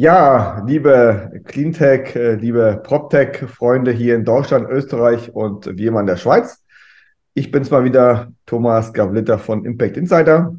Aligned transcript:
Ja, 0.00 0.62
liebe 0.64 1.42
Cleantech, 1.44 2.14
äh, 2.14 2.34
liebe 2.36 2.80
PropTech-Freunde 2.84 3.90
hier 3.90 4.14
in 4.14 4.24
Deutschland, 4.24 4.70
Österreich 4.70 5.34
und 5.34 5.76
wie 5.76 5.86
immer 5.86 5.98
in 5.98 6.06
der 6.06 6.16
Schweiz. 6.16 6.64
Ich 7.34 7.50
bin's 7.50 7.72
mal 7.72 7.82
wieder, 7.82 8.28
Thomas 8.46 8.92
Gavlitter 8.92 9.40
von 9.40 9.64
Impact 9.64 9.96
Insider. 9.96 10.54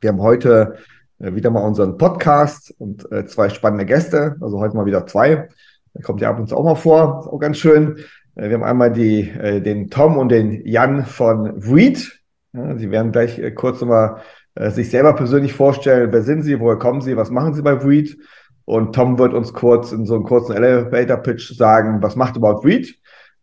Wir 0.00 0.08
haben 0.08 0.22
heute 0.22 0.76
äh, 1.18 1.34
wieder 1.34 1.50
mal 1.50 1.66
unseren 1.66 1.98
Podcast 1.98 2.74
und 2.78 3.06
äh, 3.12 3.26
zwei 3.26 3.50
spannende 3.50 3.84
Gäste, 3.84 4.36
also 4.40 4.58
heute 4.58 4.74
mal 4.74 4.86
wieder 4.86 5.04
zwei. 5.04 5.50
Da 5.92 6.00
kommt 6.00 6.22
ja 6.22 6.30
ab 6.30 6.38
und 6.38 6.48
zu 6.48 6.56
auch 6.56 6.64
mal 6.64 6.76
vor, 6.76 7.20
ist 7.20 7.26
auch 7.30 7.38
ganz 7.38 7.58
schön. 7.58 7.98
Wir 8.36 8.54
haben 8.54 8.64
einmal 8.64 8.90
die, 8.90 9.32
den 9.62 9.90
Tom 9.90 10.16
und 10.16 10.30
den 10.30 10.66
Jan 10.66 11.04
von 11.04 11.62
Reed. 11.62 12.20
Sie 12.52 12.90
werden 12.90 13.12
gleich 13.12 13.40
kurz 13.54 13.80
nochmal 13.80 14.20
sich 14.54 14.90
selber 14.90 15.14
persönlich 15.14 15.54
vorstellen. 15.54 16.12
Wer 16.12 16.20
sind 16.20 16.42
Sie? 16.42 16.60
Woher 16.60 16.76
kommen 16.76 17.00
Sie? 17.00 17.16
Was 17.16 17.30
machen 17.30 17.54
Sie 17.54 17.62
bei 17.62 17.72
Reed? 17.72 18.18
Und 18.66 18.94
Tom 18.94 19.18
wird 19.18 19.32
uns 19.32 19.54
kurz 19.54 19.92
in 19.92 20.04
so 20.04 20.14
einem 20.14 20.24
kurzen 20.24 20.54
Elevator-Pitch 20.54 21.56
sagen, 21.56 22.02
was 22.02 22.16
macht 22.16 22.36
überhaupt 22.36 22.64
Read, 22.64 22.94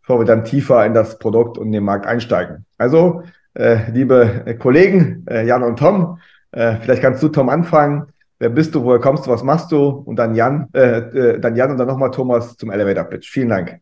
bevor 0.02 0.20
wir 0.20 0.26
dann 0.26 0.44
tiefer 0.44 0.86
in 0.86 0.94
das 0.94 1.18
Produkt 1.18 1.58
und 1.58 1.72
den 1.72 1.84
Markt 1.84 2.06
einsteigen. 2.06 2.66
Also, 2.78 3.24
äh, 3.54 3.90
liebe 3.92 4.58
Kollegen, 4.60 5.26
äh, 5.30 5.46
Jan 5.48 5.64
und 5.64 5.80
Tom, 5.80 6.20
äh, 6.52 6.76
vielleicht 6.82 7.02
kannst 7.02 7.24
du, 7.24 7.30
Tom, 7.30 7.50
anfangen. 7.50 8.08
Wer 8.38 8.50
bist 8.50 8.76
du, 8.76 8.84
woher 8.84 9.00
kommst 9.00 9.26
du, 9.26 9.32
was 9.32 9.44
machst 9.44 9.72
du? 9.72 9.88
Und 9.88 10.18
dann 10.18 10.36
Jan, 10.36 10.68
äh, 10.74 10.98
äh, 10.98 11.40
dann 11.40 11.56
Jan 11.56 11.72
und 11.72 11.78
dann 11.78 11.88
nochmal 11.88 12.12
Thomas 12.12 12.58
zum 12.58 12.72
Elevator-Pitch. 12.72 13.30
Vielen 13.30 13.50
Dank. 13.50 13.80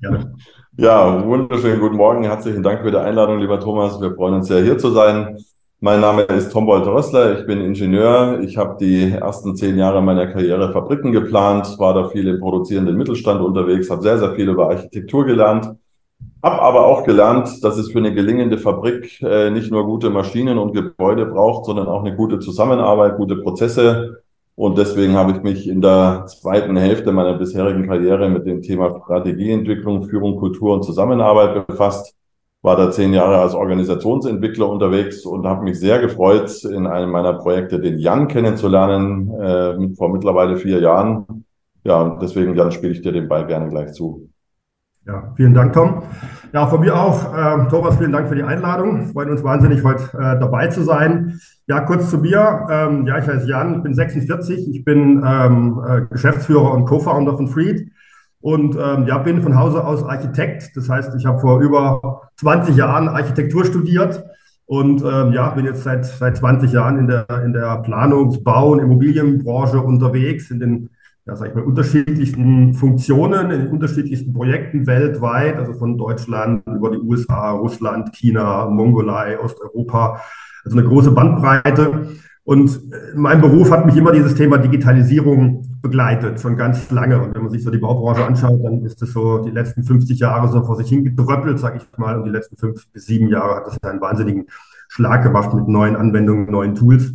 Gerne. 0.00 0.34
Ja, 0.76 1.24
wunderschönen 1.24 1.80
guten 1.80 1.96
Morgen. 1.96 2.22
Herzlichen 2.22 2.62
Dank 2.62 2.82
für 2.82 2.92
die 2.92 2.96
Einladung, 2.96 3.40
lieber 3.40 3.58
Thomas. 3.58 4.00
Wir 4.00 4.14
freuen 4.14 4.34
uns 4.34 4.46
sehr, 4.46 4.62
hier 4.62 4.78
zu 4.78 4.90
sein. 4.90 5.36
Mein 5.84 6.00
Name 6.00 6.22
ist 6.22 6.52
Tom 6.52 6.68
Wolter-Rössler, 6.68 7.40
ich 7.40 7.44
bin 7.44 7.60
Ingenieur. 7.60 8.38
Ich 8.42 8.56
habe 8.56 8.76
die 8.78 9.10
ersten 9.10 9.56
zehn 9.56 9.76
Jahre 9.76 10.00
meiner 10.00 10.28
Karriere 10.28 10.72
Fabriken 10.72 11.10
geplant, 11.10 11.76
war 11.80 11.92
da 11.92 12.08
viel 12.08 12.28
im 12.28 12.38
produzierenden 12.38 12.96
Mittelstand 12.96 13.40
unterwegs, 13.40 13.90
habe 13.90 14.00
sehr, 14.00 14.16
sehr 14.16 14.32
viel 14.36 14.48
über 14.48 14.68
Architektur 14.68 15.26
gelernt, 15.26 15.74
habe 16.40 16.62
aber 16.62 16.86
auch 16.86 17.02
gelernt, 17.02 17.64
dass 17.64 17.78
es 17.78 17.90
für 17.90 17.98
eine 17.98 18.14
gelingende 18.14 18.58
Fabrik 18.58 19.20
äh, 19.22 19.50
nicht 19.50 19.72
nur 19.72 19.84
gute 19.84 20.10
Maschinen 20.10 20.56
und 20.56 20.72
Gebäude 20.72 21.26
braucht, 21.26 21.64
sondern 21.64 21.88
auch 21.88 22.04
eine 22.04 22.14
gute 22.14 22.38
Zusammenarbeit, 22.38 23.16
gute 23.16 23.34
Prozesse. 23.38 24.22
Und 24.54 24.78
deswegen 24.78 25.14
habe 25.16 25.32
ich 25.32 25.42
mich 25.42 25.68
in 25.68 25.80
der 25.80 26.26
zweiten 26.28 26.76
Hälfte 26.76 27.10
meiner 27.10 27.34
bisherigen 27.34 27.88
Karriere 27.88 28.28
mit 28.28 28.46
dem 28.46 28.62
Thema 28.62 29.00
Strategieentwicklung, 29.02 30.04
Führung, 30.04 30.36
Kultur 30.36 30.74
und 30.74 30.84
Zusammenarbeit 30.84 31.66
befasst 31.66 32.14
war 32.62 32.76
da 32.76 32.90
zehn 32.92 33.12
Jahre 33.12 33.38
als 33.38 33.54
Organisationsentwickler 33.54 34.68
unterwegs 34.68 35.26
und 35.26 35.44
habe 35.46 35.64
mich 35.64 35.80
sehr 35.80 36.00
gefreut, 36.00 36.64
in 36.64 36.86
einem 36.86 37.10
meiner 37.10 37.34
Projekte 37.34 37.80
den 37.80 37.98
Jan 37.98 38.28
kennenzulernen, 38.28 39.30
äh, 39.32 39.96
vor 39.96 40.12
mittlerweile 40.12 40.56
vier 40.56 40.80
Jahren. 40.80 41.44
Ja, 41.84 42.16
deswegen, 42.22 42.54
Jan, 42.54 42.70
spiele 42.70 42.92
ich 42.92 43.02
dir 43.02 43.10
den 43.10 43.28
Ball 43.28 43.46
gerne 43.46 43.68
gleich 43.68 43.92
zu. 43.92 44.28
Ja, 45.04 45.32
vielen 45.34 45.52
Dank, 45.52 45.72
Tom. 45.72 46.04
Ja, 46.52 46.68
von 46.68 46.80
mir 46.80 46.94
auch. 46.94 47.34
Äh, 47.34 47.68
Thomas, 47.68 47.96
vielen 47.96 48.12
Dank 48.12 48.28
für 48.28 48.36
die 48.36 48.44
Einladung. 48.44 49.08
Freut 49.12 49.28
uns 49.28 49.42
wahnsinnig, 49.42 49.82
heute 49.82 50.04
äh, 50.16 50.38
dabei 50.38 50.68
zu 50.68 50.84
sein. 50.84 51.40
Ja, 51.66 51.80
kurz 51.80 52.08
zu 52.10 52.18
mir. 52.18 52.68
Ähm, 52.70 53.06
ja, 53.08 53.18
ich 53.18 53.26
heiße 53.26 53.48
Jan, 53.48 53.78
ich 53.78 53.82
bin 53.82 53.94
46. 53.94 54.68
Ich 54.72 54.84
bin 54.84 55.24
ähm, 55.26 55.82
äh, 55.84 56.02
Geschäftsführer 56.02 56.72
und 56.72 56.84
Co-Founder 56.84 57.36
von 57.36 57.48
Freed. 57.48 57.90
Und 58.42 58.76
ähm, 58.76 59.06
ja, 59.06 59.18
bin 59.18 59.40
von 59.40 59.56
Hause 59.56 59.84
aus 59.84 60.02
Architekt. 60.02 60.76
Das 60.76 60.88
heißt, 60.88 61.14
ich 61.16 61.24
habe 61.24 61.38
vor 61.38 61.60
über 61.60 62.22
20 62.36 62.76
Jahren 62.76 63.08
Architektur 63.08 63.64
studiert 63.64 64.24
und 64.66 65.02
ähm, 65.02 65.32
ja, 65.32 65.50
bin 65.50 65.64
jetzt 65.64 65.84
seit, 65.84 66.04
seit 66.04 66.36
20 66.36 66.72
Jahren 66.72 66.98
in 66.98 67.06
der, 67.06 67.26
in 67.44 67.52
der 67.52 67.82
Planungs-, 67.82 68.42
Bau- 68.42 68.72
und 68.72 68.80
Immobilienbranche 68.80 69.80
unterwegs, 69.80 70.50
in 70.50 70.60
den 70.60 70.90
ja, 71.24 71.36
sag 71.36 71.50
ich 71.50 71.54
mal, 71.54 71.62
unterschiedlichsten 71.62 72.74
Funktionen, 72.74 73.50
in 73.52 73.68
unterschiedlichsten 73.68 74.32
Projekten 74.32 74.86
weltweit, 74.86 75.56
also 75.56 75.74
von 75.74 75.96
Deutschland 75.96 76.66
über 76.66 76.90
die 76.90 76.98
USA, 76.98 77.52
Russland, 77.52 78.12
China, 78.12 78.68
Mongolei, 78.68 79.38
Osteuropa, 79.38 80.20
also 80.64 80.78
eine 80.78 80.86
große 80.86 81.12
Bandbreite. 81.12 82.08
Und 82.44 82.80
in 83.14 83.20
meinem 83.20 83.40
Beruf 83.40 83.70
hat 83.70 83.86
mich 83.86 83.96
immer 83.96 84.10
dieses 84.10 84.34
Thema 84.34 84.58
Digitalisierung 84.58 85.64
begleitet, 85.80 86.40
schon 86.40 86.56
ganz 86.56 86.90
lange. 86.90 87.22
Und 87.22 87.34
wenn 87.34 87.42
man 87.42 87.50
sich 87.50 87.62
so 87.62 87.70
die 87.70 87.78
Baubranche 87.78 88.24
anschaut, 88.24 88.64
dann 88.64 88.84
ist 88.84 89.00
das 89.00 89.12
so 89.12 89.38
die 89.38 89.50
letzten 89.50 89.84
50 89.84 90.18
Jahre 90.18 90.48
so 90.48 90.62
vor 90.64 90.76
sich 90.76 90.88
hingedröppelt, 90.88 91.58
sage 91.60 91.78
ich 91.78 91.98
mal. 91.98 92.18
Und 92.18 92.24
die 92.24 92.30
letzten 92.30 92.56
fünf 92.56 92.88
bis 92.92 93.06
sieben 93.06 93.28
Jahre 93.28 93.56
hat 93.56 93.66
das 93.66 93.82
einen 93.82 94.00
wahnsinnigen 94.00 94.46
Schlag 94.88 95.22
gemacht 95.22 95.54
mit 95.54 95.68
neuen 95.68 95.94
Anwendungen, 95.94 96.50
neuen 96.50 96.74
Tools. 96.74 97.12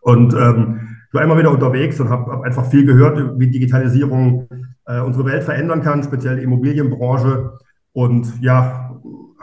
Und 0.00 0.34
ähm, 0.34 0.96
ich 1.08 1.14
war 1.14 1.22
immer 1.22 1.38
wieder 1.38 1.50
unterwegs 1.50 1.98
und 2.00 2.10
habe 2.10 2.30
hab 2.30 2.42
einfach 2.42 2.66
viel 2.66 2.84
gehört, 2.84 3.38
wie 3.38 3.48
Digitalisierung 3.48 4.48
äh, 4.86 5.00
unsere 5.00 5.24
Welt 5.26 5.44
verändern 5.44 5.82
kann, 5.82 6.02
speziell 6.02 6.36
die 6.36 6.42
Immobilienbranche. 6.42 7.52
Und 7.92 8.40
ja, 8.40 8.91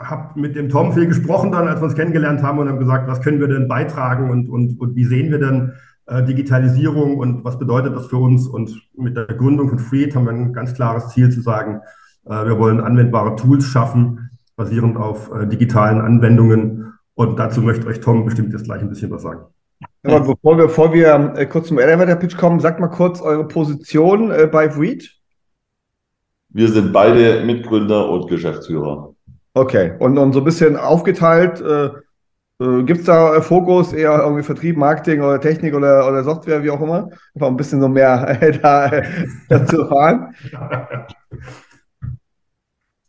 habe 0.00 0.40
mit 0.40 0.56
dem 0.56 0.68
Tom 0.68 0.92
viel 0.92 1.06
gesprochen 1.06 1.52
dann, 1.52 1.68
als 1.68 1.80
wir 1.80 1.84
uns 1.84 1.94
kennengelernt 1.94 2.42
haben 2.42 2.58
und 2.58 2.68
haben 2.68 2.78
gesagt, 2.78 3.06
was 3.08 3.20
können 3.20 3.40
wir 3.40 3.48
denn 3.48 3.68
beitragen 3.68 4.30
und, 4.30 4.48
und, 4.48 4.80
und 4.80 4.96
wie 4.96 5.04
sehen 5.04 5.30
wir 5.30 5.38
denn 5.38 5.72
äh, 6.06 6.24
Digitalisierung 6.24 7.18
und 7.18 7.44
was 7.44 7.58
bedeutet 7.58 7.94
das 7.94 8.06
für 8.06 8.16
uns? 8.16 8.46
Und 8.46 8.88
mit 8.96 9.16
der 9.16 9.26
Gründung 9.26 9.68
von 9.68 9.78
Freed 9.78 10.14
haben 10.14 10.24
wir 10.24 10.32
ein 10.32 10.52
ganz 10.52 10.74
klares 10.74 11.08
Ziel 11.08 11.30
zu 11.30 11.40
sagen, 11.42 11.80
äh, 12.24 12.46
wir 12.46 12.58
wollen 12.58 12.80
anwendbare 12.80 13.36
Tools 13.36 13.66
schaffen, 13.66 14.30
basierend 14.56 14.96
auf 14.96 15.30
äh, 15.32 15.46
digitalen 15.46 16.00
Anwendungen. 16.00 16.94
Und 17.14 17.38
dazu 17.38 17.60
möchte 17.60 17.86
euch 17.86 18.00
Tom 18.00 18.24
bestimmt 18.24 18.52
jetzt 18.52 18.64
gleich 18.64 18.80
ein 18.80 18.88
bisschen 18.88 19.10
was 19.10 19.22
sagen. 19.22 19.44
Aber 20.02 20.20
bevor 20.20 20.56
wir, 20.56 20.64
bevor 20.64 20.92
wir 20.94 21.34
äh, 21.36 21.46
kurz 21.46 21.68
zum 21.68 21.78
Elevator-Pitch 21.78 22.36
kommen, 22.36 22.60
sagt 22.60 22.80
mal 22.80 22.88
kurz 22.88 23.20
eure 23.20 23.46
Position 23.46 24.30
äh, 24.30 24.48
bei 24.50 24.70
Freed. 24.70 25.16
Wir 26.48 26.68
sind 26.68 26.92
beide 26.92 27.44
Mitgründer 27.44 28.08
und 28.10 28.28
Geschäftsführer. 28.28 29.09
Okay, 29.54 29.92
und, 29.98 30.16
und 30.16 30.32
so 30.32 30.40
ein 30.40 30.44
bisschen 30.44 30.76
aufgeteilt, 30.76 31.60
äh, 31.60 31.90
äh, 32.60 32.82
gibt 32.84 33.00
es 33.00 33.06
da 33.06 33.36
äh, 33.36 33.42
Fokus 33.42 33.92
eher 33.92 34.20
irgendwie 34.20 34.42
Vertrieb, 34.42 34.76
Marketing 34.76 35.22
oder 35.22 35.40
Technik 35.40 35.74
oder, 35.74 36.06
oder 36.06 36.22
Software, 36.22 36.62
wie 36.62 36.70
auch 36.70 36.80
immer? 36.80 37.08
Einfach 37.34 37.48
ein 37.48 37.56
bisschen 37.56 37.80
so 37.80 37.88
mehr 37.88 38.40
äh, 38.40 38.58
da, 38.62 38.86
äh, 38.86 39.02
dazu 39.48 39.82
erfahren. 39.82 40.34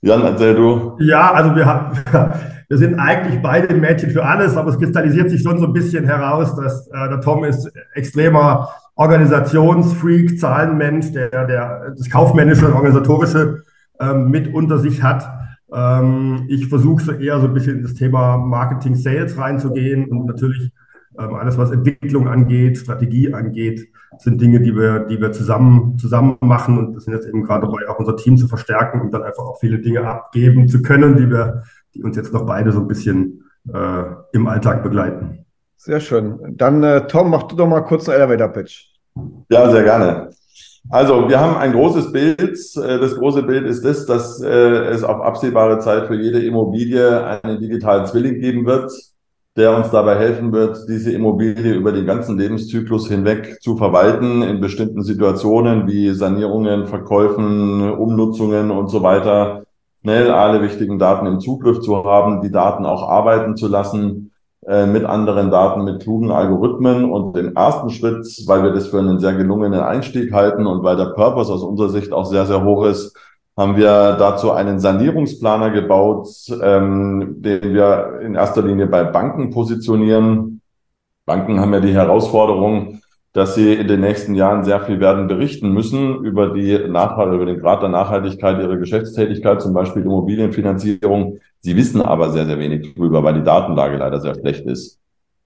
Jan, 0.03 0.23
erzähl 0.23 0.55
du. 0.55 0.97
Ja, 0.99 1.31
also 1.31 1.55
wir, 1.55 1.65
haben, 1.65 1.95
wir 2.69 2.77
sind 2.77 2.97
eigentlich 2.97 3.39
beide 3.39 3.75
Mädchen 3.75 4.09
für 4.09 4.25
alles, 4.25 4.57
aber 4.57 4.71
es 4.71 4.79
kristallisiert 4.79 5.29
sich 5.29 5.43
schon 5.43 5.59
so 5.59 5.67
ein 5.67 5.73
bisschen 5.73 6.05
heraus, 6.05 6.55
dass 6.55 6.87
äh, 6.87 7.09
der 7.09 7.21
Tom 7.21 7.43
ist 7.43 7.71
extremer 7.93 8.69
Organisationsfreak, 8.95 10.39
Zahlenmensch, 10.39 11.11
der, 11.11 11.45
der 11.45 11.93
das 11.95 12.09
kaufmännische 12.09 12.65
und 12.67 12.73
organisatorische 12.73 13.63
ähm, 13.99 14.31
mit 14.31 14.51
unter 14.51 14.79
sich 14.79 15.03
hat. 15.03 15.40
Ähm, 15.73 16.45
ich 16.47 16.67
versuche 16.67 17.03
so 17.03 17.11
eher 17.13 17.39
so 17.39 17.47
ein 17.47 17.53
bisschen 17.53 17.77
in 17.77 17.83
das 17.83 17.93
Thema 17.93 18.37
Marketing, 18.37 18.95
Sales 18.95 19.37
reinzugehen 19.37 20.05
und 20.09 20.25
natürlich 20.25 20.71
ähm, 21.17 21.35
alles, 21.35 21.57
was 21.57 21.71
Entwicklung 21.71 22.27
angeht, 22.27 22.77
Strategie 22.77 23.33
angeht, 23.33 23.87
sind 24.17 24.41
Dinge, 24.41 24.59
die 24.59 24.75
wir, 24.75 24.99
die 24.99 25.19
wir 25.19 25.31
zusammen, 25.31 25.97
zusammen 25.97 26.37
machen 26.41 26.77
und 26.77 26.93
wir 26.93 26.99
sind 26.99 27.13
jetzt 27.13 27.27
eben 27.27 27.43
gerade 27.43 27.65
dabei, 27.67 27.87
auch 27.89 27.99
unser 27.99 28.17
Team 28.17 28.37
zu 28.37 28.47
verstärken 28.47 29.01
und 29.01 29.13
dann 29.13 29.23
einfach 29.23 29.43
auch 29.43 29.59
viele 29.59 29.79
Dinge 29.79 30.01
abgeben 30.05 30.67
zu 30.67 30.81
können, 30.81 31.15
die 31.15 31.29
wir, 31.29 31.63
die 31.93 32.03
uns 32.03 32.17
jetzt 32.17 32.33
noch 32.33 32.45
beide 32.45 32.71
so 32.71 32.79
ein 32.79 32.87
bisschen 32.87 33.43
äh, 33.73 34.03
im 34.33 34.47
Alltag 34.47 34.83
begleiten. 34.83 35.45
Sehr 35.77 35.99
schön. 35.99 36.57
Dann, 36.57 36.83
äh, 36.83 37.07
Tom, 37.07 37.31
mach 37.31 37.43
du 37.43 37.55
doch 37.55 37.67
mal 37.67 37.81
kurz 37.81 38.07
einen 38.07 38.21
Elevator-Pitch. 38.21 38.91
Ja, 39.49 39.69
sehr 39.69 39.83
gerne. 39.83 40.29
Also 40.89 41.29
wir 41.29 41.39
haben 41.39 41.57
ein 41.57 41.73
großes 41.73 42.11
Bild. 42.11 42.39
Äh, 42.39 42.99
das 42.99 43.15
große 43.15 43.43
Bild 43.43 43.65
ist 43.65 43.83
das, 43.85 44.05
dass 44.05 44.41
äh, 44.41 44.49
es 44.49 45.03
auf 45.03 45.21
absehbare 45.21 45.79
Zeit 45.79 46.07
für 46.07 46.15
jede 46.15 46.43
Immobilie 46.43 47.25
einen 47.25 47.59
digitalen 47.59 48.05
Zwilling 48.05 48.39
geben 48.39 48.65
wird, 48.65 48.91
der 49.55 49.75
uns 49.75 49.89
dabei 49.91 50.17
helfen 50.17 50.51
wird, 50.51 50.85
diese 50.89 51.11
Immobilie 51.11 51.73
über 51.73 51.91
den 51.91 52.05
ganzen 52.05 52.37
Lebenszyklus 52.37 53.07
hinweg 53.07 53.61
zu 53.61 53.77
verwalten 53.77 54.41
in 54.41 54.61
bestimmten 54.61 55.03
Situationen 55.03 55.87
wie 55.87 56.11
Sanierungen, 56.13 56.87
Verkäufen, 56.87 57.91
Umnutzungen 57.91 58.71
und 58.71 58.89
so 58.89 59.03
weiter, 59.03 59.63
schnell 60.01 60.31
alle 60.31 60.61
wichtigen 60.61 60.99
Daten 60.99 61.27
im 61.27 61.39
Zugriff 61.39 61.81
zu 61.81 62.03
haben, 62.03 62.41
die 62.41 62.51
Daten 62.51 62.85
auch 62.85 63.07
arbeiten 63.07 63.55
zu 63.55 63.67
lassen 63.67 64.30
äh, 64.67 64.85
mit 64.85 65.05
anderen 65.05 65.49
Daten, 65.49 65.83
mit 65.83 66.03
klugen 66.03 66.31
Algorithmen. 66.31 67.09
Und 67.11 67.35
im 67.37 67.55
ersten 67.55 67.89
Schritt, 67.89 68.25
weil 68.45 68.63
wir 68.63 68.71
das 68.71 68.87
für 68.87 68.99
einen 68.99 69.19
sehr 69.19 69.33
gelungenen 69.33 69.79
Einstieg 69.81 70.33
halten 70.33 70.67
und 70.67 70.83
weil 70.83 70.97
der 70.97 71.13
Purpose 71.13 71.51
aus 71.51 71.63
unserer 71.63 71.89
Sicht 71.89 72.13
auch 72.13 72.25
sehr, 72.25 72.45
sehr 72.45 72.63
hoch 72.63 72.85
ist, 72.85 73.15
haben 73.57 73.75
wir 73.75 74.15
dazu 74.17 74.51
einen 74.51 74.79
Sanierungsplaner 74.79 75.71
gebaut, 75.71 76.27
ähm, 76.61 77.41
den 77.41 77.73
wir 77.73 78.19
in 78.21 78.35
erster 78.35 78.61
Linie 78.61 78.87
bei 78.87 79.03
Banken 79.03 79.49
positionieren. 79.49 80.61
Banken 81.25 81.59
haben 81.59 81.73
ja 81.73 81.79
die 81.79 81.93
Herausforderung, 81.93 83.00
dass 83.33 83.55
sie 83.55 83.73
in 83.73 83.87
den 83.87 84.01
nächsten 84.01 84.35
Jahren 84.35 84.63
sehr 84.63 84.81
viel 84.81 84.99
werden 84.99 85.27
berichten 85.27 85.71
müssen 85.71 86.23
über 86.25 86.49
die 86.49 86.77
Nachhalt, 86.89 87.33
über 87.33 87.45
den 87.45 87.59
Grad 87.59 87.81
der 87.81 87.89
Nachhaltigkeit 87.89 88.59
ihrer 88.59 88.77
Geschäftstätigkeit, 88.77 89.61
zum 89.61 89.73
Beispiel 89.73 90.03
Immobilienfinanzierung. 90.03 91.39
Sie 91.61 91.75
wissen 91.77 92.01
aber 92.01 92.31
sehr, 92.31 92.45
sehr 92.45 92.59
wenig 92.59 92.93
drüber, 92.93 93.23
weil 93.23 93.35
die 93.35 93.43
Datenlage 93.43 93.97
leider 93.97 94.19
sehr 94.19 94.35
schlecht 94.35 94.65
ist. 94.65 94.99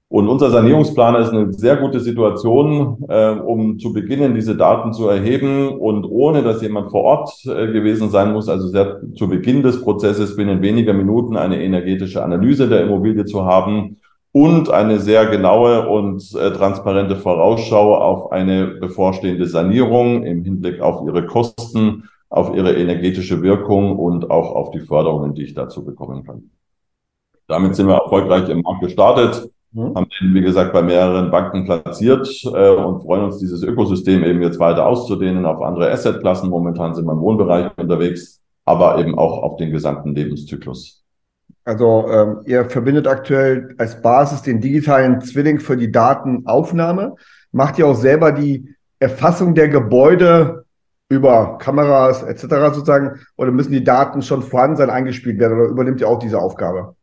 Und 0.07 0.29
unser 0.29 0.51
Sanierungsplaner 0.51 1.19
ist 1.19 1.31
eine 1.31 1.51
sehr 1.51 1.77
gute 1.77 1.99
Situation, 1.99 3.05
äh, 3.09 3.31
um 3.31 3.79
zu 3.79 3.91
beginnen, 3.91 4.35
diese 4.35 4.55
Daten 4.55 4.93
zu 4.93 5.07
erheben 5.07 5.67
und 5.67 6.05
ohne, 6.05 6.43
dass 6.43 6.61
jemand 6.61 6.91
vor 6.91 7.01
Ort 7.01 7.31
äh, 7.45 7.71
gewesen 7.71 8.09
sein 8.11 8.31
muss, 8.31 8.47
also 8.47 8.67
sehr 8.67 9.01
zu 9.15 9.27
Beginn 9.27 9.63
des 9.63 9.81
Prozesses 9.81 10.35
binnen 10.35 10.61
weniger 10.61 10.93
Minuten 10.93 11.38
eine 11.38 11.61
energetische 11.61 12.23
Analyse 12.23 12.69
der 12.69 12.83
Immobilie 12.83 13.25
zu 13.25 13.45
haben 13.45 13.97
und 14.35 14.69
eine 14.69 14.99
sehr 14.99 15.27
genaue 15.27 15.87
und 15.87 16.21
äh, 16.35 16.51
transparente 16.51 17.15
Vorausschau 17.15 17.95
auf 17.95 18.33
eine 18.33 18.67
bevorstehende 18.67 19.47
Sanierung 19.47 20.23
im 20.23 20.43
Hinblick 20.43 20.81
auf 20.81 21.07
ihre 21.07 21.25
Kosten, 21.25 22.09
auf 22.29 22.53
ihre 22.53 22.75
energetische 22.75 23.41
Wirkung 23.41 23.97
und 23.97 24.29
auch 24.29 24.53
auf 24.53 24.71
die 24.71 24.81
Förderungen, 24.81 25.35
die 25.35 25.43
ich 25.43 25.53
dazu 25.53 25.85
bekommen 25.85 26.25
kann. 26.25 26.51
Damit 27.47 27.75
sind 27.75 27.87
wir 27.87 27.95
erfolgreich 27.95 28.49
im 28.49 28.59
Markt 28.61 28.81
gestartet 28.81 29.49
Mhm. 29.75 29.93
Haben 29.93 30.07
den, 30.21 30.33
wie 30.33 30.41
gesagt, 30.41 30.71
bei 30.71 30.81
mehreren 30.81 31.31
Banken 31.31 31.65
platziert 31.65 32.27
äh, 32.45 32.69
und 32.69 33.01
freuen 33.01 33.25
uns, 33.25 33.39
dieses 33.39 33.61
Ökosystem 33.61 34.23
eben 34.23 34.41
jetzt 34.41 34.57
weiter 34.57 34.88
auszudehnen 34.88 35.45
auf 35.45 35.61
andere 35.61 35.91
Assetklassen. 35.91 36.49
Momentan 36.49 36.95
sind 36.95 37.05
wir 37.05 37.11
im 37.11 37.19
Wohnbereich 37.19 37.77
unterwegs, 37.77 38.41
aber 38.63 38.97
eben 38.99 39.17
auch 39.17 39.43
auf 39.43 39.57
den 39.57 39.71
gesamten 39.71 40.15
Lebenszyklus. 40.15 41.04
Also 41.65 42.07
ähm, 42.09 42.41
ihr 42.45 42.69
verbindet 42.69 43.07
aktuell 43.07 43.73
als 43.79 44.01
Basis 44.01 44.44
den 44.44 44.62
digitalen 44.62 45.19
Zwilling 45.21 45.59
für 45.59 45.75
die 45.75 45.91
Datenaufnahme. 45.91 47.15
Macht 47.51 47.79
ihr 47.79 47.88
auch 47.88 47.95
selber 47.95 48.31
die 48.31 48.75
Erfassung 49.00 49.56
der 49.56 49.67
Gebäude 49.69 50.65
über 51.09 51.57
Kameras 51.57 52.21
etc. 52.23 52.73
sozusagen 52.73 53.19
oder 53.35 53.51
müssen 53.51 53.71
die 53.71 53.83
Daten 53.83 54.21
schon 54.21 54.44
vorhanden 54.44 54.77
sein, 54.77 54.89
eingespielt 54.91 55.39
werden 55.39 55.59
oder 55.59 55.69
übernimmt 55.69 56.01
ihr 56.01 56.07
auch 56.07 56.19
diese 56.19 56.39
Aufgabe? 56.39 56.95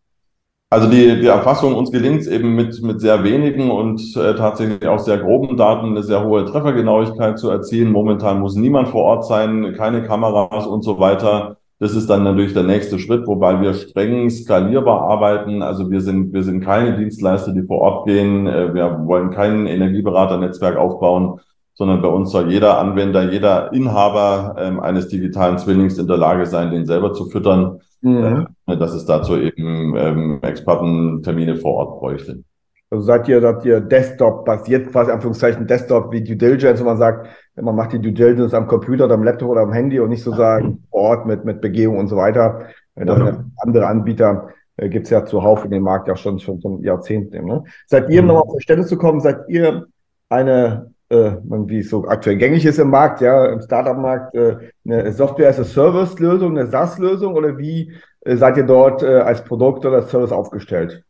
Also 0.71 0.89
die, 0.89 1.21
die 1.21 1.27
Erfassung 1.27 1.75
uns 1.75 1.91
gelingt 1.91 2.27
eben 2.27 2.55
mit, 2.55 2.81
mit 2.83 3.01
sehr 3.01 3.23
wenigen 3.25 3.71
und 3.71 4.01
äh, 4.17 4.35
tatsächlich 4.35 4.87
auch 4.87 5.01
sehr 5.01 5.19
groben 5.19 5.57
Daten 5.57 5.89
eine 5.89 6.03
sehr 6.03 6.25
hohe 6.25 6.47
Treffergenauigkeit 6.47 7.39
zu 7.39 7.51
erzielen. 7.51 7.93
Momentan 7.93 8.41
muss 8.41 8.55
niemand 8.55 8.89
vor 8.89 9.03
Ort 9.03 9.27
sein, 9.27 9.75
keine 9.77 10.03
Kameras 10.03 10.67
und 10.67 10.83
so 10.83 10.99
weiter. 10.99 11.59
Das 11.83 11.97
ist 11.97 12.09
dann 12.09 12.23
natürlich 12.23 12.55
der 12.55 12.63
nächste 12.63 13.01
Schritt, 13.01 13.27
wobei 13.27 13.61
wir 13.61 13.75
streng 13.75 14.31
skalierbar 14.31 15.01
arbeiten. 15.01 15.63
Also 15.63 15.91
wir 15.91 16.01
sind, 16.01 16.33
wir 16.33 16.45
sind 16.45 16.61
keine 16.61 16.97
Dienstleister, 16.97 17.53
die 17.53 17.65
vor 17.65 17.81
Ort 17.81 18.07
gehen. 18.07 18.47
Äh, 18.47 18.73
wir 18.73 19.01
wollen 19.05 19.33
kein 19.33 19.67
Energieberaternetzwerk 19.67 20.77
aufbauen, 20.77 21.41
sondern 21.75 22.01
bei 22.01 22.07
uns 22.07 22.31
soll 22.31 22.53
jeder 22.53 22.79
Anwender, 22.79 23.33
jeder 23.33 23.73
Inhaber 23.73 24.55
ähm, 24.61 24.79
eines 24.79 25.09
digitalen 25.09 25.59
Zwillings 25.59 25.99
in 25.99 26.07
der 26.07 26.19
Lage 26.19 26.47
sein, 26.47 26.71
den 26.71 26.87
selber 26.87 27.15
zu 27.15 27.25
füttern 27.25 27.81
mhm. 28.01 28.47
äh, 28.67 28.77
dass 28.77 28.95
es 28.95 29.05
dazu 29.05 29.37
eben 29.37 29.97
ähm, 29.97 30.39
Expertentermine 30.41 31.57
vor 31.57 31.75
Ort 31.75 31.99
bräuchte. 31.99 32.45
Also 32.93 33.05
seid 33.05 33.27
ihr, 33.27 33.41
seid 33.41 33.65
ihr 33.65 33.81
Desktop-basiert, 33.81 34.93
quasi 34.93 35.11
Anführungszeichen 35.11 35.67
Desktop 35.67 36.13
wie 36.13 36.23
Due 36.23 36.37
Diligence, 36.37 36.79
wo 36.79 36.85
man 36.85 36.99
sagt, 36.99 37.27
man 37.57 37.75
macht 37.75 37.95
die 37.95 37.99
Due 37.99 38.13
Diligence 38.13 38.53
am 38.53 38.67
Computer 38.67 39.07
oder 39.07 39.15
am 39.15 39.25
Laptop 39.25 39.49
oder 39.49 39.63
am 39.63 39.73
Handy 39.73 39.99
und 39.99 40.11
nicht 40.11 40.23
sozusagen 40.23 40.85
vor 40.91 41.01
Ort 41.01 41.27
mit, 41.27 41.43
mit 41.47 41.63
Begehung 41.63 41.97
und 41.97 42.09
so 42.09 42.19
weiter. 42.19 42.67
Das 42.95 43.19
ja. 43.19 43.45
andere 43.63 43.87
Anbieter, 43.87 44.51
äh, 44.77 44.91
gibt 44.91 45.07
es 45.07 45.11
ja 45.11 45.25
zuhauf 45.25 45.65
in 45.65 45.71
dem 45.71 45.85
Markt 45.85 46.07
ja 46.07 46.17
schon, 46.17 46.39
schon 46.39 46.61
schon 46.61 46.83
Jahrzehnten. 46.83 47.47
Ne? 47.47 47.65
Seid 47.87 48.11
ihr, 48.11 48.21
mhm. 48.21 48.29
nochmal 48.29 48.43
auf 48.43 48.53
Verständnis 48.53 48.89
zu 48.89 48.99
kommen, 48.99 49.21
seid 49.21 49.49
ihr 49.49 49.87
eine 50.29 50.91
äh, 51.09 51.37
wie 51.45 51.79
es 51.79 51.89
so 51.89 52.07
aktuell 52.07 52.37
gängig 52.37 52.67
ist 52.67 52.79
im 52.79 52.91
Markt, 52.91 53.23
ja, 53.23 53.47
im 53.47 53.63
Startup-Markt, 53.63 54.35
äh, 54.35 54.57
eine 54.85 55.13
Software-as-a-Service-Lösung, 55.13 56.59
eine 56.59 56.67
SaaS-Lösung 56.67 57.37
oder 57.37 57.57
wie 57.57 57.93
äh, 58.21 58.37
seid 58.37 58.59
ihr 58.59 58.65
dort 58.65 59.03
äh, 59.03 59.21
als 59.21 59.43
Produkt 59.45 59.87
oder 59.87 60.03
Service 60.03 60.33
aufgestellt? 60.33 61.05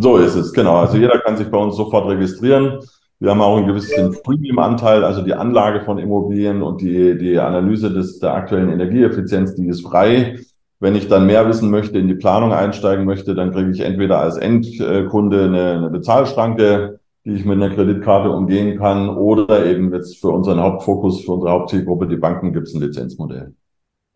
So 0.00 0.16
ist 0.16 0.34
es, 0.34 0.52
genau. 0.52 0.76
Also 0.76 0.96
jeder 0.96 1.18
kann 1.18 1.36
sich 1.36 1.50
bei 1.50 1.58
uns 1.58 1.76
sofort 1.76 2.08
registrieren. 2.08 2.80
Wir 3.18 3.30
haben 3.30 3.40
auch 3.40 3.56
einen 3.56 3.66
gewissen 3.66 4.14
Premium-Anteil, 4.22 5.02
also 5.02 5.22
die 5.22 5.34
Anlage 5.34 5.80
von 5.80 5.98
Immobilien 5.98 6.62
und 6.62 6.82
die, 6.82 7.16
die 7.16 7.38
Analyse 7.38 7.90
des, 7.90 8.18
der 8.18 8.34
aktuellen 8.34 8.70
Energieeffizienz, 8.70 9.54
die 9.54 9.68
ist 9.68 9.86
frei. 9.86 10.38
Wenn 10.80 10.94
ich 10.94 11.08
dann 11.08 11.26
mehr 11.26 11.48
wissen 11.48 11.70
möchte, 11.70 11.98
in 11.98 12.08
die 12.08 12.14
Planung 12.14 12.52
einsteigen 12.52 13.06
möchte, 13.06 13.34
dann 13.34 13.52
kriege 13.52 13.70
ich 13.70 13.80
entweder 13.80 14.20
als 14.20 14.36
Endkunde 14.36 15.44
eine, 15.44 15.72
eine 15.72 15.90
Bezahlschranke 15.90 16.98
die 17.26 17.32
ich 17.32 17.44
mit 17.44 17.60
einer 17.60 17.74
Kreditkarte 17.74 18.30
umgehen 18.30 18.78
kann. 18.78 19.08
Oder 19.10 19.66
eben 19.66 19.92
jetzt 19.92 20.20
für 20.20 20.28
unseren 20.28 20.60
Hauptfokus, 20.60 21.24
für 21.24 21.32
unsere 21.32 21.52
Hauptzielgruppe, 21.52 22.06
die 22.06 22.16
Banken, 22.16 22.52
gibt 22.52 22.68
es 22.68 22.74
ein 22.74 22.80
Lizenzmodell. 22.80 23.52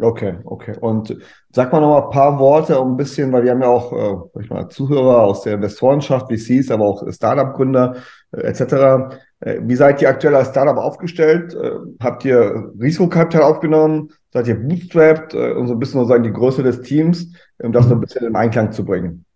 Okay, 0.00 0.38
okay. 0.44 0.76
Und 0.81 1.17
sag 1.52 1.73
mal 1.73 1.81
noch 1.81 1.91
mal 1.91 2.05
ein 2.05 2.11
paar 2.11 2.38
Worte, 2.38 2.81
um 2.81 2.93
ein 2.93 2.97
bisschen, 2.97 3.31
weil 3.32 3.44
wir 3.44 3.50
haben 3.50 3.61
ja 3.61 3.69
auch 3.69 3.93
äh, 4.35 4.41
ich 4.41 4.49
mal, 4.49 4.69
Zuhörer 4.69 5.23
aus 5.23 5.43
der 5.43 5.55
Investorenschaft, 5.55 6.32
VCs, 6.32 6.70
aber 6.70 6.87
auch 6.87 7.05
Startup-Gründer 7.12 7.97
äh, 8.32 8.41
etc. 8.41 9.19
Äh, 9.41 9.61
wie 9.62 9.76
seid 9.76 10.00
ihr 10.00 10.08
aktuell 10.08 10.37
als 10.37 10.49
Startup 10.49 10.79
aufgestellt? 10.79 11.55
Äh, 11.55 11.73
habt 12.00 12.25
ihr 12.25 12.73
Risikokapital 12.81 13.43
aufgenommen? 13.43 14.11
Seid 14.32 14.49
ihr 14.49 14.55
bootstrapped? 14.55 15.35
Äh, 15.35 15.52
und 15.52 15.67
so 15.67 15.75
ein 15.75 15.79
bisschen 15.79 16.00
sozusagen 16.00 16.25
die 16.25 16.32
Größe 16.32 16.62
des 16.62 16.81
Teams, 16.81 17.32
um 17.58 17.73
das 17.73 17.87
so 17.87 17.94
ein 17.94 18.00
bisschen 18.00 18.26
in 18.26 18.37
Einklang 18.37 18.73
zu 18.73 18.85
bringen? 18.85 19.26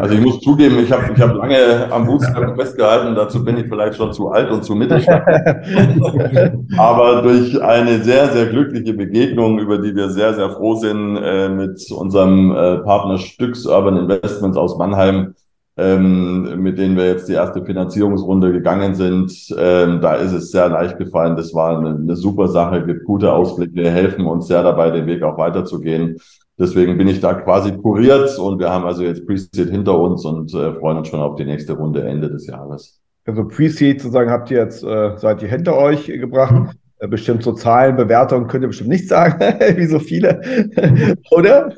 Also 0.00 0.14
ich 0.14 0.20
muss 0.20 0.40
zugeben, 0.40 0.78
ich 0.78 0.92
habe 0.92 1.12
ich 1.14 1.20
hab 1.20 1.34
lange 1.34 1.90
am 1.90 2.06
Bootstrap 2.06 2.56
festgehalten, 2.56 3.14
dazu 3.14 3.44
bin 3.44 3.58
ich 3.58 3.66
vielleicht 3.68 3.96
schon 3.96 4.12
zu 4.12 4.30
alt 4.30 4.50
und 4.50 4.64
zu 4.64 4.74
Mittelstand. 4.74 5.24
Aber 6.78 7.22
durch 7.22 7.60
eine 7.62 8.02
sehr, 8.02 8.28
sehr 8.30 8.46
glückliche 8.46 8.94
Begegnung, 8.94 9.58
über 9.58 9.78
die 9.78 9.94
wir 9.94 10.10
sehr, 10.10 10.34
sehr 10.34 10.50
froh 10.50 10.74
sind, 10.76 11.16
äh, 11.16 11.48
mit 11.48 11.90
unserem 11.90 12.52
äh, 12.52 12.78
Partner 12.78 13.18
Stücks 13.18 13.66
Urban 13.66 13.96
Investments 13.96 14.56
aus 14.56 14.78
Mannheim, 14.78 15.34
ähm, 15.76 16.60
mit 16.60 16.78
denen 16.78 16.96
wir 16.96 17.06
jetzt 17.06 17.28
die 17.28 17.34
erste 17.34 17.64
Finanzierungsrunde 17.64 18.52
gegangen 18.52 18.94
sind, 18.94 19.32
ähm, 19.56 20.00
da 20.00 20.14
ist 20.14 20.32
es 20.32 20.50
sehr 20.50 20.68
leicht 20.68 20.98
gefallen. 20.98 21.36
Das 21.36 21.54
war 21.54 21.78
eine, 21.78 21.90
eine 21.90 22.16
super 22.16 22.48
Sache, 22.48 22.84
gibt 22.84 23.04
gute 23.04 23.32
Ausblicke, 23.32 23.88
helfen 23.88 24.26
uns 24.26 24.48
sehr 24.48 24.62
dabei, 24.62 24.90
den 24.90 25.06
Weg 25.06 25.22
auch 25.22 25.38
weiterzugehen. 25.38 26.18
Deswegen 26.58 26.98
bin 26.98 27.06
ich 27.06 27.20
da 27.20 27.34
quasi 27.34 27.72
kuriert 27.72 28.36
und 28.38 28.58
wir 28.58 28.70
haben 28.70 28.84
also 28.84 29.04
jetzt 29.04 29.24
Pre-Seed 29.26 29.70
hinter 29.70 29.98
uns 29.98 30.24
und 30.24 30.52
äh, 30.54 30.74
freuen 30.74 30.98
uns 30.98 31.08
schon 31.08 31.20
auf 31.20 31.36
die 31.36 31.44
nächste 31.44 31.74
Runde 31.74 32.02
Ende 32.02 32.28
des 32.28 32.48
Jahres. 32.48 33.00
Also 33.24 33.46
Pre-Seed 33.46 34.00
sozusagen 34.00 34.30
habt 34.30 34.50
ihr 34.50 34.58
jetzt, 34.58 34.82
äh, 34.82 35.16
seid 35.16 35.42
ihr 35.42 35.48
hinter 35.48 35.76
euch 35.76 36.06
gebracht. 36.06 36.54
Mhm. 36.54 37.10
Bestimmt 37.10 37.44
so 37.44 37.52
Zahlen, 37.52 37.94
Bewertungen 37.94 38.48
könnt 38.48 38.64
ihr 38.64 38.68
bestimmt 38.68 38.90
nicht 38.90 39.06
sagen, 39.06 39.38
wie 39.76 39.86
so 39.86 40.00
viele, 40.00 40.40
oder? 41.30 41.72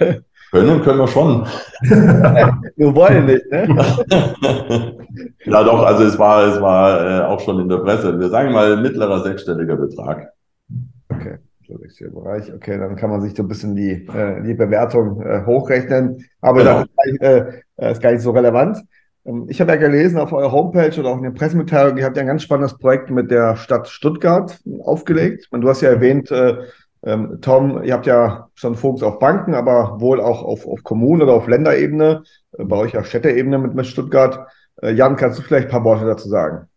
Können, 0.51 0.83
können 0.83 0.99
wir 0.99 1.09
schon. 1.09 1.47
wir 1.83 2.95
wollen 2.95 3.27
nicht, 3.27 3.51
ne? 3.51 4.97
ja, 5.45 5.63
doch, 5.63 5.85
also 5.85 6.05
es 6.05 6.19
war, 6.19 6.45
es 6.47 6.61
war 6.61 7.07
äh, 7.07 7.25
auch 7.27 7.41
schon 7.41 7.61
in 7.61 7.69
der 7.69 7.79
Presse. 7.79 8.19
Wir 8.19 8.31
sagen 8.31 8.53
mal 8.53 8.81
mittlerer 8.81 9.23
sechsstelliger 9.23 9.77
Betrag. 9.77 10.33
Okay. 11.11 11.39
Bereich. 11.79 12.53
Okay, 12.53 12.79
dann 12.79 12.97
kann 12.97 13.11
man 13.11 13.21
sich 13.21 13.35
so 13.35 13.43
ein 13.43 13.49
bisschen 13.49 13.75
die, 13.77 14.07
äh, 14.07 14.43
die 14.43 14.55
Bewertung 14.55 15.23
äh, 15.23 15.45
hochrechnen. 15.45 16.25
Aber 16.41 16.61
genau. 16.61 16.81
das 16.81 17.07
ist, 17.07 17.23
äh, 17.23 17.91
ist 17.91 18.03
gar 18.03 18.13
nicht 18.13 18.23
so 18.23 18.31
relevant. 18.31 18.79
Ähm, 19.25 19.47
ich 19.49 19.61
habe 19.61 19.73
ja 19.73 19.77
gelesen 19.77 20.19
auf 20.19 20.33
eurer 20.33 20.53
Homepage 20.53 20.99
oder 20.99 21.11
auch 21.11 21.19
in 21.19 21.25
der 21.25 21.31
Pressemitteilung, 21.31 21.97
ihr 21.97 22.05
habt 22.05 22.17
ja 22.17 22.23
ein 22.23 22.29
ganz 22.29 22.43
spannendes 22.43 22.77
Projekt 22.79 23.11
mit 23.11 23.31
der 23.31 23.57
Stadt 23.57 23.89
Stuttgart 23.89 24.59
aufgelegt. 24.83 25.49
Und 25.51 25.63
du 25.63 25.69
hast 25.69 25.81
ja 25.81 25.91
erwähnt, 25.91 26.31
äh, 26.31 26.57
ähm, 27.03 27.39
Tom, 27.41 27.83
ihr 27.83 27.95
habt 27.95 28.07
ja 28.07 28.49
schon 28.55 28.75
Fokus 28.75 29.03
auf 29.03 29.19
Banken, 29.19 29.55
aber 29.55 30.01
wohl 30.01 30.21
auch 30.21 30.43
auf, 30.43 30.67
auf 30.67 30.83
Kommunen 30.83 31.23
oder 31.23 31.33
auf 31.33 31.47
Länderebene, 31.47 32.25
äh, 32.59 32.65
bei 32.65 32.77
euch 32.77 32.93
ja 32.93 33.05
Städteebene 33.05 33.59
mit, 33.59 33.75
mit 33.75 33.87
Stuttgart. 33.87 34.47
Äh, 34.83 34.93
Jan, 34.93 35.17
kannst 35.17 35.39
du 35.39 35.43
vielleicht 35.43 35.69
ein 35.69 35.71
paar 35.71 35.85
Worte 35.85 36.05
dazu 36.05 36.29
sagen? 36.29 36.70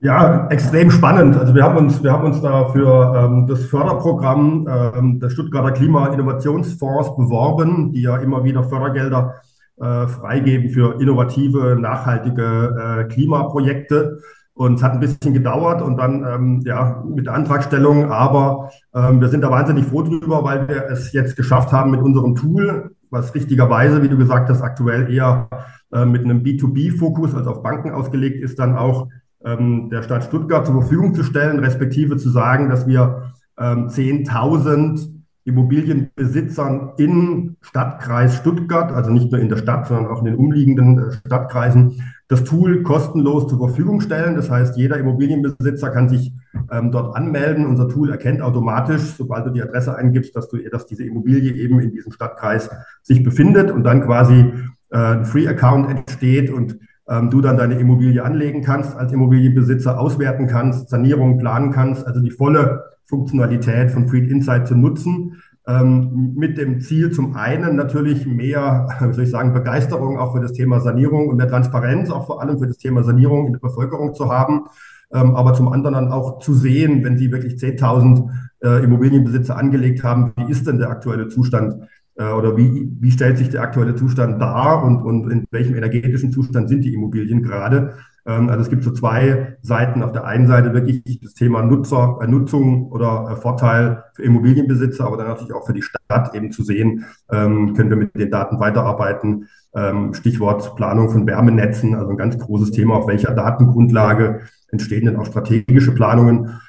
Ja, 0.00 0.46
extrem 0.48 0.92
spannend. 0.92 1.36
Also 1.36 1.56
wir 1.56 1.64
haben 1.64 1.76
uns, 1.76 2.04
wir 2.04 2.12
haben 2.12 2.24
uns 2.24 2.40
da 2.40 2.66
für 2.66 3.14
ähm, 3.16 3.48
das 3.48 3.64
Förderprogramm 3.64 4.68
ähm, 4.70 5.18
des 5.18 5.32
Stuttgarter 5.32 5.72
Klima-Innovationsfonds 5.72 7.16
beworben, 7.16 7.90
die 7.90 8.02
ja 8.02 8.16
immer 8.18 8.44
wieder 8.44 8.62
Fördergelder 8.62 9.42
äh, 9.80 10.06
freigeben 10.06 10.70
für 10.70 11.00
innovative, 11.00 11.76
nachhaltige 11.80 13.08
äh, 13.08 13.12
Klimaprojekte. 13.12 14.20
Und 14.54 14.74
es 14.74 14.84
hat 14.84 14.92
ein 14.92 15.00
bisschen 15.00 15.34
gedauert 15.34 15.82
und 15.82 15.96
dann 15.96 16.24
ähm, 16.24 16.62
ja 16.64 17.02
mit 17.04 17.26
der 17.26 17.34
Antragstellung, 17.34 18.12
aber 18.12 18.70
ähm, 18.94 19.20
wir 19.20 19.28
sind 19.28 19.40
da 19.40 19.50
wahnsinnig 19.50 19.86
froh 19.86 20.02
drüber, 20.02 20.44
weil 20.44 20.68
wir 20.68 20.86
es 20.90 21.12
jetzt 21.12 21.36
geschafft 21.36 21.72
haben 21.72 21.90
mit 21.90 22.02
unserem 22.02 22.36
Tool, 22.36 22.92
was 23.10 23.34
richtigerweise, 23.34 24.00
wie 24.02 24.08
du 24.08 24.16
gesagt 24.16 24.48
hast, 24.48 24.62
aktuell 24.62 25.12
eher 25.12 25.48
äh, 25.92 26.04
mit 26.04 26.24
einem 26.24 26.42
B2B-Fokus, 26.42 27.34
also 27.34 27.50
auf 27.50 27.62
Banken 27.64 27.90
ausgelegt 27.90 28.42
ist, 28.42 28.60
dann 28.60 28.76
auch 28.76 29.08
ähm, 29.48 29.90
der 29.90 30.02
Stadt 30.02 30.24
Stuttgart 30.24 30.66
zur 30.66 30.80
Verfügung 30.80 31.14
zu 31.14 31.24
stellen, 31.24 31.58
respektive 31.60 32.16
zu 32.16 32.28
sagen, 32.28 32.68
dass 32.68 32.86
wir 32.86 33.32
ähm, 33.58 33.88
10.000 33.88 35.18
Immobilienbesitzern 35.44 36.92
im 36.98 37.56
Stadtkreis 37.62 38.36
Stuttgart, 38.36 38.92
also 38.92 39.10
nicht 39.10 39.32
nur 39.32 39.40
in 39.40 39.48
der 39.48 39.56
Stadt, 39.56 39.86
sondern 39.86 40.08
auch 40.08 40.18
in 40.18 40.26
den 40.26 40.34
umliegenden 40.34 40.98
äh, 40.98 41.12
Stadtkreisen, 41.12 42.02
das 42.28 42.44
Tool 42.44 42.82
kostenlos 42.82 43.48
zur 43.48 43.58
Verfügung 43.58 44.02
stellen. 44.02 44.36
Das 44.36 44.50
heißt, 44.50 44.76
jeder 44.76 44.98
Immobilienbesitzer 44.98 45.88
kann 45.88 46.10
sich 46.10 46.34
ähm, 46.70 46.92
dort 46.92 47.16
anmelden. 47.16 47.64
Unser 47.64 47.88
Tool 47.88 48.10
erkennt 48.10 48.42
automatisch, 48.42 49.00
sobald 49.16 49.46
du 49.46 49.50
die 49.50 49.62
Adresse 49.62 49.96
eingibst, 49.96 50.36
dass, 50.36 50.48
du, 50.50 50.58
dass 50.70 50.84
diese 50.84 51.04
Immobilie 51.04 51.54
eben 51.54 51.80
in 51.80 51.92
diesem 51.92 52.12
Stadtkreis 52.12 52.68
sich 53.02 53.22
befindet 53.22 53.70
und 53.70 53.84
dann 53.84 54.02
quasi 54.02 54.52
äh, 54.90 54.98
ein 54.98 55.24
Free-Account 55.24 55.88
entsteht 55.90 56.50
und 56.50 56.78
ähm, 57.08 57.30
du 57.30 57.40
dann 57.40 57.56
deine 57.56 57.78
Immobilie 57.78 58.22
anlegen 58.22 58.62
kannst, 58.62 58.96
als 58.96 59.12
Immobilienbesitzer 59.12 59.98
auswerten 59.98 60.46
kannst, 60.46 60.90
Sanierung 60.90 61.38
planen 61.38 61.70
kannst, 61.72 62.06
also 62.06 62.20
die 62.20 62.30
volle 62.30 62.84
Funktionalität 63.04 63.90
von 63.90 64.08
Freed 64.08 64.30
Insight 64.30 64.68
zu 64.68 64.74
nutzen. 64.74 65.36
Ähm, 65.66 66.34
mit 66.34 66.56
dem 66.56 66.80
Ziel 66.80 67.10
zum 67.10 67.36
einen 67.36 67.76
natürlich 67.76 68.26
mehr, 68.26 68.88
wie 69.00 69.12
soll 69.12 69.24
ich 69.24 69.30
sagen, 69.30 69.52
Begeisterung 69.52 70.18
auch 70.18 70.34
für 70.34 70.40
das 70.40 70.52
Thema 70.52 70.80
Sanierung 70.80 71.28
und 71.28 71.36
mehr 71.36 71.48
Transparenz 71.48 72.10
auch 72.10 72.26
vor 72.26 72.40
allem 72.42 72.58
für 72.58 72.66
das 72.66 72.78
Thema 72.78 73.02
Sanierung 73.02 73.46
in 73.46 73.52
der 73.54 73.60
Bevölkerung 73.60 74.14
zu 74.14 74.30
haben, 74.30 74.66
ähm, 75.12 75.34
aber 75.34 75.54
zum 75.54 75.68
anderen 75.68 75.94
dann 75.94 76.12
auch 76.12 76.38
zu 76.38 76.54
sehen, 76.54 77.04
wenn 77.04 77.16
die 77.16 77.32
wirklich 77.32 77.54
10.000 77.54 78.30
äh, 78.62 78.84
Immobilienbesitzer 78.84 79.56
angelegt 79.56 80.02
haben, 80.04 80.32
wie 80.36 80.50
ist 80.50 80.66
denn 80.66 80.78
der 80.78 80.90
aktuelle 80.90 81.28
Zustand 81.28 81.88
oder 82.18 82.56
wie, 82.56 82.90
wie 82.98 83.10
stellt 83.12 83.38
sich 83.38 83.48
der 83.48 83.62
aktuelle 83.62 83.94
Zustand 83.94 84.40
dar 84.40 84.82
und, 84.82 85.02
und 85.02 85.30
in 85.30 85.44
welchem 85.52 85.76
energetischen 85.76 86.32
Zustand 86.32 86.68
sind 86.68 86.84
die 86.84 86.92
Immobilien 86.92 87.42
gerade. 87.42 87.94
Ähm, 88.28 88.50
also 88.50 88.60
es 88.60 88.70
gibt 88.70 88.84
so 88.84 88.92
zwei 88.92 89.56
Seiten. 89.62 90.02
Auf 90.02 90.12
der 90.12 90.24
einen 90.24 90.46
Seite 90.46 90.74
wirklich 90.74 91.20
das 91.20 91.34
Thema 91.34 91.62
Nutzer, 91.62 92.18
äh, 92.22 92.26
Nutzung 92.28 92.92
oder 92.92 93.30
äh, 93.32 93.36
Vorteil 93.36 94.04
für 94.14 94.22
Immobilienbesitzer, 94.22 95.04
aber 95.04 95.16
dann 95.16 95.28
natürlich 95.28 95.54
auch 95.54 95.66
für 95.66 95.72
die 95.72 95.82
Stadt 95.82 96.34
eben 96.34 96.52
zu 96.52 96.62
sehen, 96.62 97.06
ähm, 97.32 97.74
können 97.74 97.90
wir 97.90 97.96
mit 97.96 98.14
den 98.14 98.30
Daten 98.30 98.60
weiterarbeiten. 98.60 99.48
Ähm, 99.74 100.14
Stichwort 100.14 100.76
Planung 100.76 101.10
von 101.10 101.26
Wärmenetzen, 101.26 101.94
also 101.94 102.10
ein 102.10 102.16
ganz 102.16 102.38
großes 102.38 102.70
Thema, 102.70 102.96
auf 102.96 103.08
welcher 103.08 103.34
Datengrundlage 103.34 104.40
entstehen 104.70 105.06
denn 105.06 105.16
auch 105.16 105.26
strategische 105.26 105.94
Planungen. 105.94 106.60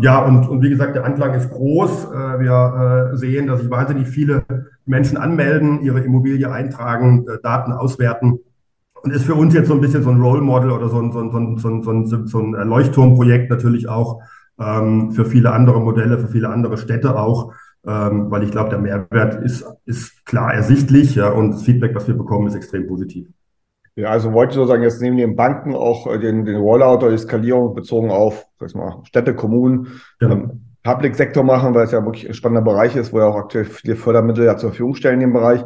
Ja, 0.00 0.24
und, 0.24 0.48
und 0.48 0.62
wie 0.62 0.70
gesagt, 0.70 0.96
der 0.96 1.04
Anklang 1.04 1.34
ist 1.34 1.50
groß. 1.50 2.06
Äh, 2.06 2.40
wir 2.40 3.10
äh, 3.12 3.16
sehen, 3.18 3.48
dass 3.48 3.60
sich 3.60 3.68
wahnsinnig 3.68 4.08
viele 4.08 4.44
Menschen 4.88 5.16
anmelden, 5.16 5.82
ihre 5.82 6.00
Immobilie 6.00 6.50
eintragen, 6.50 7.26
äh, 7.28 7.38
Daten 7.42 7.72
auswerten. 7.72 8.40
Und 9.02 9.12
ist 9.12 9.24
für 9.24 9.34
uns 9.34 9.54
jetzt 9.54 9.68
so 9.68 9.74
ein 9.74 9.80
bisschen 9.80 10.02
so 10.02 10.10
ein 10.10 10.20
Role 10.20 10.40
Model 10.40 10.72
oder 10.72 10.88
so 10.88 11.00
ein, 11.00 11.12
so 11.12 11.20
ein, 11.20 11.30
so 11.30 11.68
ein, 11.68 11.82
so 11.82 11.92
ein, 11.92 12.26
so 12.26 12.38
ein 12.40 12.52
Leuchtturmprojekt 12.52 13.48
natürlich 13.48 13.88
auch 13.88 14.20
ähm, 14.58 15.12
für 15.12 15.24
viele 15.24 15.52
andere 15.52 15.80
Modelle, 15.80 16.18
für 16.18 16.28
viele 16.28 16.48
andere 16.48 16.76
Städte 16.76 17.16
auch, 17.16 17.52
ähm, 17.86 18.30
weil 18.30 18.42
ich 18.42 18.50
glaube, 18.50 18.70
der 18.70 18.78
Mehrwert 18.78 19.42
ist, 19.42 19.64
ist 19.84 20.26
klar 20.26 20.52
ersichtlich 20.52 21.14
ja, 21.14 21.30
und 21.30 21.52
das 21.52 21.62
Feedback, 21.62 21.94
was 21.94 22.08
wir 22.08 22.16
bekommen, 22.16 22.48
ist 22.48 22.56
extrem 22.56 22.86
positiv. 22.88 23.28
Ja, 23.94 24.10
also 24.10 24.32
wollte 24.32 24.52
ich 24.52 24.54
sozusagen 24.56 24.82
jetzt 24.82 25.02
neben 25.02 25.16
den 25.16 25.36
Banken 25.36 25.74
auch 25.74 26.06
äh, 26.06 26.18
den, 26.18 26.44
den 26.44 26.56
Rollout 26.56 26.98
oder 26.98 27.10
die 27.10 27.18
Skalierung 27.18 27.74
bezogen 27.74 28.10
auf 28.10 28.46
sag 28.58 28.68
ich 28.68 28.74
mal, 28.74 29.00
Städte, 29.04 29.34
Kommunen, 29.34 29.88
genau. 30.18 30.34
ähm, 30.34 30.67
Public-Sektor 30.88 31.44
machen, 31.44 31.74
weil 31.74 31.84
es 31.84 31.92
ja 31.92 32.02
wirklich 32.02 32.26
ein 32.26 32.34
spannender 32.34 32.62
Bereich 32.62 32.96
ist, 32.96 33.12
wo 33.12 33.18
ja 33.18 33.26
auch 33.26 33.36
aktuell 33.36 33.66
viele 33.66 33.94
Fördermittel 33.94 34.46
ja 34.46 34.56
zur 34.56 34.70
Verfügung 34.70 34.94
stellen 34.94 35.14
in 35.14 35.28
dem 35.28 35.32
Bereich. 35.34 35.62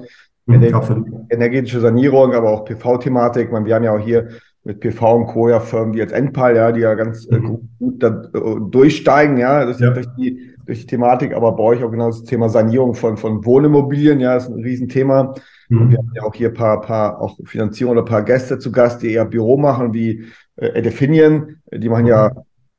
Mhm, 0.47 1.27
energetische 1.31 1.79
Sanierung, 1.79 2.35
aber 2.35 2.51
auch 2.51 2.65
PV-Thematik. 2.65 3.53
Wir 3.53 3.75
haben 3.77 3.85
ja 3.85 3.93
auch 3.93 4.01
hier 4.01 4.31
mit 4.65 4.81
PV 4.81 5.15
und 5.15 5.27
Co. 5.27 5.49
ja 5.49 5.61
Firmen 5.61 5.95
wie 5.95 5.99
jetzt 5.99 6.13
Enpal, 6.13 6.57
ja, 6.57 6.73
die 6.73 6.81
ja 6.81 6.95
ganz 6.95 7.27
äh, 7.27 7.39
mhm. 7.39 7.69
gut, 7.79 8.03
da, 8.03 8.09
äh, 8.35 8.57
durchsteigen, 8.69 9.39
ja, 9.39 9.65
das 9.65 9.77
ist 9.77 9.83
ja. 9.83 9.91
durch 9.91 10.07
die, 10.19 10.55
durch 10.67 10.81
die 10.81 10.87
Thematik, 10.87 11.35
aber 11.35 11.53
bei 11.53 11.63
euch 11.63 11.85
auch 11.85 11.91
genau 11.93 12.09
das 12.09 12.25
Thema 12.25 12.49
Sanierung 12.49 12.95
von, 12.95 13.17
von 13.17 13.45
Wohnimmobilien, 13.45 14.19
ja, 14.19 14.37
ist 14.37 14.49
ein 14.49 14.61
Riesenthema. 14.61 15.35
Mhm. 15.69 15.91
wir 15.91 15.99
haben 15.99 16.13
ja 16.15 16.23
auch 16.25 16.35
hier 16.35 16.53
paar, 16.53 16.81
paar 16.81 17.21
auch 17.21 17.39
Finanzierung 17.45 17.93
oder 17.93 18.05
paar 18.05 18.23
Gäste 18.23 18.59
zu 18.59 18.73
Gast, 18.73 19.03
die 19.03 19.13
eher 19.13 19.25
Büro 19.25 19.57
machen, 19.57 19.95
wie 19.95 20.25
äh, 20.57 20.67
Edefinian, 20.79 21.63
die 21.73 21.89
machen 21.89 22.07
ja, 22.07 22.33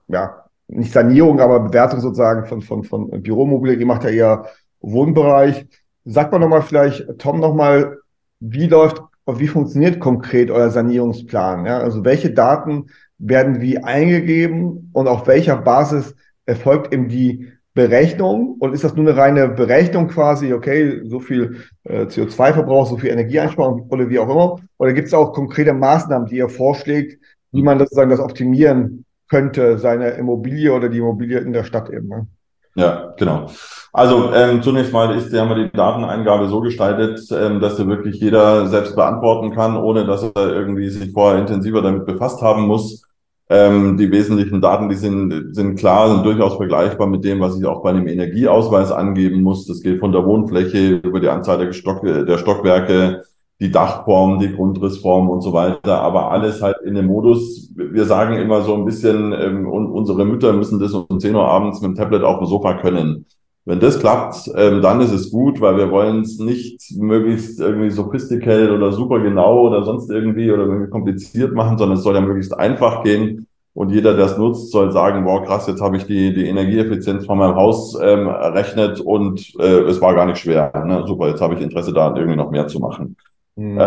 ja, 0.10 0.43
nicht 0.76 0.92
Sanierung, 0.92 1.40
aber 1.40 1.60
Bewertung 1.60 2.00
sozusagen 2.00 2.46
von, 2.46 2.62
von, 2.62 2.84
von 2.84 3.10
Büromobilien, 3.22 3.80
die 3.80 3.86
macht 3.86 4.04
ja 4.04 4.10
eher 4.10 4.46
Wohnbereich. 4.82 5.66
Sag 6.06 6.32
mal 6.32 6.40
nochmal 6.40 6.62
vielleicht, 6.62 7.08
Tom, 7.20 7.40
nochmal, 7.40 7.98
wie 8.40 8.68
läuft, 8.68 9.02
wie 9.26 9.48
funktioniert 9.48 10.00
konkret 10.00 10.52
euer 10.52 10.70
Sanierungsplan? 10.70 11.66
Ja? 11.66 11.80
Also 11.80 12.04
welche 12.04 12.32
Daten 12.32 12.88
werden 13.18 13.62
wie 13.62 13.78
eingegeben 13.78 14.90
und 14.94 15.08
auf 15.08 15.28
welcher 15.28 15.58
Basis 15.58 16.16
erfolgt 16.46 16.94
eben 16.94 17.08
die 17.08 17.48
Berechnung? 17.74 18.58
Und 18.60 18.74
ist 18.74 18.84
das 18.84 18.96
nur 18.96 19.08
eine 19.08 19.18
reine 19.18 19.48
Berechnung 19.50 20.08
quasi, 20.08 20.54
okay, 20.54 21.02
so 21.06 21.20
viel 21.20 21.64
äh, 21.86 22.04
CO2-Verbrauch, 22.04 22.88
so 22.88 22.98
viel 22.98 23.12
Energieeinsparung 23.12 23.88
oder 23.90 24.10
wie 24.10 24.20
auch 24.20 24.30
immer? 24.30 24.60
Oder 24.78 24.94
gibt 24.94 25.08
es 25.08 25.14
auch 25.14 25.32
konkrete 25.32 25.74
Maßnahmen, 25.74 26.28
die 26.28 26.38
ihr 26.38 26.50
vorschlägt, 26.50 27.20
wie 27.52 27.64
man 27.64 27.80
sozusagen 27.80 28.10
das 28.10 28.20
optimieren 28.20 29.06
könnte, 29.34 29.80
seine 29.80 30.12
Immobilie 30.12 30.72
oder 30.72 30.90
die 30.90 31.00
Immobilie 31.00 31.40
in 31.40 31.54
der 31.54 31.64
Stadt 31.64 31.90
eben? 31.90 32.08
Ne? 32.08 32.28
Ja, 32.76 33.16
genau. 33.18 33.48
Also 33.92 34.32
ähm, 34.32 34.62
zunächst 34.62 34.94
mal 34.94 35.18
ist 35.18 35.34
ja 35.34 35.52
die 35.56 35.72
Dateneingabe 35.72 36.48
so 36.50 36.62
gestaltet, 36.62 37.20
ähm, 37.32 37.60
dass 37.60 37.78
sie 37.78 37.88
wirklich 37.88 38.20
jeder 38.20 38.68
selbst 38.68 38.96
beantworten 38.96 39.52
kann, 39.56 39.76
ohne 39.76 40.06
dass 40.06 40.22
er 40.22 40.54
irgendwie 40.54 40.88
sich 40.90 41.12
vorher 41.12 41.40
intensiver 41.42 41.82
damit 41.82 42.06
befasst 42.06 42.44
haben 42.44 42.68
muss. 42.68 43.08
Ähm, 43.50 43.98
die 43.98 44.12
wesentlichen 44.12 44.62
Daten, 44.62 44.88
die 44.88 44.96
sind, 44.96 45.56
sind 45.56 45.78
klar, 45.78 46.10
sind 46.12 46.26
durchaus 46.26 46.56
vergleichbar 46.58 47.08
mit 47.08 47.24
dem, 47.24 47.40
was 47.40 47.58
ich 47.58 47.66
auch 47.66 47.82
bei 47.82 47.90
einem 47.90 48.08
Energieausweis 48.08 48.92
angeben 48.92 49.42
muss. 49.42 49.66
Das 49.66 49.82
geht 49.82 50.00
von 50.00 50.12
der 50.12 50.26
Wohnfläche 50.26 51.02
über 51.04 51.20
die 51.20 51.30
Anzahl 51.30 51.58
der, 51.58 51.74
Stock, 51.74 52.04
der 52.04 52.38
Stockwerke, 52.38 53.24
die 53.60 53.72
Dachform, 53.72 54.40
die 54.40 54.52
Grundrissform 54.54 55.30
und 55.30 55.42
so 55.42 55.54
weiter, 55.54 56.02
aber 56.02 56.32
alles 56.32 56.62
halt 56.62 56.78
in 56.86 56.96
dem 56.96 57.08
Modus. 57.08 57.72
Wir 57.76 58.06
sagen 58.06 58.38
immer 58.38 58.62
so 58.62 58.76
ein 58.76 58.86
bisschen, 58.86 59.32
ähm, 59.34 59.68
und 59.68 59.88
unsere 59.88 60.26
Mütter 60.26 60.54
müssen 60.54 60.80
das 60.80 60.94
um 60.94 61.20
10 61.20 61.36
Uhr 61.36 61.48
abends 61.48 61.82
mit 61.82 61.92
dem 61.92 61.96
Tablet 61.96 62.24
auf 62.24 62.40
dem 62.40 62.48
Sofa 62.48 62.76
können. 62.76 63.26
Wenn 63.66 63.80
das 63.80 64.00
klappt, 64.00 64.52
ähm, 64.58 64.82
dann 64.82 65.00
ist 65.00 65.14
es 65.14 65.32
gut, 65.32 65.62
weil 65.62 65.78
wir 65.78 65.90
wollen 65.90 66.22
es 66.22 66.38
nicht 66.40 66.82
möglichst 66.98 67.62
irgendwie 67.62 67.92
sophisticated 67.92 68.72
oder 68.72 68.92
super 68.92 69.22
genau 69.22 69.62
oder 69.68 69.84
sonst 69.84 70.10
irgendwie 70.10 70.52
oder 70.52 70.64
irgendwie 70.64 70.90
kompliziert 70.90 71.54
machen, 71.54 71.78
sondern 71.78 71.98
es 71.98 72.04
soll 72.04 72.16
ja 72.16 72.22
möglichst 72.22 72.58
einfach 72.58 73.04
gehen. 73.04 73.48
Und 73.74 73.90
jeder, 73.92 74.16
der 74.16 74.26
es 74.26 74.38
nutzt, 74.38 74.72
soll 74.72 74.92
sagen, 74.92 75.24
boah, 75.24 75.44
krass, 75.44 75.66
jetzt 75.68 75.82
habe 75.82 75.98
ich 75.98 76.06
die, 76.06 76.34
die 76.34 76.46
Energieeffizienz 76.48 77.26
von 77.26 77.38
meinem 77.40 77.56
Haus 77.56 77.98
ähm, 78.00 78.28
errechnet 78.28 79.00
und 79.00 79.54
äh, 79.60 79.82
es 79.84 80.00
war 80.02 80.14
gar 80.14 80.26
nicht 80.26 80.40
schwer. 80.40 80.72
Ne? 80.86 81.06
Super, 81.08 81.30
jetzt 81.30 81.42
habe 81.42 81.56
ich 81.56 81.62
Interesse 81.62 81.94
da, 81.94 82.14
irgendwie 82.16 82.36
noch 82.36 82.52
mehr 82.52 82.68
zu 82.68 82.80
machen. 82.80 83.16
Mhm. 83.56 83.80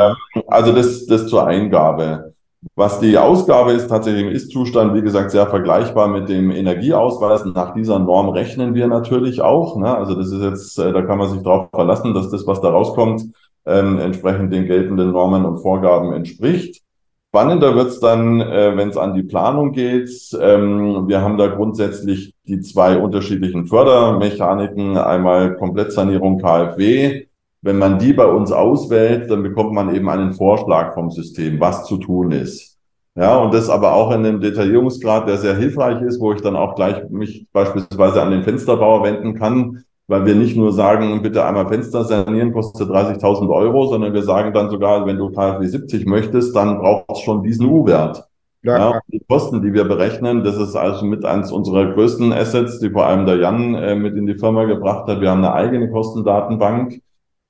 Also 0.47 0.73
das, 0.73 1.07
das 1.07 1.27
zur 1.27 1.47
Eingabe. 1.47 2.35
Was 2.75 2.99
die 3.01 3.17
Ausgabe 3.17 3.73
ist, 3.73 3.89
tatsächlich 3.89 4.25
im 4.25 4.33
Ist-Zustand, 4.33 4.95
wie 4.95 5.03
gesagt, 5.03 5.31
sehr 5.31 5.47
vergleichbar 5.47 6.09
mit 6.09 6.29
dem 6.29 6.51
Energieausweis. 6.51 7.45
Nach 7.45 7.75
dieser 7.75 7.99
Norm 7.99 8.31
rechnen 8.31 8.75
wir 8.75 8.89
natürlich 8.89 9.41
auch. 9.41 9.77
Ne? 9.77 9.95
Also 9.95 10.15
das 10.15 10.33
ist 10.33 10.43
jetzt, 10.43 10.79
äh, 10.79 10.93
da 10.93 11.03
kann 11.03 11.19
man 11.19 11.31
sich 11.31 11.43
darauf 11.43 11.69
verlassen, 11.71 12.15
dass 12.15 12.31
das, 12.31 12.47
was 12.47 12.61
da 12.61 12.71
rauskommt, 12.71 13.23
ähm, 13.67 13.99
entsprechend 13.99 14.53
den 14.53 14.67
geltenden 14.67 15.13
Normen 15.13 15.45
und 15.45 15.59
Vorgaben 15.59 16.13
entspricht. 16.13 16.83
Spannender 17.29 17.75
wird's 17.75 18.01
dann, 18.01 18.41
äh, 18.41 18.77
wenn 18.77 18.89
es 18.89 18.97
an 18.97 19.15
die 19.15 19.23
Planung 19.23 19.73
geht. 19.73 20.11
Ähm, 20.41 21.07
wir 21.07 21.21
haben 21.21 21.37
da 21.37 21.49
grundsätzlich 21.49 22.35
die 22.47 22.61
zwei 22.61 22.97
unterschiedlichen 22.97 23.67
Fördermechaniken. 23.67 24.97
Einmal 24.97 25.57
Komplettsanierung 25.57 26.41
KfW 26.41 27.26
wenn 27.67 27.79
man 27.79 27.99
die 27.99 28.13
bei 28.13 28.27
uns 28.27 28.53
auswählt, 28.53 29.29
dann 29.29 29.43
bekommt 29.43 29.73
man 29.73 29.93
eben 29.93 30.09
einen 30.09 30.33
Vorschlag 30.33 30.95
vom 30.95 31.11
System, 31.11 31.59
was 31.59 31.85
zu 31.85 31.97
tun 31.97 32.31
ist. 32.31 32.79
Ja, 33.17 33.39
und 33.39 33.53
das 33.53 33.69
aber 33.69 33.93
auch 33.95 34.13
in 34.13 34.25
einem 34.25 34.41
Detaillierungsgrad, 34.41 35.27
der 35.27 35.37
sehr 35.39 35.57
hilfreich 35.57 36.01
ist, 36.03 36.21
wo 36.21 36.33
ich 36.33 36.41
dann 36.41 36.55
auch 36.55 36.77
gleich 36.77 37.11
mich 37.11 37.49
beispielsweise 37.53 38.23
an 38.23 38.31
den 38.31 38.45
Fensterbauer 38.45 39.03
wenden 39.03 39.35
kann, 39.35 39.83
weil 40.07 40.25
wir 40.27 40.37
nicht 40.37 40.57
nur 40.57 40.73
sagen, 40.73 41.21
bitte 41.23 41.45
einmal 41.45 41.67
Fenster 41.67 42.05
sanieren, 42.05 42.53
kostet 42.53 42.89
30.000 42.89 43.51
Euro, 43.51 43.87
sondern 43.87 44.15
wir 44.15 44.23
sagen 44.23 44.55
dann 44.55 44.71
sogar, 44.71 45.05
wenn 45.05 45.19
du 45.19 45.31
KfW 45.31 45.67
70 45.67 46.07
möchtest, 46.07 46.55
dann 46.55 46.79
braucht 46.79 47.11
es 47.11 47.21
schon 47.21 47.43
diesen 47.43 47.67
U-Wert. 47.67 48.29
Ja, 48.63 48.79
ja, 48.79 49.01
die 49.09 49.23
Kosten, 49.29 49.61
die 49.63 49.73
wir 49.73 49.85
berechnen, 49.85 50.45
das 50.45 50.57
ist 50.57 50.77
also 50.77 51.05
mit 51.05 51.25
eins 51.25 51.51
unserer 51.51 51.95
größten 51.95 52.33
Assets, 52.33 52.79
die 52.79 52.91
vor 52.91 53.07
allem 53.07 53.27
der 53.27 53.39
Jan 53.39 53.75
äh, 53.75 53.97
mit 53.97 54.15
in 54.15 54.27
die 54.27 54.37
Firma 54.37 54.65
gebracht 54.65 55.09
hat. 55.09 55.21
Wir 55.21 55.31
haben 55.31 55.45
eine 55.45 55.53
eigene 55.53 55.91
Kostendatenbank, 55.91 57.01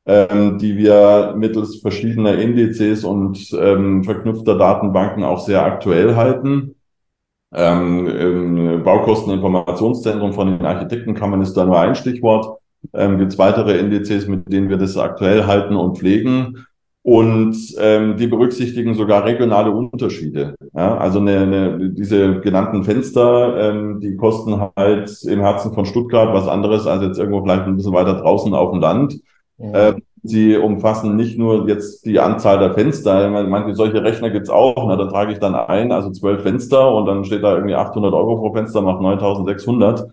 ähm, 0.07 0.59
die 0.59 0.77
wir 0.77 1.35
mittels 1.37 1.81
verschiedener 1.81 2.39
Indizes 2.39 3.05
und 3.05 3.51
ähm, 3.61 4.05
verknüpfter 4.05 4.57
Datenbanken 4.57 5.25
auch 5.25 5.41
sehr 5.41 5.65
aktuell 5.65 6.15
halten. 6.15 6.77
Ähm, 7.55 8.07
im 8.07 8.83
Baukosteninformationszentrum 8.85 10.33
von 10.33 10.59
den 10.59 10.67
Architektenkammern 10.67 11.43
ist 11.43 11.55
da 11.55 11.65
nur 11.65 11.81
ein 11.81 11.95
Stichwort. 11.95 12.59
Ähm, 12.93 13.19
Gibt 13.19 13.33
es 13.33 13.39
weitere 13.39 13.79
Indizes, 13.79 14.29
mit 14.29 14.53
denen 14.53 14.69
wir 14.69 14.77
das 14.77 14.97
aktuell 14.97 15.47
halten 15.47 15.75
und 15.75 15.99
pflegen? 15.99 16.67
Und 17.03 17.57
ähm, 17.79 18.17
die 18.17 18.27
berücksichtigen 18.27 18.95
sogar 18.95 19.25
regionale 19.25 19.71
Unterschiede. 19.71 20.57
Ja, 20.75 20.99
also 20.99 21.21
eine, 21.21 21.39
eine, 21.39 21.91
diese 21.91 22.41
genannten 22.41 22.83
Fenster, 22.83 23.71
ähm, 23.71 24.01
die 24.01 24.17
kosten 24.17 24.61
halt 24.77 25.23
im 25.23 25.41
Herzen 25.41 25.73
von 25.73 25.87
Stuttgart 25.87 26.35
was 26.35 26.49
anderes 26.49 26.87
als 26.89 27.03
jetzt 27.03 27.19
irgendwo 27.19 27.43
vielleicht 27.43 27.63
ein 27.63 27.77
bisschen 27.77 27.93
weiter 27.93 28.15
draußen 28.15 28.53
auf 28.55 28.73
dem 28.73 28.81
Land. 28.81 29.21
Ja. 29.59 29.89
Ähm, 29.91 30.03
sie 30.23 30.57
umfassen 30.57 31.17
nicht 31.17 31.39
nur 31.39 31.69
jetzt 31.69 32.05
die 32.05 32.19
Anzahl 32.21 32.59
der 32.59 32.75
Fenster. 32.75 33.29
Manche 33.31 33.75
solche 33.75 34.03
Rechner 34.03 34.31
gibt's 34.31 34.51
auch. 34.51 34.87
Na, 34.89 34.97
da 34.97 35.07
trage 35.07 35.33
ich 35.33 35.39
dann 35.39 35.55
ein, 35.55 35.93
also 35.93 36.11
zwölf 36.11 36.43
Fenster 36.43 36.93
und 36.95 37.07
dann 37.07 37.25
steht 37.25 37.43
da 37.43 37.55
irgendwie 37.55 37.75
800 37.75 38.13
Euro 38.13 38.37
pro 38.37 38.53
Fenster, 38.53 38.83
macht 38.83 39.01
9600. 39.01 40.09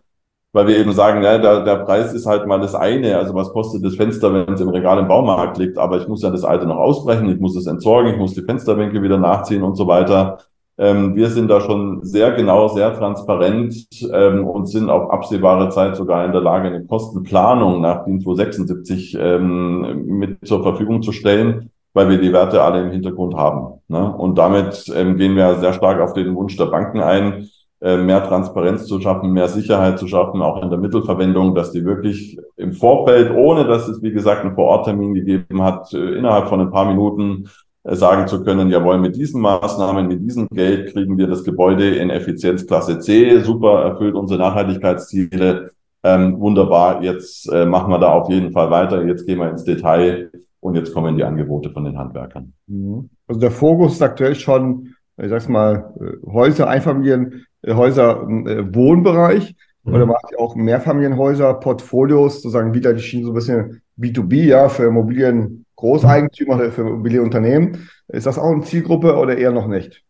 weil 0.52 0.68
wir 0.68 0.78
eben 0.78 0.94
sagen, 0.94 1.24
ja, 1.24 1.38
der, 1.40 1.64
der 1.64 1.78
Preis 1.78 2.14
ist 2.14 2.26
halt 2.28 2.46
mal 2.48 2.60
das 2.60 2.76
eine. 2.76 3.18
Also 3.18 3.34
was 3.34 3.52
kostet 3.52 3.84
das 3.84 3.96
Fenster, 3.96 4.34
wenn 4.34 4.54
es 4.54 4.62
im 4.62 4.70
Regal 4.70 5.00
im 5.00 5.08
Baumarkt 5.08 5.58
liegt? 5.58 5.78
Aber 5.80 5.98
ich 6.00 6.08
muss 6.08 6.22
ja 6.22 6.30
das 6.30 6.44
alte 6.44 6.66
noch 6.68 6.78
ausbrechen, 6.78 7.30
ich 7.30 7.40
muss 7.40 7.56
es 7.56 7.66
entsorgen, 7.68 8.12
ich 8.14 8.18
muss 8.20 8.34
die 8.36 8.44
Fensterwinkel 8.44 9.02
wieder 9.02 9.18
nachziehen 9.18 9.64
und 9.64 9.76
so 9.76 9.88
weiter. 9.88 10.40
Ähm, 10.77 11.15
wir 11.15 11.30
sind 11.30 11.50
da 11.50 11.62
schon 11.62 12.03
sehr 12.03 12.32
genau, 12.32 12.68
sehr 12.68 12.94
transparent 12.96 13.75
ähm, 14.12 14.48
und 14.48 14.68
sind 14.68 14.89
auf 14.89 15.12
absehbare 15.12 15.70
Zeit 15.70 15.96
sogar 15.96 16.25
in 16.25 16.32
der 16.32 16.42
Lage, 16.42 16.68
eine 16.68 16.86
Kostenplanung 16.86 17.82
nach 17.82 18.06
DIN 18.06 18.22
276 18.22 19.18
ähm, 19.20 20.06
mit 20.08 20.46
zur 20.48 20.63
Verfügung 20.63 21.03
zu 21.03 21.12
stellen, 21.12 21.70
weil 21.94 22.10
wir 22.10 22.18
die 22.20 22.34
Werte 22.34 22.63
alle 22.63 22.82
im 22.82 22.92
Hintergrund 22.92 23.36
haben. 23.36 23.82
Ne? 23.88 24.15
Und 24.15 24.38
damit 24.39 24.92
ähm, 24.96 25.18
gehen 25.18 25.36
wir 25.36 25.60
sehr 25.60 25.74
stark 25.74 26.01
auf 26.01 26.13
den 26.13 26.36
Wunsch 26.36 26.58
der 26.58 26.65
Banken 26.65 27.01
ein, 27.01 27.50
äh, 27.84 27.98
mehr 27.98 28.24
Transparenz 28.24 28.88
zu 28.88 29.00
schaffen, 29.00 29.32
mehr 29.32 29.50
Sicherheit 29.50 30.00
zu 30.00 30.08
schaffen, 30.08 30.42
auch 30.42 30.63
in 30.63 30.70
der 30.70 30.80
Mittelverwendung, 30.80 31.53
dass 31.53 31.72
die 31.72 31.84
wirklich 31.86 32.39
im 32.56 32.72
Vorfeld, 32.72 33.36
ohne 33.36 33.65
dass 33.65 33.89
es, 33.89 34.01
wie 34.01 34.12
gesagt, 34.12 34.46
einen 34.46 34.56
Vororttermin 34.56 35.13
gegeben 35.13 35.62
hat, 35.62 35.94
äh, 35.94 36.18
innerhalb 36.18 36.48
von 36.48 36.62
ein 36.62 36.72
paar 36.72 36.86
Minuten 36.86 37.50
sagen 37.84 38.28
zu 38.28 38.44
können, 38.44 38.70
jawohl, 38.70 38.98
mit 38.98 39.16
diesen 39.16 39.42
Maßnahmen, 39.42 40.08
mit 40.08 40.22
diesem 40.22 40.48
Geld 40.48 40.94
kriegen 40.94 41.18
wir 41.18 41.28
das 41.28 41.44
Gebäude 41.44 41.96
in 41.96 42.10
Effizienzklasse 42.10 43.00
C, 43.00 43.40
super, 43.42 43.84
erfüllt 43.84 44.16
unsere 44.16 44.40
Nachhaltigkeitsziele, 44.40 45.72
ähm, 46.04 46.40
wunderbar, 46.40 47.04
jetzt 47.04 47.52
äh, 47.52 47.66
machen 47.66 47.92
wir 47.92 48.00
da 48.00 48.10
auf 48.10 48.30
jeden 48.30 48.52
Fall 48.52 48.72
weiter, 48.72 49.04
jetzt 49.06 49.25
gehen 49.25 49.40
wir 49.40 49.50
ins 49.50 49.66
Detail 49.66 50.32
und 50.62 50.75
jetzt 50.75 50.94
kommen 50.94 51.18
die 51.18 51.24
Angebote 51.24 51.72
von 51.72 51.84
den 51.84 51.98
Handwerkern. 51.98 52.54
Mhm. 52.68 53.10
Also 53.28 53.42
der 53.42 53.52
Fokus 53.52 53.94
ist 53.94 54.02
aktuell 54.02 54.36
schon, 54.36 54.96
ich 55.18 55.30
sag's 55.30 55.50
mal, 55.50 55.94
Häuser, 56.25 56.70
Einfamilien, 56.70 57.46
Häuser 57.68 58.28
äh, 58.28 58.74
Wohnbereich 58.74 59.56
mhm. 59.84 59.94
oder 59.94 60.06
macht 60.06 60.32
ihr 60.32 60.40
auch 60.40 60.56
Mehrfamilienhäuser, 60.56 61.54
Portfolios, 61.56 62.36
sozusagen 62.36 62.74
wieder 62.74 62.94
die 62.94 63.02
Schiene 63.02 63.25
so 63.25 63.32
ein 63.32 63.36
bisschen 63.36 63.82
B2B, 64.00 64.46
ja, 64.46 64.70
für 64.70 64.86
Immobilien 64.86 65.62
Großeigentümer 65.84 66.72
für 66.72 66.82
Immobilienunternehmen. 66.82 67.90
Ist 68.08 68.25
das 68.25 68.40
auch 68.40 68.54
eine 68.54 68.62
Zielgruppe 68.62 69.18
oder 69.18 69.38
eher 69.38 69.52
noch 69.52 69.68
nicht? 69.68 70.02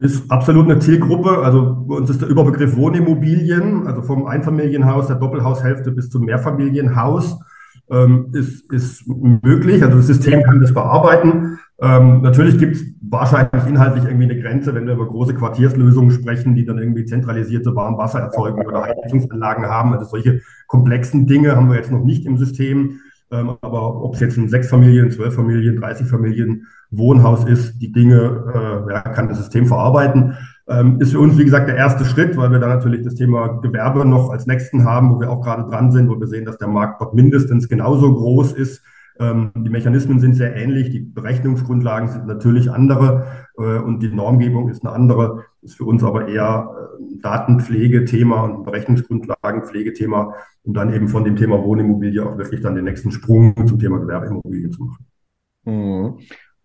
Ist 0.00 0.28
absolut 0.28 0.64
eine 0.68 0.80
Zielgruppe. 0.80 1.38
Also 1.38 1.84
bei 1.86 1.94
uns 1.94 2.10
ist 2.10 2.20
der 2.20 2.28
Überbegriff 2.28 2.74
Wohnimmobilien, 2.74 3.86
also 3.86 4.02
vom 4.02 4.26
Einfamilienhaus, 4.26 5.06
der 5.06 5.16
Doppelhaushälfte 5.16 5.92
bis 5.92 6.10
zum 6.10 6.24
Mehrfamilienhaus 6.24 7.38
ähm, 7.88 8.30
ist, 8.32 8.72
ist 8.72 9.06
möglich. 9.06 9.84
Also 9.84 9.98
das 9.98 10.08
System 10.08 10.42
kann 10.42 10.60
das 10.60 10.74
bearbeiten. 10.74 11.60
Ähm, 11.80 12.22
natürlich 12.22 12.58
gibt 12.58 12.74
es 12.74 12.84
wahrscheinlich 13.02 13.66
inhaltlich 13.68 14.04
irgendwie 14.04 14.24
eine 14.24 14.40
Grenze, 14.40 14.74
wenn 14.74 14.86
wir 14.86 14.94
über 14.94 15.06
große 15.06 15.34
Quartierslösungen 15.34 16.10
sprechen, 16.10 16.56
die 16.56 16.64
dann 16.64 16.78
irgendwie 16.78 17.04
zentralisierte 17.04 17.76
Warmwassererzeugung 17.76 18.66
oder 18.66 18.82
Heizungsanlagen 18.82 19.66
haben. 19.66 19.92
Also 19.92 20.06
solche 20.06 20.40
komplexen 20.66 21.28
Dinge 21.28 21.54
haben 21.54 21.68
wir 21.68 21.76
jetzt 21.76 21.92
noch 21.92 22.02
nicht 22.02 22.26
im 22.26 22.36
System. 22.36 22.98
Ähm, 23.30 23.56
aber 23.60 24.02
ob 24.02 24.14
es 24.14 24.20
jetzt 24.20 24.36
ein 24.36 24.48
Sechsfamilien, 24.48 25.10
Zwölffamilien, 25.10 25.80
30 25.80 26.06
Familien 26.06 26.66
Wohnhaus 26.90 27.44
ist, 27.44 27.78
die 27.80 27.92
Dinge 27.92 28.84
äh, 28.88 28.92
ja, 28.92 29.00
kann 29.00 29.28
das 29.28 29.38
System 29.38 29.66
verarbeiten. 29.66 30.36
Ähm, 30.66 31.00
ist 31.00 31.12
für 31.12 31.18
uns, 31.18 31.36
wie 31.36 31.44
gesagt, 31.44 31.68
der 31.68 31.76
erste 31.76 32.04
Schritt, 32.04 32.36
weil 32.36 32.50
wir 32.50 32.58
da 32.58 32.68
natürlich 32.68 33.02
das 33.02 33.14
Thema 33.14 33.60
Gewerbe 33.60 34.06
noch 34.06 34.30
als 34.30 34.46
nächsten 34.46 34.84
haben, 34.84 35.10
wo 35.10 35.20
wir 35.20 35.30
auch 35.30 35.42
gerade 35.42 35.68
dran 35.68 35.92
sind, 35.92 36.08
wo 36.08 36.18
wir 36.18 36.26
sehen, 36.26 36.44
dass 36.46 36.58
der 36.58 36.68
Markt 36.68 37.00
dort 37.00 37.14
mindestens 37.14 37.68
genauso 37.68 38.14
groß 38.14 38.52
ist. 38.52 38.82
Ähm, 39.18 39.52
die 39.54 39.70
Mechanismen 39.70 40.20
sind 40.20 40.34
sehr 40.34 40.56
ähnlich, 40.56 40.90
die 40.90 41.00
Berechnungsgrundlagen 41.00 42.08
sind 42.08 42.26
natürlich 42.26 42.70
andere 42.70 43.26
äh, 43.58 43.78
und 43.78 44.02
die 44.02 44.08
Normgebung 44.08 44.68
ist 44.68 44.84
eine 44.84 44.94
andere. 44.94 45.44
Ist 45.64 45.76
für 45.76 45.84
uns 45.84 46.04
aber 46.04 46.28
eher 46.28 46.68
ein 46.98 47.16
äh, 47.16 47.20
Datenpflegethema 47.22 48.42
und 48.42 48.52
ein 48.58 48.64
Berechnungsgrundlagenpflegethema, 48.64 50.34
um 50.64 50.74
dann 50.74 50.92
eben 50.92 51.08
von 51.08 51.24
dem 51.24 51.36
Thema 51.36 51.62
Wohnimmobilie 51.62 52.24
auch 52.24 52.36
wirklich 52.36 52.60
dann 52.60 52.74
den 52.74 52.84
nächsten 52.84 53.10
Sprung 53.10 53.54
zum 53.66 53.78
Thema 53.78 53.98
Gewerbeimmobilien 53.98 54.70
zu 54.70 54.84
machen. 54.84 55.06
Mhm. 55.64 56.18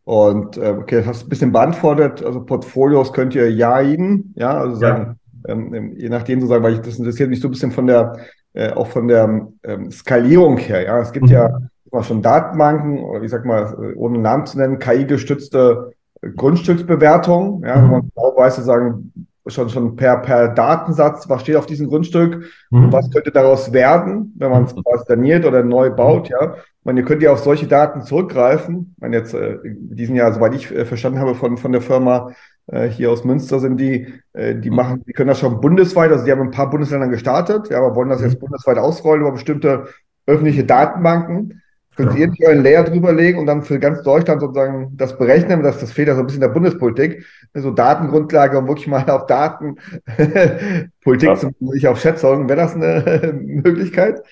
Und 0.03 0.57
äh, 0.57 0.75
okay, 0.79 0.97
das 0.97 1.07
hast 1.07 1.21
du 1.21 1.27
ein 1.27 1.29
bisschen 1.29 1.51
beantwortet. 1.51 2.23
Also 2.23 2.43
Portfolios 2.43 3.13
könnt 3.13 3.35
ihr 3.35 3.51
jaiden, 3.51 4.33
ja, 4.35 4.57
also 4.57 4.75
sagen, 4.75 5.03
ja. 5.03 5.15
Ähm, 5.47 5.73
ähm, 5.73 5.93
je 5.95 6.09
nachdem 6.09 6.41
sozusagen, 6.41 6.63
weil 6.63 6.73
ich, 6.73 6.81
das 6.81 6.99
interessiert 6.99 7.29
mich 7.29 7.39
so 7.39 7.47
ein 7.47 7.51
bisschen 7.51 7.71
von 7.71 7.87
der, 7.87 8.17
äh, 8.53 8.71
auch 8.73 8.87
von 8.87 9.07
der 9.07 9.47
ähm, 9.63 9.91
Skalierung 9.91 10.57
her, 10.57 10.83
ja. 10.83 10.99
Es 10.99 11.13
gibt 11.13 11.27
mhm. 11.27 11.31
ja 11.31 11.59
immer 11.91 12.03
schon 12.03 12.21
Datenbanken 12.21 12.99
oder 12.99 13.21
wie 13.21 13.27
sag 13.27 13.45
mal, 13.45 13.73
äh, 13.79 13.95
ohne 13.95 14.19
Namen 14.19 14.45
zu 14.45 14.57
nennen, 14.57 14.79
KI-gestützte 14.79 15.91
Grundstücksbewertung, 16.21 17.63
ja, 17.65 17.77
mhm. 17.77 17.83
wenn 17.83 17.91
man 17.91 18.11
genau 18.13 18.33
weiß, 18.35 18.55
sozusagen, 18.55 19.13
schon, 19.47 19.69
schon 19.69 19.95
per, 19.95 20.17
per 20.17 20.49
Datensatz, 20.49 21.27
was 21.27 21.41
steht 21.41 21.55
auf 21.55 21.65
diesem 21.65 21.87
Grundstück 21.87 22.45
mhm. 22.69 22.85
und 22.85 22.93
was 22.93 23.09
könnte 23.09 23.31
daraus 23.31 23.73
werden, 23.73 24.33
wenn 24.37 24.51
man 24.51 24.65
es 24.65 24.75
mhm. 24.75 24.83
saniert 25.07 25.45
oder 25.45 25.63
neu 25.63 25.89
baut, 25.89 26.29
ja. 26.29 26.55
Man, 26.83 26.97
ihr 26.97 27.03
könnt 27.03 27.21
ja 27.21 27.31
auf 27.31 27.39
solche 27.39 27.67
Daten 27.67 28.03
zurückgreifen. 28.03 28.95
Man 28.99 29.11
jetzt 29.11 29.33
äh, 29.33 29.55
in 29.63 29.95
diesem 29.95 30.15
Jahr, 30.15 30.33
soweit 30.33 30.55
ich 30.55 30.71
äh, 30.71 30.85
verstanden 30.85 31.19
habe 31.19 31.35
von, 31.35 31.57
von 31.57 31.71
der 31.71 31.81
Firma 31.81 32.31
äh, 32.71 32.87
hier 32.87 33.11
aus 33.11 33.23
Münster 33.23 33.59
sind 33.59 33.77
die, 33.77 34.13
äh, 34.33 34.55
die 34.55 34.69
mhm. 34.69 34.75
machen, 34.75 35.03
die 35.05 35.13
können 35.13 35.27
das 35.27 35.39
schon 35.39 35.61
bundesweit, 35.61 36.11
also 36.11 36.25
die 36.25 36.31
haben 36.31 36.41
ein 36.41 36.51
paar 36.51 36.69
Bundesländern 36.69 37.09
gestartet, 37.09 37.69
ja, 37.69 37.79
aber 37.79 37.95
wollen 37.95 38.09
das 38.09 38.21
jetzt 38.21 38.35
mhm. 38.35 38.45
bundesweit 38.45 38.77
ausrollen 38.77 39.21
über 39.21 39.31
bestimmte 39.31 39.87
öffentliche 40.25 40.63
Datenbanken. 40.63 41.61
Könnt 41.99 42.17
ihr 42.17 42.27
nicht 42.29 42.41
euren 42.45 42.63
Layer 42.63 42.85
drüberlegen 42.85 43.41
und 43.41 43.45
dann 43.45 43.61
für 43.61 43.77
ganz 43.77 44.01
Deutschland 44.03 44.39
sozusagen 44.39 44.95
das 44.95 45.17
berechnen, 45.17 45.63
das, 45.63 45.79
das 45.79 45.91
fehlt 45.91 46.07
ja 46.07 46.15
so 46.15 46.21
ein 46.21 46.27
bisschen 46.27 46.39
der 46.39 46.47
Bundespolitik, 46.47 47.25
so 47.53 47.71
Datengrundlage 47.71 48.57
und 48.57 48.69
wirklich 48.69 48.87
mal 48.87 49.03
auf 49.09 49.25
Daten 49.25 49.75
Politik 51.03 51.27
ja. 51.27 51.35
zum, 51.35 51.53
nicht 51.59 51.89
auf 51.89 51.99
Schätzungen, 51.99 52.47
wäre 52.47 52.61
das 52.61 52.73
eine 52.73 53.33
Möglichkeit? 53.43 54.23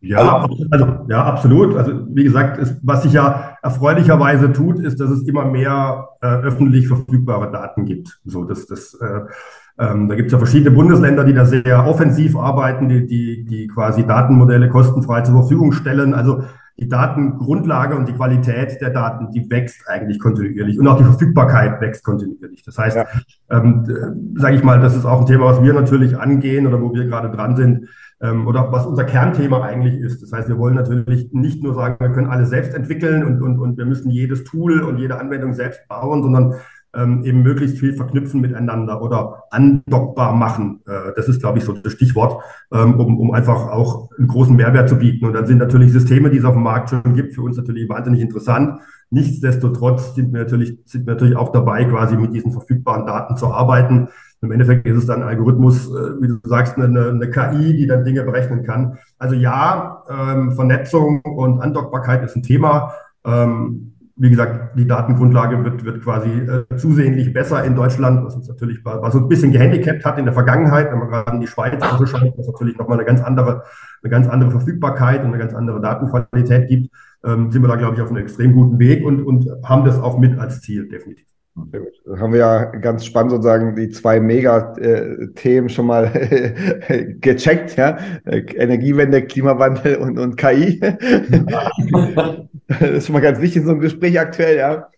Ja, 0.00 0.38
also, 0.38 0.64
also, 0.72 1.06
ja, 1.08 1.24
absolut. 1.24 1.76
Also 1.76 1.92
wie 2.08 2.24
gesagt, 2.24 2.58
ist, 2.58 2.80
was 2.82 3.04
sich 3.04 3.12
ja 3.12 3.56
erfreulicherweise 3.62 4.52
tut, 4.52 4.80
ist, 4.80 4.98
dass 4.98 5.10
es 5.10 5.22
immer 5.28 5.44
mehr 5.44 6.08
äh, 6.20 6.26
öffentlich 6.26 6.88
verfügbare 6.88 7.52
Daten 7.52 7.84
gibt. 7.84 8.18
So, 8.24 8.42
das, 8.42 8.66
das, 8.66 8.94
äh, 8.94 9.20
ähm, 9.82 10.06
da 10.06 10.14
gibt 10.14 10.26
es 10.26 10.32
ja 10.32 10.38
verschiedene 10.38 10.70
Bundesländer, 10.70 11.24
die 11.24 11.34
da 11.34 11.44
sehr 11.44 11.86
offensiv 11.86 12.36
arbeiten, 12.36 12.88
die, 12.88 13.06
die, 13.06 13.44
die 13.44 13.66
quasi 13.66 14.06
Datenmodelle 14.06 14.68
kostenfrei 14.68 15.22
zur 15.22 15.34
Verfügung 15.34 15.72
stellen. 15.72 16.14
Also 16.14 16.44
die 16.78 16.88
Datengrundlage 16.88 17.96
und 17.96 18.08
die 18.08 18.12
Qualität 18.12 18.80
der 18.80 18.90
Daten, 18.90 19.30
die 19.32 19.50
wächst 19.50 19.88
eigentlich 19.88 20.20
kontinuierlich 20.20 20.78
und 20.78 20.86
auch 20.86 20.96
die 20.96 21.04
Verfügbarkeit 21.04 21.80
wächst 21.80 22.04
kontinuierlich. 22.04 22.62
Das 22.64 22.78
heißt, 22.78 22.96
ja. 22.96 23.06
ähm, 23.50 23.84
äh, 23.88 24.40
sage 24.40 24.56
ich 24.56 24.62
mal, 24.62 24.80
das 24.80 24.96
ist 24.96 25.04
auch 25.04 25.20
ein 25.20 25.26
Thema, 25.26 25.46
was 25.46 25.62
wir 25.62 25.74
natürlich 25.74 26.16
angehen 26.16 26.66
oder 26.66 26.80
wo 26.80 26.94
wir 26.94 27.04
gerade 27.06 27.30
dran 27.30 27.56
sind 27.56 27.88
ähm, 28.20 28.46
oder 28.46 28.70
was 28.70 28.86
unser 28.86 29.04
Kernthema 29.04 29.62
eigentlich 29.62 29.96
ist. 29.96 30.22
Das 30.22 30.32
heißt, 30.32 30.48
wir 30.48 30.58
wollen 30.58 30.74
natürlich 30.74 31.32
nicht 31.32 31.62
nur 31.62 31.74
sagen, 31.74 31.96
wir 31.98 32.12
können 32.12 32.28
alles 32.28 32.50
selbst 32.50 32.74
entwickeln 32.74 33.24
und, 33.24 33.42
und, 33.42 33.58
und 33.58 33.78
wir 33.78 33.84
müssen 33.84 34.10
jedes 34.10 34.44
Tool 34.44 34.80
und 34.80 34.98
jede 34.98 35.18
Anwendung 35.18 35.54
selbst 35.54 35.86
bauen, 35.88 36.22
sondern 36.22 36.54
ähm, 36.94 37.24
eben 37.24 37.42
möglichst 37.42 37.78
viel 37.78 37.94
verknüpfen 37.94 38.40
miteinander 38.40 39.00
oder 39.02 39.44
andockbar 39.50 40.34
machen. 40.34 40.80
Äh, 40.86 41.12
das 41.16 41.28
ist, 41.28 41.40
glaube 41.40 41.58
ich, 41.58 41.64
so 41.64 41.72
das 41.72 41.92
Stichwort, 41.92 42.42
ähm, 42.72 42.98
um, 43.00 43.18
um 43.18 43.32
einfach 43.32 43.70
auch 43.70 44.10
einen 44.18 44.28
großen 44.28 44.54
Mehrwert 44.54 44.88
zu 44.88 44.96
bieten. 44.96 45.24
Und 45.24 45.32
dann 45.32 45.46
sind 45.46 45.58
natürlich 45.58 45.92
Systeme, 45.92 46.30
die 46.30 46.38
es 46.38 46.44
auf 46.44 46.54
dem 46.54 46.62
Markt 46.62 46.90
schon 46.90 47.14
gibt, 47.14 47.34
für 47.34 47.42
uns 47.42 47.56
natürlich 47.56 47.88
wahnsinnig 47.88 48.20
interessant. 48.20 48.80
Nichtsdestotrotz 49.10 50.14
sind 50.14 50.32
wir 50.32 50.40
natürlich, 50.40 50.78
sind 50.84 51.06
wir 51.06 51.14
natürlich 51.14 51.36
auch 51.36 51.52
dabei, 51.52 51.84
quasi 51.84 52.16
mit 52.16 52.34
diesen 52.34 52.52
verfügbaren 52.52 53.06
Daten 53.06 53.36
zu 53.36 53.46
arbeiten. 53.52 54.08
Im 54.42 54.50
Endeffekt 54.50 54.86
ist 54.86 54.98
es 54.98 55.06
dann 55.06 55.22
ein 55.22 55.28
Algorithmus, 55.28 55.86
äh, 55.86 56.20
wie 56.20 56.28
du 56.28 56.38
sagst, 56.44 56.76
eine, 56.76 57.10
eine 57.10 57.30
KI, 57.30 57.76
die 57.76 57.86
dann 57.86 58.04
Dinge 58.04 58.22
berechnen 58.24 58.64
kann. 58.64 58.98
Also 59.18 59.34
ja, 59.34 60.02
ähm, 60.10 60.52
Vernetzung 60.52 61.20
und 61.20 61.60
Andockbarkeit 61.60 62.24
ist 62.24 62.36
ein 62.36 62.42
Thema. 62.42 62.92
Ähm, 63.24 63.92
wie 64.22 64.30
gesagt, 64.30 64.78
die 64.78 64.86
Datengrundlage 64.86 65.64
wird, 65.64 65.84
wird 65.84 66.00
quasi 66.04 66.28
äh, 66.30 66.76
zusehentlich 66.76 67.32
besser 67.32 67.64
in 67.64 67.74
Deutschland, 67.74 68.24
was 68.24 68.36
uns 68.36 68.46
natürlich 68.46 68.78
was 68.84 69.16
uns 69.16 69.24
ein 69.24 69.28
bisschen 69.28 69.50
gehandicapt 69.50 70.04
hat 70.04 70.16
in 70.16 70.26
der 70.26 70.32
Vergangenheit, 70.32 70.92
wenn 70.92 71.00
man 71.00 71.08
gerade 71.08 71.32
in 71.32 71.40
die 71.40 71.48
Schweiz 71.48 71.82
anschaut, 71.82 72.32
was 72.36 72.46
natürlich 72.46 72.78
nochmal 72.78 72.98
eine 72.98 73.04
ganz 73.04 73.20
andere, 73.20 73.64
eine 74.00 74.10
ganz 74.10 74.28
andere 74.28 74.52
Verfügbarkeit 74.52 75.22
und 75.22 75.30
eine 75.30 75.38
ganz 75.38 75.54
andere 75.54 75.80
Datenqualität 75.80 76.68
gibt, 76.68 76.94
ähm, 77.24 77.50
sind 77.50 77.62
wir 77.62 77.68
da, 77.68 77.74
glaube 77.74 77.96
ich, 77.96 78.00
auf 78.00 78.10
einem 78.10 78.18
extrem 78.18 78.52
guten 78.52 78.78
Weg 78.78 79.04
und, 79.04 79.24
und 79.24 79.48
haben 79.64 79.84
das 79.84 79.98
auch 79.98 80.16
mit 80.16 80.38
als 80.38 80.60
Ziel, 80.60 80.88
definitiv. 80.88 81.26
Sehr 81.70 81.80
gut. 81.80 82.18
Haben 82.18 82.32
wir 82.32 82.40
ja 82.40 82.64
ganz 82.64 83.04
spannend 83.04 83.32
sozusagen 83.32 83.76
die 83.76 83.90
zwei 83.90 84.20
Mega-Themen 84.20 85.68
schon 85.68 85.86
mal 85.86 86.10
gecheckt, 87.20 87.76
ja. 87.76 87.98
Energiewende, 88.24 89.22
Klimawandel 89.22 89.96
und, 89.96 90.18
und 90.18 90.36
KI. 90.36 90.80
das 90.80 92.80
ist 92.80 93.06
schon 93.06 93.12
mal 93.12 93.20
ganz 93.20 93.40
wichtig 93.40 93.58
in 93.58 93.64
so 93.64 93.72
einem 93.72 93.80
Gespräch 93.80 94.18
aktuell, 94.18 94.56
ja. 94.56 94.88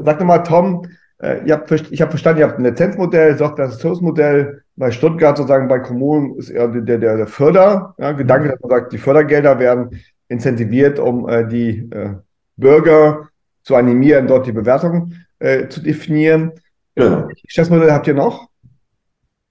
Sag 0.00 0.20
doch 0.20 0.26
mal, 0.26 0.38
Tom, 0.38 0.86
äh, 1.18 1.44
ich 1.44 1.52
habe 1.52 2.10
verstanden, 2.10 2.40
ihr 2.40 2.48
habt 2.48 2.58
ein 2.58 2.64
Lizenzmodell, 2.64 3.36
Software-as-Service-Modell. 3.36 4.62
Bei 4.76 4.90
Stuttgart 4.90 5.36
sozusagen, 5.36 5.68
bei 5.68 5.80
Kommunen 5.80 6.36
ist 6.36 6.50
eher 6.50 6.68
der, 6.68 6.98
der, 6.98 7.16
der 7.16 7.26
Förder, 7.26 7.94
ja, 7.98 8.12
Gedanke, 8.12 8.50
dass 8.50 8.60
man 8.60 8.70
sagt, 8.70 8.92
die 8.92 8.98
Fördergelder 8.98 9.58
werden 9.58 10.00
incentiviert, 10.28 10.98
um 10.98 11.28
äh, 11.28 11.46
die 11.46 11.90
äh, 11.90 12.14
Bürger 12.56 13.28
zu 13.62 13.74
animieren, 13.74 14.26
dort 14.26 14.46
die 14.46 14.52
Bewertung 14.52 15.12
äh, 15.38 15.68
zu 15.68 15.80
definieren. 15.82 16.52
Ja. 16.96 17.28
Geschäftsmodell 17.44 17.92
habt 17.92 18.06
ihr 18.06 18.14
noch? 18.14 18.48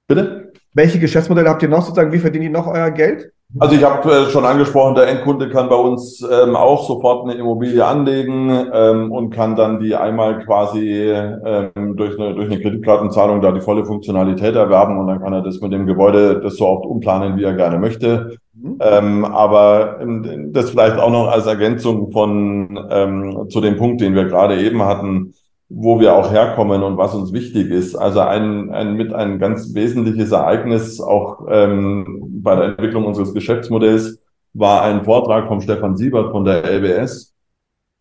Bitte? 0.08 0.52
Welche 0.74 1.00
Geschäftsmodelle 1.00 1.50
habt 1.50 1.64
ihr 1.64 1.70
noch 1.70 1.84
sozusagen? 1.84 2.12
Wie 2.12 2.20
verdienen 2.20 2.44
die 2.44 2.50
noch 2.50 2.68
euer 2.68 2.92
Geld? 2.92 3.32
Also 3.58 3.76
ich 3.76 3.84
habe 3.84 4.12
äh, 4.12 4.26
schon 4.32 4.44
angesprochen, 4.44 4.96
der 4.96 5.08
Endkunde 5.08 5.50
kann 5.50 5.70
bei 5.70 5.76
uns 5.76 6.22
ähm, 6.30 6.56
auch 6.56 6.86
sofort 6.86 7.24
eine 7.24 7.40
Immobilie 7.40 7.86
anlegen 7.86 8.50
ähm, 8.74 9.12
und 9.12 9.30
kann 9.30 9.56
dann 9.56 9.80
die 9.80 9.96
einmal 9.96 10.44
quasi 10.44 10.92
ähm, 10.92 11.96
durch, 11.96 12.20
eine, 12.20 12.36
durch 12.36 12.52
eine 12.52 12.60
Kreditkartenzahlung 12.60 13.42
da 13.42 13.54
die 13.54 13.62
volle 13.62 13.86
Funktionalität 13.86 14.56
erwerben 14.56 14.98
und 14.98 15.08
dann 15.08 15.22
kann 15.22 15.32
er 15.32 15.42
das 15.42 15.62
mit 15.62 15.72
dem 15.72 15.86
Gebäude 15.86 16.42
das 16.42 16.58
so 16.58 16.68
oft 16.68 16.86
umplanen, 16.86 17.38
wie 17.38 17.44
er 17.44 17.54
gerne 17.54 17.80
möchte. 17.80 18.36
Mhm. 18.56 18.78
Ähm, 18.82 19.26
aber 19.26 20.00
ähm, 20.02 20.52
das 20.52 20.72
vielleicht 20.72 20.98
auch 20.98 21.12
noch 21.12 21.28
als 21.28 21.46
Ergänzung 21.46 22.12
von 22.12 22.78
ähm, 22.90 23.46
zu 23.50 23.62
dem 23.62 23.78
Punkt, 23.78 24.02
den 24.02 24.16
wir 24.16 24.26
gerade 24.26 24.60
eben 24.60 24.82
hatten 24.82 25.34
wo 25.70 26.00
wir 26.00 26.16
auch 26.16 26.32
herkommen 26.32 26.84
und 26.84 26.98
was 26.98 27.16
uns 27.16 27.34
wichtig 27.34 27.72
ist. 27.72 27.96
Also 27.96 28.20
ein, 28.20 28.72
ein 28.72 28.96
mit 28.96 29.14
ein 29.14 29.40
ganz 29.40 29.74
wesentliches 29.74 30.32
Ereignis 30.32 31.02
auch 31.02 31.48
ähm, 31.50 32.28
bei 32.44 32.56
der 32.56 32.66
Entwicklung 32.66 33.06
unseres 33.06 33.34
Geschäftsmodells 33.34 34.20
war 34.54 34.84
ein 34.84 35.04
Vortrag 35.04 35.48
vom 35.48 35.62
Stefan 35.62 35.98
Siebert 35.98 36.32
von 36.32 36.46
der 36.46 36.64
LBS, 36.64 37.34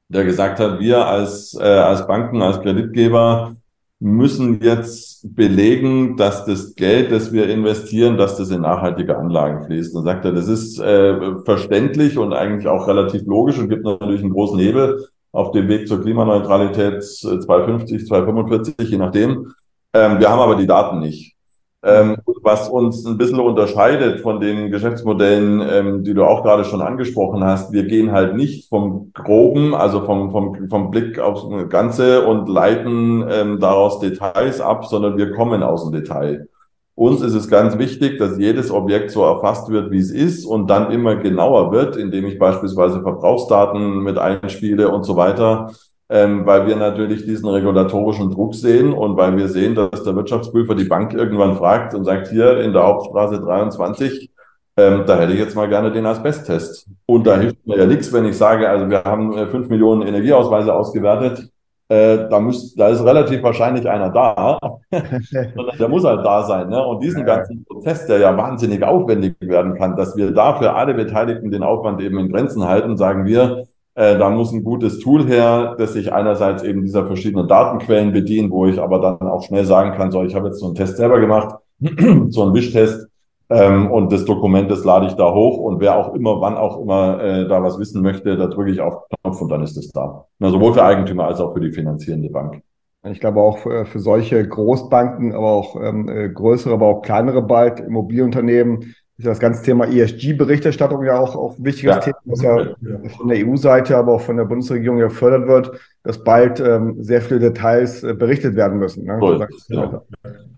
der 0.08 0.24
gesagt 0.24 0.60
hat, 0.60 0.78
wir 0.78 1.06
als, 1.06 1.54
äh, 1.58 1.64
als 1.64 2.06
Banken, 2.06 2.42
als 2.42 2.60
Kreditgeber 2.60 3.56
müssen 3.98 4.60
jetzt 4.60 5.34
belegen, 5.34 6.16
dass 6.16 6.44
das 6.44 6.74
Geld, 6.74 7.10
das 7.10 7.32
wir 7.32 7.48
investieren, 7.48 8.18
dass 8.18 8.36
das 8.36 8.50
in 8.50 8.60
nachhaltige 8.60 9.16
Anlagen 9.16 9.64
fließt. 9.64 9.94
Dann 9.94 10.04
sagt 10.04 10.26
er, 10.26 10.32
das 10.32 10.46
ist 10.46 10.78
äh, 10.78 11.38
verständlich 11.44 12.18
und 12.18 12.34
eigentlich 12.34 12.68
auch 12.68 12.86
relativ 12.86 13.22
logisch 13.24 13.58
und 13.58 13.70
gibt 13.70 13.84
natürlich 13.84 14.20
einen 14.20 14.32
großen 14.34 14.58
Hebel 14.58 15.08
auf 15.34 15.50
dem 15.50 15.68
Weg 15.68 15.88
zur 15.88 16.00
Klimaneutralität 16.00 17.02
2050, 17.02 18.06
2045, 18.06 18.74
je 18.78 18.96
nachdem. 18.96 19.52
Ähm, 19.92 20.20
wir 20.20 20.30
haben 20.30 20.38
aber 20.38 20.54
die 20.54 20.66
Daten 20.66 21.00
nicht. 21.00 21.34
Ähm, 21.82 22.16
was 22.42 22.68
uns 22.68 23.04
ein 23.04 23.18
bisschen 23.18 23.40
unterscheidet 23.40 24.20
von 24.20 24.40
den 24.40 24.70
Geschäftsmodellen, 24.70 25.60
ähm, 25.68 26.04
die 26.04 26.14
du 26.14 26.24
auch 26.24 26.42
gerade 26.42 26.64
schon 26.64 26.80
angesprochen 26.80 27.44
hast, 27.44 27.72
wir 27.72 27.84
gehen 27.84 28.12
halt 28.12 28.36
nicht 28.36 28.68
vom 28.68 29.10
Groben, 29.12 29.74
also 29.74 30.02
vom, 30.02 30.30
vom, 30.30 30.68
vom 30.68 30.90
Blick 30.90 31.18
aufs 31.18 31.44
Ganze 31.68 32.26
und 32.26 32.48
leiten 32.48 33.24
ähm, 33.28 33.58
daraus 33.58 33.98
Details 33.98 34.60
ab, 34.60 34.86
sondern 34.86 35.18
wir 35.18 35.32
kommen 35.32 35.62
aus 35.62 35.82
dem 35.84 35.92
Detail. 35.92 36.48
Uns 36.96 37.22
ist 37.22 37.34
es 37.34 37.48
ganz 37.48 37.76
wichtig, 37.76 38.18
dass 38.18 38.38
jedes 38.38 38.70
Objekt 38.70 39.10
so 39.10 39.24
erfasst 39.24 39.68
wird, 39.68 39.90
wie 39.90 39.98
es 39.98 40.12
ist 40.12 40.44
und 40.44 40.70
dann 40.70 40.92
immer 40.92 41.16
genauer 41.16 41.72
wird, 41.72 41.96
indem 41.96 42.26
ich 42.26 42.38
beispielsweise 42.38 43.02
Verbrauchsdaten 43.02 43.98
mit 43.98 44.16
einspiele 44.16 44.88
und 44.88 45.02
so 45.02 45.16
weiter, 45.16 45.72
ähm, 46.08 46.46
weil 46.46 46.68
wir 46.68 46.76
natürlich 46.76 47.24
diesen 47.24 47.48
regulatorischen 47.48 48.30
Druck 48.30 48.54
sehen 48.54 48.92
und 48.92 49.16
weil 49.16 49.36
wir 49.36 49.48
sehen, 49.48 49.74
dass 49.74 50.04
der 50.04 50.14
Wirtschaftsprüfer 50.14 50.76
die 50.76 50.84
Bank 50.84 51.14
irgendwann 51.14 51.56
fragt 51.56 51.94
und 51.94 52.04
sagt, 52.04 52.28
hier 52.28 52.60
in 52.60 52.72
der 52.72 52.84
Hauptstraße 52.84 53.40
23, 53.40 54.30
ähm, 54.76 55.02
da 55.04 55.18
hätte 55.18 55.32
ich 55.32 55.40
jetzt 55.40 55.56
mal 55.56 55.68
gerne 55.68 55.90
den 55.90 56.06
Asbesttest. 56.06 56.88
Und 57.06 57.26
da 57.26 57.38
hilft 57.38 57.66
mir 57.66 57.78
ja 57.78 57.86
nichts, 57.86 58.12
wenn 58.12 58.24
ich 58.24 58.36
sage, 58.36 58.68
also 58.68 58.88
wir 58.88 59.02
haben 59.02 59.36
äh, 59.36 59.46
fünf 59.48 59.68
Millionen 59.68 60.02
Energieausweise 60.02 60.72
ausgewertet 60.72 61.48
äh, 61.88 62.28
da, 62.30 62.40
müsst, 62.40 62.78
da 62.78 62.88
ist 62.88 63.04
relativ 63.04 63.42
wahrscheinlich 63.42 63.88
einer 63.88 64.10
da, 64.10 64.58
sondern 64.90 65.76
der 65.78 65.88
muss 65.88 66.04
halt 66.04 66.24
da 66.24 66.42
sein. 66.44 66.68
Ne? 66.70 66.84
Und 66.84 67.02
diesen 67.02 67.24
ganzen 67.24 67.64
Prozess, 67.64 68.06
der 68.06 68.18
ja 68.18 68.36
wahnsinnig 68.36 68.82
aufwendig 68.82 69.36
werden 69.40 69.74
kann, 69.74 69.96
dass 69.96 70.16
wir 70.16 70.30
da 70.30 70.54
für 70.54 70.72
alle 70.74 70.94
Beteiligten 70.94 71.50
den 71.50 71.62
Aufwand 71.62 72.00
eben 72.00 72.18
in 72.18 72.30
Grenzen 72.32 72.64
halten, 72.64 72.96
sagen 72.96 73.26
wir, 73.26 73.66
äh, 73.96 74.18
da 74.18 74.30
muss 74.30 74.52
ein 74.52 74.64
gutes 74.64 74.98
Tool 74.98 75.26
her, 75.26 75.76
das 75.78 75.92
sich 75.92 76.12
einerseits 76.12 76.62
eben 76.62 76.82
dieser 76.82 77.06
verschiedenen 77.06 77.46
Datenquellen 77.46 78.12
bedient, 78.12 78.50
wo 78.50 78.66
ich 78.66 78.80
aber 78.80 79.00
dann 79.00 79.28
auch 79.28 79.42
schnell 79.42 79.64
sagen 79.64 79.92
kann, 79.92 80.10
so, 80.10 80.22
ich 80.24 80.34
habe 80.34 80.48
jetzt 80.48 80.60
so 80.60 80.66
einen 80.66 80.74
Test 80.74 80.96
selber 80.96 81.20
gemacht, 81.20 81.56
so 82.28 82.42
einen 82.42 82.54
Wischtest, 82.54 83.08
ähm, 83.50 83.90
und 83.90 84.12
das 84.12 84.24
Dokument, 84.24 84.70
das 84.70 84.84
lade 84.84 85.06
ich 85.06 85.14
da 85.14 85.32
hoch 85.32 85.58
und 85.58 85.80
wer 85.80 85.96
auch 85.96 86.14
immer, 86.14 86.40
wann 86.40 86.56
auch 86.56 86.80
immer 86.80 87.22
äh, 87.22 87.48
da 87.48 87.62
was 87.62 87.78
wissen 87.78 88.02
möchte, 88.02 88.36
da 88.36 88.46
drücke 88.46 88.70
ich 88.70 88.80
auf 88.80 89.04
Knopf 89.22 89.40
und 89.40 89.50
dann 89.50 89.62
ist 89.62 89.76
es 89.76 89.90
da. 89.90 90.26
Na, 90.38 90.50
sowohl 90.50 90.74
für 90.74 90.84
Eigentümer 90.84 91.26
als 91.26 91.40
auch 91.40 91.52
für 91.52 91.60
die 91.60 91.72
finanzierende 91.72 92.30
Bank. 92.30 92.62
Ich 93.06 93.20
glaube 93.20 93.40
auch 93.40 93.58
für, 93.58 93.84
für 93.84 93.98
solche 93.98 94.48
Großbanken, 94.48 95.34
aber 95.34 95.50
auch 95.50 95.76
ähm, 95.76 96.08
äh, 96.08 96.30
größere, 96.30 96.72
aber 96.72 96.86
auch 96.86 97.02
kleinere 97.02 97.42
bald, 97.42 97.80
Immobilienunternehmen, 97.80 98.94
ist 99.16 99.26
das 99.26 99.38
ganze 99.38 99.62
Thema 99.62 99.86
ESG-Berichterstattung 99.86 101.04
ja 101.04 101.18
auch, 101.18 101.36
auch 101.36 101.56
ein 101.56 101.64
wichtiges 101.64 101.94
ja. 101.96 102.00
Thema, 102.00 102.16
was 102.24 102.42
ja 102.42 102.74
von 103.16 103.28
der 103.28 103.46
EU-Seite, 103.46 103.96
aber 103.96 104.14
auch 104.14 104.20
von 104.20 104.36
der 104.36 104.44
Bundesregierung 104.44 104.98
ja 104.98 105.06
gefördert 105.06 105.46
wird, 105.46 105.80
dass 106.02 106.22
bald 106.22 106.58
ähm, 106.58 106.96
sehr 106.98 107.20
viele 107.20 107.38
Details 107.38 108.02
äh, 108.02 108.14
berichtet 108.14 108.56
werden 108.56 108.78
müssen. 108.78 109.04
Ne? 109.04 109.18
Cool. 109.20 109.46
Ja. 109.68 110.02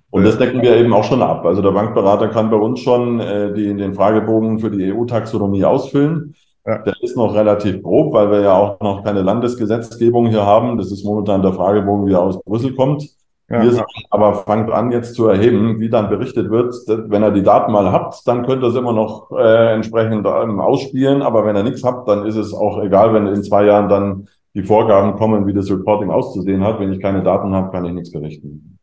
Und 0.09 0.25
das 0.25 0.39
decken 0.39 0.63
wir 0.63 0.75
eben 0.77 0.95
auch 0.95 1.05
schon 1.05 1.21
ab. 1.21 1.45
Also 1.45 1.61
der 1.61 1.73
Bankberater 1.73 2.29
kann 2.29 2.49
bei 2.49 2.57
uns 2.57 2.81
schon 2.81 3.21
äh, 3.21 3.53
die, 3.53 3.75
den 3.75 3.93
Fragebogen 3.93 4.59
für 4.59 4.71
die 4.71 4.91
EU-Taxonomie 4.91 5.65
ausfüllen. 5.65 6.35
Ja. 6.65 6.79
Der 6.79 6.95
ist 7.03 7.17
noch 7.17 7.35
relativ 7.35 7.83
grob, 7.83 8.15
weil 8.15 8.31
wir 8.31 8.41
ja 8.41 8.55
auch 8.55 8.81
noch 8.81 9.05
keine 9.05 9.21
Landesgesetzgebung 9.21 10.29
hier 10.29 10.47
haben. 10.47 10.79
Das 10.79 10.91
ist 10.91 11.05
momentan 11.05 11.43
der 11.43 11.53
Fragebogen, 11.53 12.07
wie 12.07 12.13
er 12.13 12.23
aus 12.23 12.43
Brüssel 12.43 12.75
kommt. 12.75 13.07
Ja, 13.49 13.63
wir 13.63 13.71
sagen 13.71 13.87
aber, 14.11 14.35
fangt 14.35 14.73
an 14.73 14.91
jetzt 14.91 15.15
zu 15.15 15.29
erheben, 15.29 15.79
wie 15.79 15.89
dann 15.89 16.09
berichtet 16.09 16.51
wird. 16.51 16.75
Wenn 16.89 17.23
ihr 17.23 17.31
die 17.31 17.45
Daten 17.45 17.71
mal 17.71 17.93
habt, 17.93 18.27
dann 18.27 18.45
könnt 18.45 18.63
ihr 18.65 18.69
es 18.69 18.75
immer 18.75 18.93
noch 18.93 19.31
äh, 19.31 19.75
entsprechend 19.75 20.27
ähm, 20.27 20.59
ausspielen. 20.59 21.23
Aber 21.23 21.47
wenn 21.47 21.55
ihr 21.55 21.63
nichts 21.63 21.85
habt, 21.85 22.09
dann 22.09 22.27
ist 22.27 22.35
es 22.35 22.53
auch 22.53 22.83
egal, 22.83 23.15
wenn 23.15 23.29
in 23.29 23.45
zwei 23.45 23.65
Jahren 23.65 23.89
dann 23.89 24.29
die 24.55 24.65
Vorgaben 24.65 25.15
kommen, 25.17 25.47
wie 25.47 25.53
das 25.53 25.71
Reporting 25.71 26.11
auszusehen 26.11 26.65
hat. 26.65 26.81
Wenn 26.81 26.93
ich 26.93 27.01
keine 27.01 27.23
Daten 27.23 27.55
habe, 27.55 27.71
kann 27.71 27.85
ich 27.85 27.93
nichts 27.93 28.11
berichten. 28.11 28.79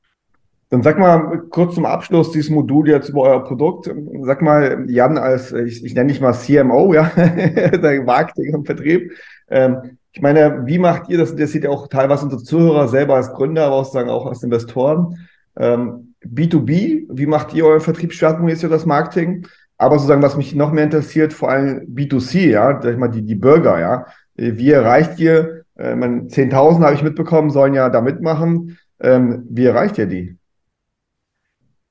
Dann 0.70 0.82
sag 0.82 0.98
mal 0.98 1.44
kurz 1.50 1.76
zum 1.76 1.86
Abschluss 1.86 2.32
dieses 2.32 2.50
Modul 2.50 2.88
jetzt 2.88 3.10
über 3.10 3.24
euer 3.24 3.44
Produkt. 3.44 3.94
Sag 4.22 4.42
mal, 4.42 4.86
Jan, 4.88 5.18
als 5.18 5.52
ich, 5.52 5.84
ich 5.84 5.94
nenne 5.94 6.08
dich 6.08 6.22
mal 6.22 6.34
CMO, 6.34 6.94
ja, 6.94 7.12
der 7.16 8.02
Marketing 8.04 8.56
und 8.56 8.66
Vertrieb. 8.66 9.12
Ähm, 9.50 9.98
ich 10.14 10.22
meine, 10.22 10.66
wie 10.68 10.78
macht 10.78 11.10
ihr 11.10 11.18
das? 11.18 11.32
Interessiert 11.32 11.64
ja 11.64 11.72
auch 11.72 11.88
teilweise 11.88 12.26
unsere 12.26 12.44
Zuhörer 12.44 12.88
selber 12.88 13.16
als 13.16 13.34
Gründer, 13.34 13.66
aber 13.66 13.76
auch 13.78 13.86
sozusagen 13.86 14.12
auch 14.12 14.28
als 14.28 14.44
Investoren. 14.44 15.28
Ähm, 15.58 16.14
B2B, 16.24 17.08
wie 17.10 17.26
macht 17.26 17.54
ihr 17.54 17.66
euren 17.66 17.82
Vertriebsschwerpunkt 17.82 18.52
jetzt 18.52 18.62
für 18.62 18.70
das 18.70 18.86
Marketing? 18.86 19.48
Aber 19.78 19.98
sozusagen, 19.98 20.22
was 20.22 20.38
mich 20.38 20.54
noch 20.54 20.72
mehr 20.72 20.84
interessiert, 20.84 21.34
vor 21.34 21.50
allem 21.50 21.88
B2C, 21.94 22.50
ja, 22.50 22.80
sag 22.82 22.94
ich 22.94 22.98
mal, 22.98 23.10
die, 23.10 23.24
die 23.24 23.36
Bürger, 23.36 23.80
ja. 23.80 24.06
Wie 24.36 24.70
erreicht 24.70 25.20
ihr, 25.20 25.64
äh, 25.76 25.96
10.000 25.96 26.84
habe 26.84 26.94
ich 26.94 27.04
mitbekommen, 27.04 27.50
sollen 27.50 27.74
ja 27.74 27.90
da 27.90 28.02
mitmachen. 28.02 28.78
Ähm, 29.00 29.48
wie 29.50 29.66
erreicht 29.66 29.98
ihr 29.98 30.06
die? 30.06 30.38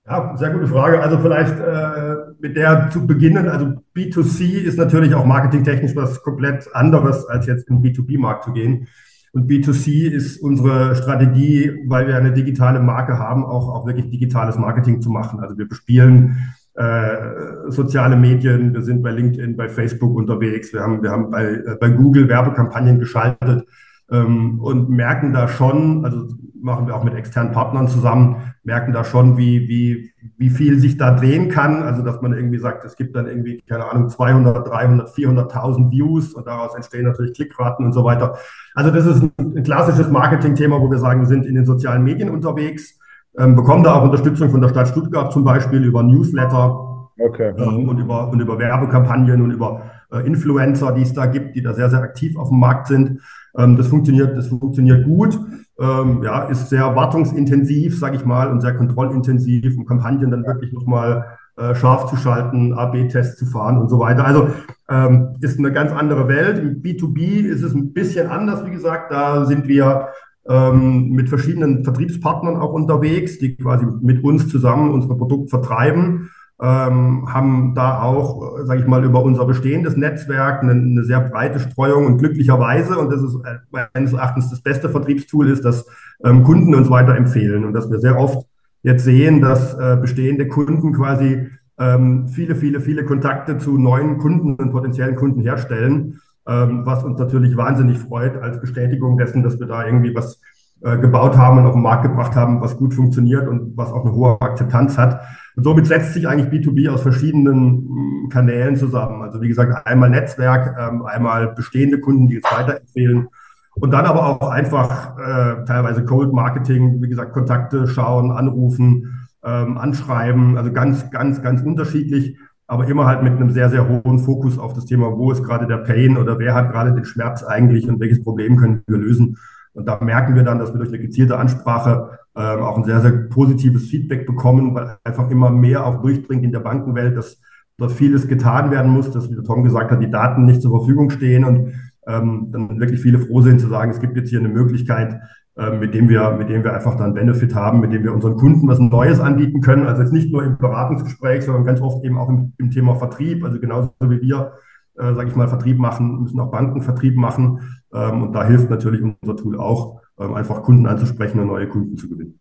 Ja, 0.04 0.36
sehr 0.36 0.50
gute 0.50 0.66
Frage. 0.66 1.00
Also 1.00 1.18
vielleicht 1.18 1.58
äh, 1.60 2.16
mit 2.40 2.56
der 2.56 2.90
zu 2.90 3.06
beginnen. 3.06 3.48
Also 3.48 3.74
B2C 3.96 4.62
ist 4.62 4.76
natürlich 4.76 5.14
auch 5.14 5.24
marketingtechnisch 5.24 5.94
was 5.94 6.22
komplett 6.22 6.68
anderes, 6.74 7.26
als 7.26 7.46
jetzt 7.46 7.68
den 7.68 7.82
B2B-Markt 7.82 8.44
zu 8.44 8.52
gehen. 8.52 8.88
Und 9.32 9.48
B2C 9.48 10.10
ist 10.10 10.42
unsere 10.42 10.96
Strategie, 10.96 11.72
weil 11.86 12.06
wir 12.06 12.16
eine 12.16 12.32
digitale 12.32 12.80
Marke 12.80 13.18
haben, 13.18 13.44
auch, 13.44 13.68
auch 13.68 13.86
wirklich 13.86 14.10
digitales 14.10 14.58
Marketing 14.58 15.00
zu 15.00 15.08
machen. 15.08 15.40
Also 15.40 15.56
wir 15.56 15.68
bespielen 15.68 16.52
äh, 16.74 17.70
soziale 17.70 18.16
Medien, 18.16 18.74
wir 18.74 18.82
sind 18.82 19.02
bei 19.02 19.10
LinkedIn, 19.10 19.56
bei 19.56 19.68
Facebook 19.68 20.16
unterwegs, 20.16 20.72
wir 20.72 20.80
haben, 20.80 21.02
wir 21.02 21.10
haben 21.10 21.30
bei, 21.30 21.44
äh, 21.44 21.76
bei 21.80 21.90
Google 21.90 22.28
Werbekampagnen 22.28 22.98
geschaltet 22.98 23.66
und 24.08 24.90
merken 24.90 25.32
da 25.32 25.48
schon, 25.48 26.04
also 26.04 26.26
machen 26.62 26.86
wir 26.86 26.96
auch 26.96 27.04
mit 27.04 27.14
externen 27.14 27.52
Partnern 27.52 27.88
zusammen, 27.88 28.54
merken 28.62 28.92
da 28.92 29.04
schon, 29.04 29.36
wie, 29.36 29.68
wie, 29.68 30.12
wie 30.38 30.50
viel 30.50 30.78
sich 30.78 30.96
da 30.96 31.14
drehen 31.14 31.48
kann. 31.48 31.82
Also, 31.82 32.02
dass 32.02 32.22
man 32.22 32.32
irgendwie 32.32 32.58
sagt, 32.58 32.84
es 32.84 32.96
gibt 32.96 33.16
dann 33.16 33.26
irgendwie, 33.26 33.60
keine 33.68 33.90
Ahnung, 33.90 34.08
200, 34.08 34.66
300, 34.66 35.08
400.000 35.08 35.90
Views 35.90 36.34
und 36.34 36.46
daraus 36.46 36.74
entstehen 36.74 37.04
natürlich 37.04 37.34
Klickraten 37.34 37.84
und 37.84 37.92
so 37.92 38.04
weiter. 38.04 38.36
Also, 38.74 38.90
das 38.90 39.06
ist 39.06 39.24
ein, 39.38 39.62
klassisches 39.64 40.10
Marketing-Thema, 40.10 40.80
wo 40.80 40.90
wir 40.90 40.98
sagen, 40.98 41.20
wir 41.20 41.26
sind 41.26 41.46
in 41.46 41.54
den 41.54 41.66
sozialen 41.66 42.04
Medien 42.04 42.30
unterwegs, 42.30 42.98
ähm, 43.38 43.56
bekommen 43.56 43.82
da 43.82 43.94
auch 43.94 44.04
Unterstützung 44.04 44.50
von 44.50 44.60
der 44.60 44.68
Stadt 44.68 44.88
Stuttgart 44.88 45.32
zum 45.32 45.44
Beispiel 45.44 45.84
über 45.84 46.02
Newsletter 46.02 47.10
okay. 47.18 47.52
ähm, 47.56 47.88
und, 47.88 47.98
über, 47.98 48.28
und 48.28 48.40
über 48.40 48.58
Werbekampagnen 48.58 49.40
und 49.42 49.50
über 49.50 49.82
äh, 50.12 50.26
Influencer, 50.26 50.92
die 50.92 51.02
es 51.02 51.12
da 51.12 51.26
gibt, 51.26 51.56
die 51.56 51.62
da 51.62 51.72
sehr, 51.72 51.90
sehr 51.90 52.00
aktiv 52.00 52.36
auf 52.36 52.50
dem 52.50 52.60
Markt 52.60 52.86
sind. 52.86 53.20
Ähm, 53.56 53.76
das 53.76 53.88
funktioniert, 53.88 54.36
das 54.36 54.48
funktioniert 54.48 55.04
gut. 55.04 55.38
Ähm, 55.78 56.22
ja, 56.22 56.44
ist 56.44 56.68
sehr 56.68 56.94
wartungsintensiv, 56.94 57.98
sage 57.98 58.16
ich 58.16 58.24
mal, 58.24 58.50
und 58.50 58.60
sehr 58.60 58.74
kontrollintensiv, 58.74 59.76
um 59.76 59.86
Kampagnen 59.86 60.30
dann 60.30 60.46
wirklich 60.46 60.72
nochmal 60.72 61.38
äh, 61.56 61.74
scharf 61.74 62.06
zu 62.06 62.16
schalten, 62.16 62.72
AB-Tests 62.72 63.38
zu 63.38 63.46
fahren 63.46 63.78
und 63.78 63.88
so 63.88 63.98
weiter. 63.98 64.24
Also 64.24 64.48
ähm, 64.88 65.36
ist 65.40 65.58
eine 65.58 65.72
ganz 65.72 65.92
andere 65.92 66.28
Welt. 66.28 66.58
Im 66.58 66.82
B2B 66.82 67.46
ist 67.46 67.62
es 67.62 67.74
ein 67.74 67.92
bisschen 67.92 68.28
anders, 68.28 68.64
wie 68.66 68.70
gesagt. 68.70 69.12
Da 69.12 69.44
sind 69.44 69.68
wir 69.68 70.08
ähm, 70.48 71.10
mit 71.10 71.28
verschiedenen 71.28 71.84
Vertriebspartnern 71.84 72.56
auch 72.56 72.72
unterwegs, 72.72 73.38
die 73.38 73.56
quasi 73.56 73.86
mit 74.00 74.24
uns 74.24 74.48
zusammen 74.48 74.90
unsere 74.90 75.16
Produkte 75.16 75.50
vertreiben 75.50 76.30
ähm, 76.62 77.26
haben 77.28 77.74
da 77.74 78.02
auch, 78.02 78.58
sage 78.62 78.80
ich 78.80 78.86
mal, 78.86 79.04
über 79.04 79.24
unser 79.24 79.44
bestehendes 79.46 79.96
Netzwerk 79.96 80.62
eine, 80.62 80.72
eine, 80.72 81.02
sehr 81.02 81.18
breite 81.20 81.58
Streuung 81.58 82.06
und 82.06 82.18
glücklicherweise, 82.18 82.98
und 82.98 83.10
das 83.12 83.20
ist 83.20 83.34
äh, 83.44 83.58
meines 83.92 84.12
Erachtens 84.12 84.48
das 84.48 84.60
beste 84.60 84.88
Vertriebstool, 84.88 85.50
ist, 85.50 85.64
dass 85.64 85.86
ähm, 86.24 86.44
Kunden 86.44 86.76
uns 86.76 86.88
weiterempfehlen 86.88 87.64
und 87.64 87.72
dass 87.72 87.90
wir 87.90 87.98
sehr 87.98 88.16
oft 88.16 88.46
jetzt 88.84 89.02
sehen, 89.02 89.40
dass 89.40 89.74
äh, 89.74 89.98
bestehende 90.00 90.46
Kunden 90.46 90.92
quasi 90.92 91.48
ähm, 91.80 92.28
viele, 92.28 92.54
viele, 92.54 92.80
viele 92.80 93.04
Kontakte 93.04 93.58
zu 93.58 93.76
neuen 93.76 94.18
Kunden 94.18 94.54
und 94.54 94.70
potenziellen 94.70 95.16
Kunden 95.16 95.40
herstellen, 95.40 96.20
ähm, 96.46 96.86
was 96.86 97.02
uns 97.02 97.18
natürlich 97.18 97.56
wahnsinnig 97.56 97.98
freut 97.98 98.40
als 98.40 98.60
Bestätigung 98.60 99.18
dessen, 99.18 99.42
dass 99.42 99.58
wir 99.58 99.66
da 99.66 99.84
irgendwie 99.84 100.14
was 100.14 100.40
äh, 100.80 100.96
gebaut 100.98 101.36
haben 101.36 101.58
und 101.58 101.66
auf 101.66 101.72
den 101.72 101.82
Markt 101.82 102.04
gebracht 102.04 102.36
haben, 102.36 102.60
was 102.60 102.76
gut 102.76 102.94
funktioniert 102.94 103.48
und 103.48 103.76
was 103.76 103.90
auch 103.90 104.04
eine 104.04 104.14
hohe 104.14 104.40
Akzeptanz 104.40 104.96
hat. 104.96 105.20
Und 105.56 105.64
somit 105.64 105.86
setzt 105.86 106.14
sich 106.14 106.28
eigentlich 106.28 106.48
B2B 106.48 106.88
aus 106.90 107.02
verschiedenen 107.02 108.24
mm, 108.24 108.28
Kanälen 108.30 108.76
zusammen. 108.76 109.22
Also 109.22 109.40
wie 109.42 109.48
gesagt, 109.48 109.86
einmal 109.86 110.10
Netzwerk, 110.10 110.76
ähm, 110.78 111.04
einmal 111.04 111.54
bestehende 111.54 112.00
Kunden, 112.00 112.28
die 112.28 112.36
jetzt 112.36 112.50
weiterempfehlen 112.50 113.28
und 113.74 113.90
dann 113.90 114.04
aber 114.04 114.26
auch 114.26 114.50
einfach 114.50 115.18
äh, 115.18 115.64
teilweise 115.64 116.04
Cold 116.04 116.32
Marketing, 116.32 117.02
wie 117.02 117.08
gesagt, 117.08 117.32
Kontakte 117.32 117.86
schauen, 117.88 118.30
anrufen, 118.30 119.28
ähm, 119.44 119.78
anschreiben, 119.78 120.58
also 120.58 120.72
ganz, 120.72 121.10
ganz, 121.10 121.42
ganz 121.42 121.62
unterschiedlich, 121.62 122.36
aber 122.66 122.86
immer 122.86 123.06
halt 123.06 123.22
mit 123.22 123.32
einem 123.32 123.50
sehr, 123.50 123.70
sehr 123.70 123.88
hohen 123.88 124.18
Fokus 124.18 124.58
auf 124.58 124.74
das 124.74 124.84
Thema, 124.84 125.16
wo 125.16 125.32
ist 125.32 125.42
gerade 125.42 125.66
der 125.66 125.78
Pain 125.78 126.16
oder 126.16 126.38
wer 126.38 126.54
hat 126.54 126.70
gerade 126.70 126.92
den 126.92 127.04
Schmerz 127.04 127.42
eigentlich 127.42 127.88
und 127.88 127.98
welches 127.98 128.22
Problem 128.22 128.56
können 128.56 128.82
wir 128.86 128.98
lösen. 128.98 129.38
Und 129.74 129.86
da 129.86 129.98
merken 130.02 130.34
wir 130.34 130.42
dann, 130.42 130.58
dass 130.58 130.72
wir 130.72 130.78
durch 130.78 130.90
eine 130.90 131.00
gezielte 131.00 131.38
Ansprache 131.38 132.18
ähm, 132.34 132.60
auch 132.60 132.78
ein 132.78 132.84
sehr, 132.84 133.00
sehr 133.00 133.12
positives 133.28 133.88
Feedback 133.88 134.26
bekommen, 134.26 134.74
weil 134.74 134.96
einfach 135.04 135.30
immer 135.30 135.50
mehr 135.50 135.86
auch 135.86 136.00
durchdringt 136.00 136.44
in 136.44 136.52
der 136.52 136.60
Bankenwelt, 136.60 137.16
dass 137.16 137.40
dort 137.78 137.92
vieles 137.92 138.28
getan 138.28 138.70
werden 138.70 138.92
muss, 138.92 139.10
dass, 139.10 139.30
wie 139.30 139.34
der 139.34 139.44
Tom 139.44 139.64
gesagt 139.64 139.90
hat, 139.90 140.02
die 140.02 140.10
Daten 140.10 140.44
nicht 140.44 140.62
zur 140.62 140.78
Verfügung 140.78 141.10
stehen 141.10 141.44
und 141.44 141.74
ähm, 142.06 142.48
dann 142.50 142.80
wirklich 142.80 143.00
viele 143.00 143.18
froh 143.18 143.42
sind 143.42 143.60
zu 143.60 143.68
sagen, 143.68 143.90
es 143.90 144.00
gibt 144.00 144.16
jetzt 144.16 144.30
hier 144.30 144.40
eine 144.40 144.48
Möglichkeit, 144.48 145.20
äh, 145.56 145.76
mit 145.76 145.94
dem 145.94 146.08
wir, 146.08 146.30
mit 146.30 146.48
dem 146.48 146.64
wir 146.64 146.74
einfach 146.74 146.96
dann 146.96 147.14
Benefit 147.14 147.54
haben, 147.54 147.80
mit 147.80 147.92
dem 147.92 148.02
wir 148.02 148.14
unseren 148.14 148.36
Kunden 148.36 148.66
was 148.68 148.78
Neues 148.78 149.20
anbieten 149.20 149.60
können. 149.60 149.86
Also 149.86 150.02
jetzt 150.02 150.12
nicht 150.12 150.32
nur 150.32 150.42
im 150.42 150.56
Beratungsgespräch, 150.56 151.44
sondern 151.44 151.66
ganz 151.66 151.80
oft 151.80 152.04
eben 152.04 152.18
auch 152.18 152.28
im, 152.28 152.54
im 152.58 152.70
Thema 152.70 152.94
Vertrieb. 152.94 153.44
Also 153.44 153.60
genauso 153.60 153.92
wie 154.00 154.22
wir, 154.22 154.52
äh, 154.96 155.14
sage 155.14 155.28
ich 155.28 155.36
mal, 155.36 155.48
Vertrieb 155.48 155.78
machen, 155.78 156.22
müssen 156.22 156.40
auch 156.40 156.50
Banken 156.50 156.82
Vertrieb 156.82 157.16
machen. 157.16 157.60
Ähm, 157.92 158.22
und 158.22 158.32
da 158.32 158.44
hilft 158.46 158.70
natürlich 158.70 159.02
unser 159.02 159.36
Tool 159.36 159.58
auch, 159.58 160.00
ähm, 160.00 160.01
einfach 160.16 160.62
Kunden 160.62 160.86
anzusprechen 160.86 161.40
und 161.40 161.48
neue 161.48 161.68
Kunden 161.68 161.96
zu 161.96 162.08
gewinnen. 162.08 162.38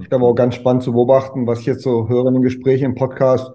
Ich 0.00 0.08
glaube 0.08 0.24
auch 0.24 0.34
ganz 0.34 0.54
spannend 0.54 0.82
zu 0.82 0.92
beobachten, 0.92 1.46
was 1.46 1.60
ich 1.60 1.66
jetzt 1.66 1.82
so 1.82 2.08
höre 2.08 2.26
in 2.26 2.34
den 2.34 2.42
Gesprächen 2.42 2.86
im 2.86 2.94
Podcast, 2.94 3.52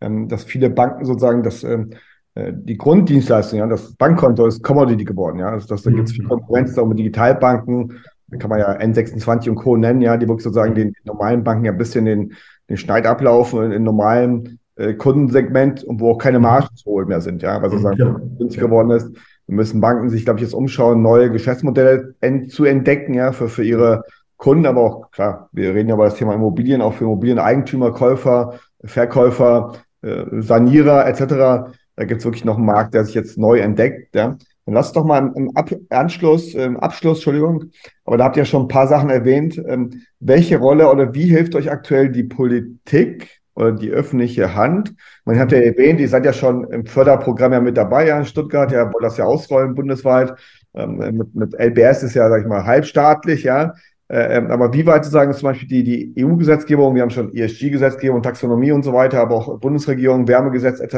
ähm, 0.00 0.28
dass 0.28 0.44
viele 0.44 0.68
Banken 0.70 1.04
sozusagen 1.04 1.42
das 1.42 1.64
ähm, 1.64 1.90
äh, 2.36 2.52
die 2.54 2.76
Grunddienstleistung, 2.76 3.58
ja, 3.58 3.66
das 3.66 3.94
Bankkonto 3.96 4.46
ist 4.46 4.62
Commodity 4.62 5.04
geworden, 5.04 5.38
ja. 5.38 5.48
Also 5.48 5.66
das, 5.68 5.82
da 5.82 5.90
gibt 5.90 6.08
es 6.08 6.14
viel 6.14 6.26
Konkurrenz 6.26 6.76
auch 6.76 6.86
mit 6.86 6.98
Digitalbanken, 6.98 7.98
da 8.28 8.36
kann 8.36 8.50
man 8.50 8.58
ja 8.58 8.76
N26 8.76 9.48
und 9.48 9.56
Co. 9.56 9.76
nennen, 9.76 10.02
ja, 10.02 10.16
die 10.16 10.28
wirklich 10.28 10.44
sozusagen 10.44 10.74
den, 10.74 10.88
den 10.88 11.02
normalen 11.04 11.42
Banken 11.42 11.64
ja 11.64 11.72
ein 11.72 11.78
bisschen 11.78 12.04
den, 12.04 12.34
den 12.68 12.76
Schneid 12.76 13.06
ablaufen 13.06 13.64
in, 13.64 13.72
in 13.72 13.82
normalen 13.84 14.58
äh, 14.76 14.94
Kundensegment 14.94 15.82
und 15.84 16.00
wo 16.00 16.12
auch 16.12 16.18
keine 16.18 16.38
Margen 16.38 16.74
zu 16.76 16.90
holen 16.90 17.08
mehr 17.08 17.22
sind, 17.22 17.42
ja, 17.42 17.62
weil 17.62 17.70
sozusagen 17.70 17.98
ja. 17.98 18.20
günstig 18.38 18.60
geworden 18.60 18.90
ist. 18.90 19.16
Müssen 19.46 19.80
Banken 19.80 20.10
sich, 20.10 20.24
glaube 20.24 20.38
ich, 20.38 20.44
jetzt 20.44 20.54
umschauen, 20.54 21.02
neue 21.02 21.30
Geschäftsmodelle 21.30 22.14
en 22.20 22.48
zu 22.48 22.64
entdecken, 22.64 23.14
ja, 23.14 23.32
für, 23.32 23.48
für 23.48 23.64
ihre 23.64 24.04
Kunden, 24.36 24.66
aber 24.66 24.80
auch, 24.82 25.10
klar, 25.10 25.48
wir 25.52 25.74
reden 25.74 25.88
ja 25.88 25.94
über 25.94 26.04
das 26.04 26.16
Thema 26.16 26.34
Immobilien, 26.34 26.82
auch 26.82 26.94
für 26.94 27.04
Immobilieneigentümer, 27.04 27.92
Käufer, 27.92 28.58
Verkäufer, 28.84 29.72
äh, 30.02 30.24
Sanierer 30.40 31.06
etc. 31.06 31.72
Da 31.96 32.04
gibt 32.04 32.20
es 32.20 32.24
wirklich 32.24 32.44
noch 32.44 32.56
einen 32.56 32.66
Markt, 32.66 32.94
der 32.94 33.04
sich 33.04 33.14
jetzt 33.14 33.38
neu 33.38 33.58
entdeckt. 33.58 34.14
Ja. 34.14 34.36
Dann 34.66 34.74
lass 34.74 34.92
doch 34.92 35.04
mal 35.04 35.32
im 35.34 35.56
Ab 35.56 35.70
Anschluss, 35.90 36.54
im 36.54 36.76
Abschluss, 36.76 37.18
Entschuldigung, 37.18 37.66
aber 38.04 38.18
da 38.18 38.24
habt 38.24 38.36
ihr 38.36 38.44
schon 38.44 38.62
ein 38.62 38.68
paar 38.68 38.88
Sachen 38.88 39.10
erwähnt. 39.10 39.62
Ähm, 39.66 40.02
welche 40.20 40.58
Rolle 40.58 40.90
oder 40.90 41.14
wie 41.14 41.26
hilft 41.26 41.54
euch 41.54 41.70
aktuell 41.70 42.10
die 42.10 42.24
Politik 42.24 43.40
oder 43.56 43.72
die 43.72 43.90
öffentliche 43.90 44.54
Hand? 44.54 44.94
Man 45.24 45.38
hat 45.38 45.50
ja 45.50 45.58
erwähnt, 45.58 45.98
ihr 45.98 46.08
seid 46.08 46.24
ja 46.24 46.32
schon 46.32 46.70
im 46.70 46.86
Förderprogramm 46.86 47.52
ja 47.52 47.60
mit 47.60 47.76
dabei, 47.76 48.06
ja, 48.06 48.18
in 48.18 48.24
Stuttgart, 48.24 48.70
ja, 48.70 48.92
wollt 48.92 49.04
das 49.04 49.16
ja 49.16 49.24
ausrollen 49.24 49.74
bundesweit. 49.74 50.34
Ähm, 50.74 50.96
mit, 50.96 51.34
mit 51.34 51.54
LBS 51.54 52.04
ist 52.04 52.14
ja, 52.14 52.28
sag 52.28 52.42
ich 52.42 52.46
mal, 52.46 52.64
halbstaatlich, 52.64 53.42
ja. 53.42 53.72
Äh, 54.08 54.36
ähm, 54.36 54.50
aber 54.50 54.72
wie 54.72 54.86
weit 54.86 55.04
sozusagen 55.04 55.32
zum 55.32 55.48
Beispiel 55.48 55.68
die, 55.68 55.82
die 56.14 56.24
EU-Gesetzgebung, 56.24 56.94
wir 56.94 57.02
haben 57.02 57.10
schon 57.10 57.34
ESG-Gesetzgebung, 57.34 58.22
Taxonomie 58.22 58.70
und 58.70 58.84
so 58.84 58.92
weiter, 58.92 59.20
aber 59.20 59.34
auch 59.34 59.58
Bundesregierung, 59.58 60.28
Wärmegesetz 60.28 60.80
etc., 60.80 60.94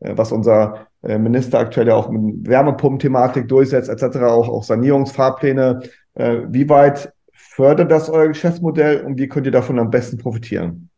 äh, 0.00 0.16
was 0.16 0.32
unser 0.32 0.86
äh, 1.02 1.18
Minister 1.18 1.58
aktuell 1.58 1.88
ja 1.88 1.94
auch 1.96 2.08
mit 2.10 2.48
Wärmepumpen-Thematik 2.48 3.46
durchsetzt 3.46 3.90
etc., 3.90 4.18
auch, 4.22 4.48
auch 4.48 4.64
Sanierungsfahrpläne. 4.64 5.80
Wie 6.48 6.68
weit 6.68 7.12
fördert 7.32 7.90
das 7.90 8.10
euer 8.10 8.28
Geschäftsmodell 8.28 9.02
und 9.02 9.16
wie 9.16 9.28
könnt 9.28 9.46
ihr 9.46 9.52
davon 9.52 9.78
am 9.78 9.90
besten 9.90 10.18
profitieren? 10.18 10.89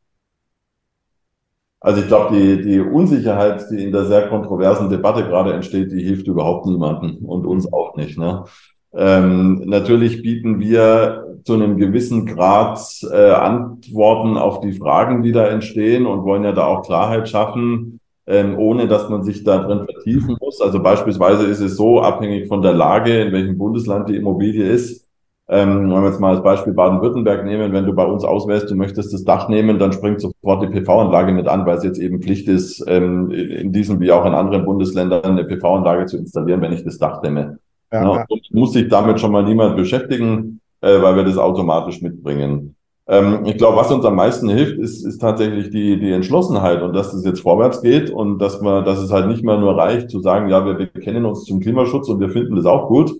Also 1.82 2.00
ich 2.00 2.06
glaube, 2.06 2.36
die, 2.36 2.62
die 2.62 2.80
Unsicherheit, 2.80 3.66
die 3.70 3.82
in 3.82 3.92
der 3.92 4.04
sehr 4.04 4.28
kontroversen 4.28 4.88
Debatte 4.88 5.24
gerade 5.24 5.52
entsteht, 5.52 5.90
die 5.90 6.02
hilft 6.02 6.28
überhaupt 6.28 6.66
niemanden 6.66 7.24
und 7.24 7.44
uns 7.44 7.72
auch 7.72 7.96
nicht. 7.96 8.16
Ne? 8.16 8.44
Ähm, 8.94 9.62
natürlich 9.66 10.22
bieten 10.22 10.60
wir 10.60 11.38
zu 11.44 11.54
einem 11.54 11.76
gewissen 11.76 12.26
Grad 12.26 12.78
äh, 13.10 13.30
Antworten 13.30 14.36
auf 14.36 14.60
die 14.60 14.72
Fragen, 14.72 15.24
die 15.24 15.32
da 15.32 15.46
entstehen 15.48 16.06
und 16.06 16.22
wollen 16.22 16.44
ja 16.44 16.52
da 16.52 16.66
auch 16.66 16.82
Klarheit 16.82 17.28
schaffen, 17.28 17.98
ähm, 18.28 18.56
ohne 18.58 18.86
dass 18.86 19.08
man 19.08 19.24
sich 19.24 19.42
da 19.42 19.58
drin 19.58 19.84
vertiefen 19.84 20.36
muss. 20.40 20.60
Also 20.60 20.80
beispielsweise 20.80 21.46
ist 21.46 21.60
es 21.60 21.76
so, 21.76 22.00
abhängig 22.00 22.46
von 22.46 22.62
der 22.62 22.74
Lage, 22.74 23.22
in 23.22 23.32
welchem 23.32 23.58
Bundesland 23.58 24.08
die 24.08 24.16
Immobilie 24.16 24.68
ist. 24.68 25.08
Ähm, 25.48 25.90
wenn 25.90 26.02
wir 26.02 26.08
jetzt 26.08 26.20
mal 26.20 26.34
als 26.34 26.42
Beispiel 26.42 26.72
Baden-Württemberg 26.72 27.44
nehmen, 27.44 27.72
wenn 27.72 27.84
du 27.84 27.92
bei 27.92 28.04
uns 28.04 28.24
auswählst, 28.24 28.70
du 28.70 28.76
möchtest 28.76 29.12
das 29.12 29.24
Dach 29.24 29.48
nehmen, 29.48 29.78
dann 29.78 29.92
springt 29.92 30.20
sofort 30.20 30.62
die 30.62 30.68
PV-Anlage 30.68 31.32
mit 31.32 31.48
an, 31.48 31.66
weil 31.66 31.78
es 31.78 31.84
jetzt 31.84 31.98
eben 31.98 32.22
Pflicht 32.22 32.48
ist, 32.48 32.84
ähm, 32.86 33.30
in 33.30 33.72
diesem 33.72 34.00
wie 34.00 34.12
auch 34.12 34.24
in 34.24 34.34
anderen 34.34 34.64
Bundesländern 34.64 35.24
eine 35.24 35.44
PV-Anlage 35.44 36.06
zu 36.06 36.16
installieren, 36.16 36.62
wenn 36.62 36.72
ich 36.72 36.84
das 36.84 36.98
Dach 36.98 37.20
dämme. 37.20 37.58
Ja, 37.92 38.02
ja. 38.04 38.26
muss 38.52 38.72
sich 38.72 38.88
damit 38.88 39.20
schon 39.20 39.32
mal 39.32 39.42
niemand 39.42 39.76
beschäftigen 39.76 40.60
äh, 40.82 41.00
weil 41.00 41.16
wir 41.16 41.24
das 41.24 41.38
automatisch 41.38 42.02
mitbringen. 42.02 42.76
Ähm, 43.06 43.44
ich 43.46 43.56
glaube, 43.56 43.78
was 43.78 43.90
uns 43.90 44.04
am 44.04 44.16
meisten 44.16 44.48
hilft, 44.48 44.78
ist, 44.78 45.04
ist 45.04 45.18
tatsächlich 45.18 45.70
die, 45.70 45.98
die 45.98 46.12
Entschlossenheit 46.12 46.82
und 46.82 46.92
dass 46.92 47.14
es 47.14 47.24
jetzt 47.24 47.40
vorwärts 47.40 47.82
geht 47.82 48.10
und 48.10 48.38
dass 48.38 48.60
man, 48.60 48.84
dass 48.84 48.98
es 48.98 49.10
halt 49.10 49.28
nicht 49.28 49.44
mehr 49.44 49.58
nur 49.58 49.76
reicht 49.76 50.10
zu 50.10 50.20
sagen, 50.20 50.48
ja, 50.50 50.64
wir 50.66 50.74
bekennen 50.74 51.24
uns 51.24 51.44
zum 51.44 51.60
Klimaschutz 51.60 52.08
und 52.08 52.20
wir 52.20 52.30
finden 52.30 52.56
das 52.56 52.66
auch 52.66 52.88
gut, 52.88 53.12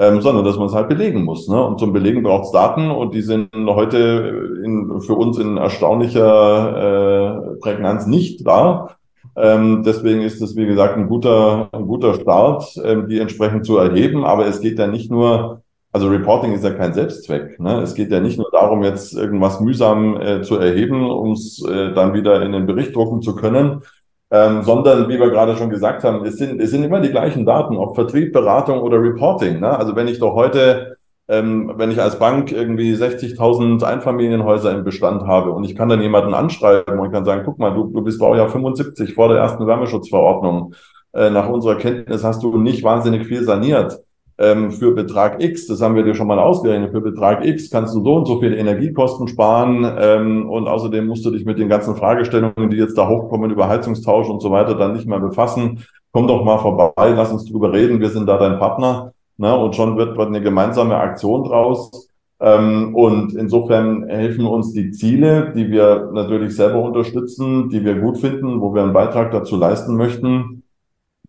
ähm, 0.00 0.22
sondern 0.22 0.44
dass 0.44 0.56
man 0.56 0.66
es 0.66 0.74
halt 0.74 0.88
belegen 0.88 1.24
muss. 1.24 1.46
Ne? 1.46 1.62
Und 1.62 1.78
zum 1.78 1.92
Belegen 1.92 2.22
braucht 2.22 2.46
es 2.46 2.52
Daten 2.52 2.90
und 2.90 3.12
die 3.14 3.20
sind 3.20 3.50
heute 3.54 4.58
in, 4.64 5.00
für 5.02 5.14
uns 5.14 5.36
in 5.38 5.58
erstaunlicher 5.58 7.52
äh, 7.54 7.60
Prägnanz 7.60 8.06
nicht 8.06 8.46
da. 8.46 8.96
Ähm, 9.36 9.82
deswegen 9.84 10.22
ist 10.22 10.40
es, 10.40 10.56
wie 10.56 10.66
gesagt, 10.66 10.96
ein 10.96 11.06
guter, 11.06 11.68
ein 11.72 11.86
guter 11.86 12.14
Start, 12.14 12.64
ähm, 12.82 13.08
die 13.08 13.18
entsprechend 13.18 13.66
zu 13.66 13.76
erheben. 13.76 14.24
Aber 14.24 14.46
es 14.46 14.60
geht 14.62 14.78
ja 14.78 14.86
nicht 14.86 15.10
nur 15.10 15.62
also 15.92 16.08
Reporting 16.08 16.52
ist 16.52 16.62
ja 16.62 16.70
kein 16.70 16.94
Selbstzweck. 16.94 17.58
Ne? 17.58 17.80
Es 17.80 17.94
geht 17.94 18.12
ja 18.12 18.20
nicht 18.20 18.38
nur 18.38 18.48
darum, 18.52 18.84
jetzt 18.84 19.12
irgendwas 19.12 19.60
mühsam 19.60 20.20
äh, 20.20 20.40
zu 20.42 20.56
erheben, 20.56 21.10
um 21.10 21.32
es 21.32 21.64
äh, 21.68 21.92
dann 21.92 22.14
wieder 22.14 22.42
in 22.42 22.52
den 22.52 22.66
Bericht 22.66 22.94
drucken 22.94 23.22
zu 23.22 23.34
können, 23.34 23.82
ähm, 24.30 24.62
sondern 24.62 25.08
wie 25.08 25.18
wir 25.18 25.30
gerade 25.30 25.56
schon 25.56 25.70
gesagt 25.70 26.04
haben, 26.04 26.24
es 26.24 26.36
sind, 26.36 26.60
es 26.60 26.70
sind 26.70 26.84
immer 26.84 27.00
die 27.00 27.10
gleichen 27.10 27.44
Daten, 27.44 27.76
ob 27.76 27.94
Vertrieb, 27.94 28.32
Beratung 28.32 28.80
oder 28.80 29.00
Reporting. 29.02 29.60
Ne? 29.60 29.76
Also 29.76 29.96
wenn 29.96 30.08
ich 30.08 30.20
doch 30.20 30.34
heute, 30.34 30.96
ähm, 31.28 31.72
wenn 31.76 31.90
ich 31.90 32.00
als 32.00 32.18
Bank 32.18 32.52
irgendwie 32.52 32.94
60.000 32.94 33.82
Einfamilienhäuser 33.82 34.72
im 34.72 34.84
Bestand 34.84 35.26
habe 35.26 35.50
und 35.50 35.64
ich 35.64 35.74
kann 35.74 35.88
dann 35.88 36.00
jemanden 36.02 36.34
anschreiben 36.34 36.98
und 36.98 37.10
kann 37.10 37.24
sagen, 37.24 37.42
guck 37.44 37.58
mal, 37.58 37.74
du, 37.74 37.88
du 37.88 38.02
bist 38.02 38.20
Baujahr 38.20 38.48
75 38.48 39.14
vor 39.14 39.28
der 39.28 39.38
ersten 39.38 39.66
Wärmeschutzverordnung. 39.66 40.74
Äh, 41.12 41.30
nach 41.30 41.48
unserer 41.48 41.76
Kenntnis 41.76 42.22
hast 42.22 42.42
du 42.42 42.56
nicht 42.56 42.84
wahnsinnig 42.84 43.26
viel 43.26 43.42
saniert 43.42 44.00
ähm, 44.40 44.72
für 44.72 44.94
Betrag 44.94 45.42
X, 45.42 45.66
das 45.66 45.82
haben 45.82 45.94
wir 45.94 46.02
dir 46.02 46.14
schon 46.14 46.26
mal 46.26 46.38
ausgerechnet, 46.38 46.92
für 46.92 47.02
Betrag 47.02 47.44
X 47.44 47.68
kannst 47.70 47.94
du 47.94 48.02
so 48.02 48.14
und 48.14 48.26
so 48.26 48.40
viele 48.40 48.56
Energiekosten 48.56 49.28
sparen 49.28 49.86
ähm, 50.00 50.48
und 50.48 50.66
außerdem 50.66 51.06
musst 51.06 51.24
du 51.26 51.30
dich 51.30 51.44
mit 51.44 51.58
den 51.58 51.68
ganzen 51.68 51.94
Fragestellungen, 51.94 52.70
die 52.70 52.78
jetzt 52.78 52.96
da 52.96 53.06
hochkommen 53.06 53.50
über 53.50 53.68
Heizungstausch 53.68 54.28
und 54.28 54.40
so 54.40 54.50
weiter, 54.50 54.74
dann 54.74 54.94
nicht 54.94 55.06
mehr 55.06 55.20
befassen. 55.20 55.84
Komm 56.12 56.26
doch 56.26 56.42
mal 56.42 56.58
vorbei, 56.58 57.10
lass 57.10 57.30
uns 57.30 57.44
drüber 57.44 57.72
reden, 57.72 58.00
wir 58.00 58.08
sind 58.08 58.26
da 58.26 58.38
dein 58.38 58.58
Partner. 58.58 59.12
Ne? 59.36 59.56
Und 59.56 59.76
schon 59.76 59.96
wird, 59.96 60.16
wird 60.16 60.28
eine 60.28 60.40
gemeinsame 60.40 60.96
Aktion 60.96 61.44
draus. 61.44 62.08
Ähm, 62.40 62.94
und 62.94 63.34
insofern 63.34 64.08
helfen 64.08 64.46
uns 64.46 64.72
die 64.72 64.90
Ziele, 64.90 65.52
die 65.54 65.70
wir 65.70 66.10
natürlich 66.14 66.56
selber 66.56 66.82
unterstützen, 66.82 67.68
die 67.68 67.84
wir 67.84 67.96
gut 67.96 68.18
finden, 68.18 68.60
wo 68.62 68.74
wir 68.74 68.82
einen 68.82 68.94
Beitrag 68.94 69.30
dazu 69.32 69.56
leisten 69.56 69.96
möchten, 69.96 70.59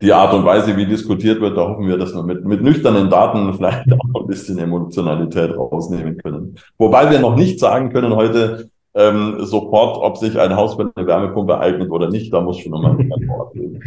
die 0.02 0.14
Art 0.14 0.34
und 0.34 0.46
Weise, 0.46 0.76
wie 0.76 0.86
diskutiert 0.86 1.42
wird, 1.42 1.58
da 1.58 1.68
hoffen 1.68 1.88
wir, 1.88 1.98
dass 1.98 2.14
wir 2.14 2.24
mit, 2.24 2.44
mit 2.44 2.62
nüchternen 2.62 3.10
Daten 3.10 3.54
vielleicht 3.54 3.92
auch 3.94 4.22
ein 4.22 4.28
bisschen 4.28 4.58
Emotionalität 4.58 5.56
rausnehmen 5.56 6.18
können. 6.18 6.56
Wobei 6.78 7.12
wir 7.12 7.20
noch 7.20 7.36
nicht 7.36 7.60
sagen 7.60 7.92
können 7.92 8.16
heute 8.16 8.70
ähm, 8.94 9.38
sofort, 9.40 9.98
ob 9.98 10.18
sich 10.18 10.40
ein 10.40 10.56
Haus 10.56 10.76
für 10.76 10.92
eine 10.96 11.08
Wärmepumpe 11.08 11.60
eignet 11.60 11.92
oder 11.92 12.10
nicht. 12.10 12.34
Da 12.34 12.42
muss 12.42 12.60
schon 12.60 12.72
nochmal 12.72 12.98
ein 13.00 13.28
Wort 13.28 13.54
geben. 13.54 13.80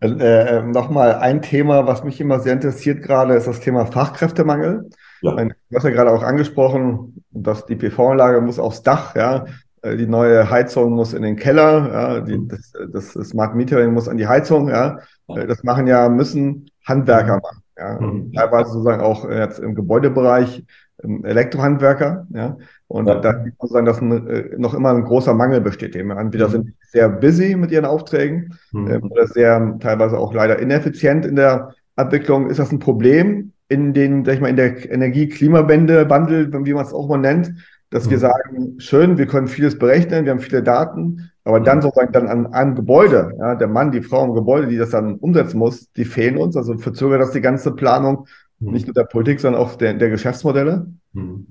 Äh, 0.00 0.62
Nochmal 0.62 1.14
ein 1.14 1.40
Thema, 1.40 1.86
was 1.86 2.04
mich 2.04 2.20
immer 2.20 2.38
sehr 2.38 2.52
interessiert 2.52 3.02
gerade, 3.02 3.34
ist 3.34 3.46
das 3.46 3.60
Thema 3.60 3.86
Fachkräftemangel. 3.86 4.90
Ja. 5.22 5.34
Du 5.34 5.76
hast 5.76 5.84
ja 5.84 5.90
gerade 5.90 6.10
auch 6.10 6.22
angesprochen, 6.22 7.24
dass 7.30 7.64
die 7.64 7.76
PV-Anlage 7.76 8.42
muss 8.42 8.58
aufs 8.58 8.82
Dach, 8.82 9.16
ja. 9.16 9.46
Äh, 9.84 9.96
die 9.96 10.06
neue 10.06 10.50
Heizung 10.50 10.92
muss 10.92 11.12
in 11.12 11.22
den 11.22 11.36
Keller, 11.36 11.90
ja. 11.92 12.20
Die, 12.20 12.38
mhm. 12.38 12.48
das, 12.48 12.72
das 12.92 13.28
Smart 13.28 13.54
Metering 13.54 13.92
muss 13.92 14.08
an 14.08 14.16
die 14.16 14.26
Heizung, 14.26 14.68
ja. 14.68 14.98
Äh, 15.28 15.46
das 15.46 15.62
machen 15.62 15.86
ja, 15.86 16.08
müssen 16.08 16.70
Handwerker 16.84 17.40
machen. 17.40 17.62
Ja. 17.76 18.00
Mhm. 18.00 18.32
Teilweise 18.32 18.70
sozusagen 18.70 19.02
auch 19.02 19.28
jetzt 19.28 19.58
im 19.58 19.74
Gebäudebereich 19.74 20.64
Elektrohandwerker, 21.02 22.26
ja. 22.30 22.56
Und 22.86 23.08
ja. 23.08 23.16
da 23.16 23.42
sieht 23.42 23.54
man 23.58 23.68
sagen, 23.68 23.86
dass 23.86 24.00
ein, 24.00 24.26
äh, 24.28 24.56
noch 24.56 24.74
immer 24.74 24.90
ein 24.90 25.04
großer 25.04 25.34
Mangel 25.34 25.60
besteht. 25.60 25.96
Entweder 25.96 26.48
mhm. 26.48 26.52
sind 26.52 26.72
sehr 26.90 27.08
busy 27.08 27.56
mit 27.56 27.70
ihren 27.70 27.84
Aufträgen 27.84 28.54
mhm. 28.72 28.90
äh, 28.90 28.98
oder 28.98 29.26
sehr 29.26 29.76
teilweise 29.80 30.18
auch 30.18 30.32
leider 30.32 30.58
ineffizient 30.58 31.26
in 31.26 31.36
der 31.36 31.74
Abwicklung. 31.96 32.48
Ist 32.48 32.58
das 32.58 32.72
ein 32.72 32.78
Problem 32.78 33.52
in 33.68 33.92
den, 33.92 34.24
sag 34.24 34.34
ich 34.34 34.40
mal, 34.40 34.48
in 34.48 34.56
der 34.56 34.90
Energie-Klimawende, 34.90 36.06
Bundle, 36.06 36.64
wie 36.64 36.74
man 36.74 36.84
es 36.84 36.92
auch 36.92 37.08
mal 37.08 37.18
nennt, 37.18 37.52
dass 37.94 38.06
mhm. 38.06 38.10
wir 38.10 38.18
sagen, 38.18 38.74
schön, 38.78 39.18
wir 39.18 39.26
können 39.26 39.46
vieles 39.46 39.78
berechnen, 39.78 40.24
wir 40.24 40.32
haben 40.32 40.40
viele 40.40 40.64
Daten, 40.64 41.30
aber 41.44 41.60
dann 41.60 41.78
mhm. 41.78 41.82
sozusagen 41.82 42.12
dann 42.12 42.26
an 42.26 42.52
einem 42.52 42.74
Gebäude, 42.74 43.32
ja, 43.38 43.54
der 43.54 43.68
Mann, 43.68 43.92
die 43.92 44.02
Frau 44.02 44.24
im 44.24 44.34
Gebäude, 44.34 44.66
die 44.66 44.76
das 44.76 44.90
dann 44.90 45.14
umsetzen 45.14 45.58
muss, 45.58 45.92
die 45.92 46.04
fehlen 46.04 46.36
uns, 46.36 46.56
also 46.56 46.76
verzögert 46.76 47.20
das 47.20 47.30
die 47.30 47.40
ganze 47.40 47.70
Planung, 47.70 48.26
mhm. 48.58 48.72
nicht 48.72 48.88
nur 48.88 48.94
der 48.94 49.04
Politik, 49.04 49.38
sondern 49.38 49.62
auch 49.62 49.76
der, 49.76 49.94
der 49.94 50.10
Geschäftsmodelle? 50.10 50.88
Mhm. 51.12 51.46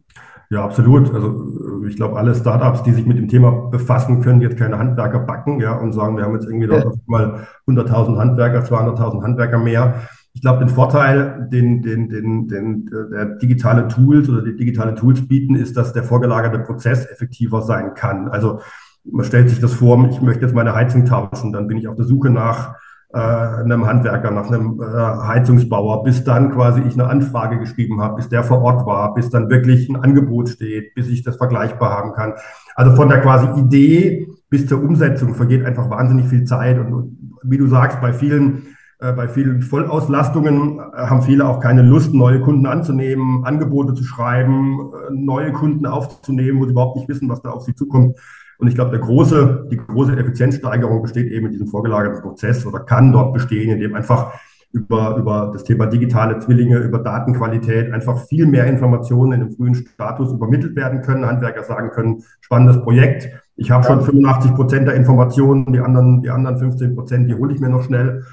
Ja, 0.49 0.65
absolut. 0.65 1.13
Also 1.13 1.81
ich 1.87 1.95
glaube, 1.95 2.17
alle 2.17 2.35
Startups, 2.35 2.83
die 2.83 2.91
sich 2.91 3.05
mit 3.05 3.17
dem 3.17 3.29
Thema 3.29 3.69
befassen, 3.71 4.21
können 4.21 4.41
jetzt 4.41 4.57
keine 4.57 4.77
Handwerker 4.77 5.19
backen 5.19 5.61
ja, 5.61 5.77
und 5.77 5.93
sagen, 5.93 6.17
wir 6.17 6.25
haben 6.25 6.33
jetzt 6.33 6.45
irgendwie 6.45 6.67
dort 6.67 6.97
mal 7.07 7.47
100.000 7.67 8.17
Handwerker, 8.17 8.59
200.000 8.59 9.23
Handwerker 9.23 9.59
mehr. 9.59 10.09
Ich 10.33 10.41
glaube, 10.41 10.59
den 10.59 10.69
Vorteil, 10.69 11.47
den, 11.51 11.81
den, 11.81 12.09
den, 12.09 12.47
den 12.47 12.89
der 13.11 13.25
digitale 13.37 13.87
Tools 13.87 14.27
oder 14.29 14.41
die 14.41 14.55
digitale 14.55 14.95
Tools 14.95 15.27
bieten, 15.27 15.55
ist, 15.55 15.77
dass 15.77 15.93
der 15.93 16.03
vorgelagerte 16.03 16.59
Prozess 16.59 17.05
effektiver 17.05 17.61
sein 17.61 17.93
kann. 17.93 18.27
Also 18.29 18.59
man 19.05 19.25
stellt 19.25 19.49
sich 19.49 19.59
das 19.59 19.73
vor, 19.73 20.07
ich 20.09 20.21
möchte 20.21 20.43
jetzt 20.45 20.55
meine 20.55 20.73
Heizung 20.73 21.05
tauschen, 21.05 21.53
dann 21.53 21.67
bin 21.67 21.77
ich 21.77 21.87
auf 21.87 21.95
der 21.95 22.05
Suche 22.05 22.29
nach 22.29 22.75
äh, 23.13 23.19
einem 23.19 23.85
Handwerker, 23.85 24.31
nach 24.31 24.47
einem 24.47 24.81
äh, 24.81 24.85
Heizungsbauer, 25.27 26.03
bis 26.03 26.23
dann 26.23 26.51
quasi 26.51 26.81
ich 26.81 26.93
eine 26.93 27.07
Anfrage 27.07 27.59
geschrieben 27.59 28.01
habe, 28.01 28.15
bis 28.15 28.29
der 28.29 28.43
vor 28.43 28.61
Ort 28.61 28.87
war, 28.87 29.13
bis 29.13 29.29
dann 29.29 29.49
wirklich 29.49 29.87
ein 29.87 29.97
Angebot 29.97 30.49
steht, 30.49 30.95
bis 30.95 31.09
ich 31.09 31.21
das 31.21 31.37
vergleichbar 31.37 31.91
haben 31.91 32.13
kann. 32.13 32.33
Also 32.75 32.95
von 32.95 33.09
der 33.09 33.21
quasi 33.21 33.59
Idee 33.59 34.27
bis 34.49 34.67
zur 34.67 34.81
Umsetzung 34.81 35.35
vergeht 35.35 35.63
einfach 35.63 35.89
wahnsinnig 35.91 36.25
viel 36.25 36.45
Zeit. 36.45 36.79
Und, 36.79 36.93
und 36.93 37.39
wie 37.43 37.57
du 37.57 37.67
sagst, 37.67 38.01
bei 38.01 38.13
vielen 38.13 38.57
äh, 38.57 38.72
bei 39.11 39.27
vielen 39.27 39.61
Vollauslastungen 39.61 40.79
äh, 40.79 40.97
haben 40.97 41.21
viele 41.21 41.45
auch 41.45 41.59
keine 41.59 41.81
Lust, 41.81 42.13
neue 42.13 42.39
Kunden 42.39 42.65
anzunehmen, 42.65 43.43
Angebote 43.43 43.93
zu 43.93 44.03
schreiben, 44.05 44.79
äh, 44.79 45.13
neue 45.13 45.51
Kunden 45.51 45.85
aufzunehmen, 45.85 46.59
wo 46.59 46.65
sie 46.65 46.71
überhaupt 46.71 46.95
nicht 46.95 47.09
wissen, 47.09 47.27
was 47.27 47.41
da 47.41 47.49
auf 47.49 47.63
sie 47.63 47.75
zukommt. 47.75 48.17
Und 48.59 48.67
ich 48.69 48.75
glaube, 48.75 48.91
der 48.91 49.01
große, 49.01 49.67
die 49.69 49.77
große 49.77 50.15
Effizienzsteigerung 50.15 51.01
besteht 51.01 51.29
eben 51.31 51.47
in 51.47 51.51
diesem 51.51 51.67
vorgelagerten 51.67 52.21
Prozess 52.21 52.65
oder 52.65 52.79
kann 52.79 53.11
dort 53.11 53.33
bestehen, 53.33 53.71
indem 53.71 53.93
einfach 53.93 54.31
über, 54.71 55.17
über 55.17 55.51
das 55.53 55.63
Thema 55.63 55.85
digitale 55.85 56.39
Zwillinge, 56.39 56.77
über 56.77 56.99
Datenqualität 56.99 57.93
einfach 57.93 58.25
viel 58.25 58.47
mehr 58.47 58.65
Informationen 58.65 59.33
in 59.33 59.41
einem 59.41 59.51
frühen 59.51 59.75
Status 59.75 60.31
übermittelt 60.31 60.75
werden 60.75 61.01
können. 61.01 61.25
Handwerker 61.25 61.63
sagen 61.63 61.89
können, 61.91 62.23
spannendes 62.41 62.81
Projekt. 62.81 63.29
Ich 63.55 63.69
habe 63.69 63.83
schon 63.83 64.01
85 64.01 64.55
Prozent 64.55 64.87
der 64.87 64.95
Informationen, 64.95 65.71
die 65.71 65.79
anderen, 65.79 66.21
die 66.21 66.31
anderen 66.31 66.57
15 66.57 66.95
Prozent, 66.95 67.29
die 67.29 67.35
hole 67.35 67.53
ich 67.53 67.59
mir 67.59 67.69
noch 67.69 67.83
schnell. 67.83 68.23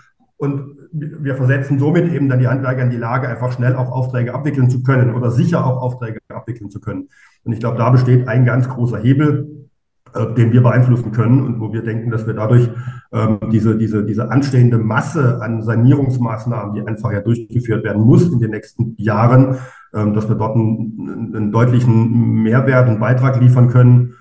Und 0.41 0.89
wir 0.91 1.35
versetzen 1.35 1.79
somit 1.79 2.11
eben 2.11 2.31
dann 2.31 2.39
die 2.39 2.49
Handwerker 2.49 2.83
in 2.83 2.91
die 2.91 2.97
Lage, 2.97 3.29
einfach 3.29 3.53
schnell 3.53 3.77
auch 3.77 3.93
Aufträge 3.93 4.33
abwickeln 4.33 4.71
zu 4.71 4.83
können 4.83 5.15
oder 5.15 5.31
sicher 5.31 5.67
auch 5.67 5.83
Aufträge 5.83 6.21
abwickeln 6.31 6.71
zu 6.71 6.81
können. 6.81 7.09
Und 7.45 7.53
ich 7.53 7.61
glaube, 7.61 7.77
da 7.77 7.91
besteht 7.91 8.27
ein 8.27 8.47
ganz 8.47 8.67
großer 8.67 8.99
Hebel, 8.99 9.69
äh, 10.15 10.33
den 10.33 10.51
wir 10.51 10.63
beeinflussen 10.63 11.13
können 11.13 11.43
und 11.43 11.61
wo 11.61 11.75
wir 11.75 11.83
denken, 11.83 12.11
dass 12.11 12.27
wir 12.27 12.33
dadurch 12.33 12.71
ähm, 13.13 13.39
diese, 13.53 13.77
diese, 13.77 14.03
diese 14.03 14.31
anstehende 14.31 14.79
Masse 14.79 15.43
an 15.43 15.63
Sanierungsmaßnahmen, 15.63 16.75
die 16.75 16.89
einfach 16.89 17.13
ja 17.13 17.21
durchgeführt 17.21 17.85
werden 17.85 18.01
muss 18.01 18.33
in 18.33 18.39
den 18.39 18.53
nächsten 18.53 18.95
Jahren, 18.97 19.59
ähm, 19.93 20.15
dass 20.15 20.27
wir 20.27 20.37
dort 20.37 20.57
einen, 20.57 21.35
einen 21.37 21.53
deutlichen 21.53 22.43
Mehrwert 22.43 22.89
und 22.89 22.99
Beitrag 22.99 23.39
liefern 23.39 23.69
können, 23.69 24.15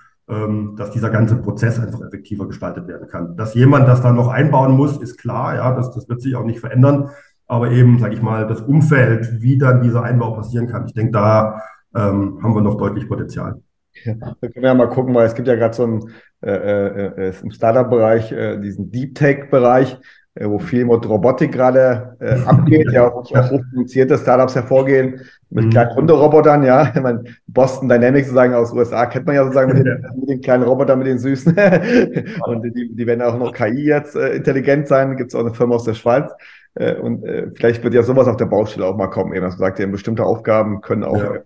dass 0.75 0.91
dieser 0.91 1.09
ganze 1.09 1.37
Prozess 1.37 1.79
einfach 1.79 2.01
effektiver 2.01 2.45
gestaltet 2.45 2.87
werden 2.87 3.07
kann. 3.07 3.35
Dass 3.35 3.55
jemand 3.55 3.87
das 3.87 4.01
da 4.01 4.11
noch 4.11 4.27
einbauen 4.27 4.73
muss, 4.73 4.97
ist 4.97 5.17
klar, 5.17 5.55
ja, 5.55 5.75
das, 5.75 5.91
das 5.91 6.07
wird 6.07 6.21
sich 6.21 6.35
auch 6.35 6.45
nicht 6.45 6.59
verändern. 6.59 7.09
Aber 7.47 7.71
eben, 7.71 7.97
sage 7.97 8.13
ich 8.13 8.21
mal, 8.21 8.45
das 8.45 8.61
Umfeld, 8.61 9.41
wie 9.41 9.57
dann 9.57 9.81
dieser 9.81 10.03
Einbau 10.03 10.31
passieren 10.31 10.67
kann, 10.67 10.85
ich 10.85 10.93
denke, 10.93 11.13
da 11.13 11.63
ähm, 11.95 12.39
haben 12.43 12.53
wir 12.53 12.61
noch 12.61 12.77
deutlich 12.77 13.07
Potenzial. 13.07 13.59
Ja, 14.03 14.13
da 14.13 14.35
können 14.47 14.61
wir 14.61 14.69
ja 14.69 14.75
mal 14.75 14.89
gucken, 14.89 15.15
weil 15.15 15.25
es 15.25 15.33
gibt 15.33 15.47
ja 15.47 15.55
gerade 15.55 15.73
so 15.73 15.83
einen, 15.83 16.11
äh, 16.41 16.51
äh, 16.51 17.29
äh 17.29 17.33
im 17.41 17.49
Startup-Bereich 17.49 18.31
äh, 18.31 18.59
diesen 18.59 18.91
Deep 18.91 19.15
Tech-Bereich, 19.15 19.93
äh, 19.93 19.97
wo 20.35 20.59
viel 20.59 20.85
mit 20.85 21.07
Robotik 21.07 21.51
gerade 21.51 22.15
äh, 22.19 22.35
abgeht, 22.45 22.91
ja, 22.91 23.11
wo 23.11 23.19
auch 23.19 23.51
hochfinanzierte 23.51 24.17
Startups 24.17 24.55
hervorgehen 24.55 25.21
mit 25.49 25.65
mhm. 25.65 25.69
kleinen 25.71 25.95
Hunderobotern, 25.95 26.63
ja. 26.63 26.91
Ich 26.93 27.01
meine, 27.01 27.23
Boston 27.47 27.89
Dynamics 27.89 28.27
sozusagen 28.27 28.53
aus 28.53 28.71
USA 28.71 29.05
kennt 29.07 29.25
man 29.25 29.35
ja 29.35 29.43
sozusagen 29.43 29.75
mit 29.75 29.85
den, 29.85 30.05
mit 30.19 30.29
den 30.29 30.41
kleinen 30.41 30.63
Robotern, 30.63 30.99
mit 30.99 31.07
den 31.07 31.19
Süßen. 31.19 31.53
und 32.45 32.63
die, 32.63 32.95
die 32.95 33.07
werden 33.07 33.21
auch 33.21 33.37
noch 33.37 33.53
KI 33.53 33.85
jetzt 33.85 34.15
äh, 34.15 34.35
intelligent 34.35 34.87
sein. 34.87 35.17
Gibt 35.17 35.31
es 35.31 35.35
auch 35.35 35.41
eine 35.41 35.53
Firma 35.53 35.75
aus 35.75 35.85
der 35.85 35.95
Schweiz. 35.95 36.31
Äh, 36.75 36.95
und 36.95 37.25
äh, 37.25 37.47
vielleicht 37.55 37.83
wird 37.83 37.95
ja 37.95 38.03
sowas 38.03 38.27
auf 38.27 38.37
der 38.37 38.45
Baustelle 38.45 38.85
auch 38.85 38.95
mal 38.95 39.07
kommen. 39.07 39.33
Eben, 39.33 39.43
dass 39.43 39.57
man 39.57 39.69
sagt, 39.69 39.79
eben 39.79 39.91
bestimmte 39.91 40.23
Aufgaben 40.23 40.81
können 40.81 41.03
auch 41.03 41.17
ja. 41.17 41.39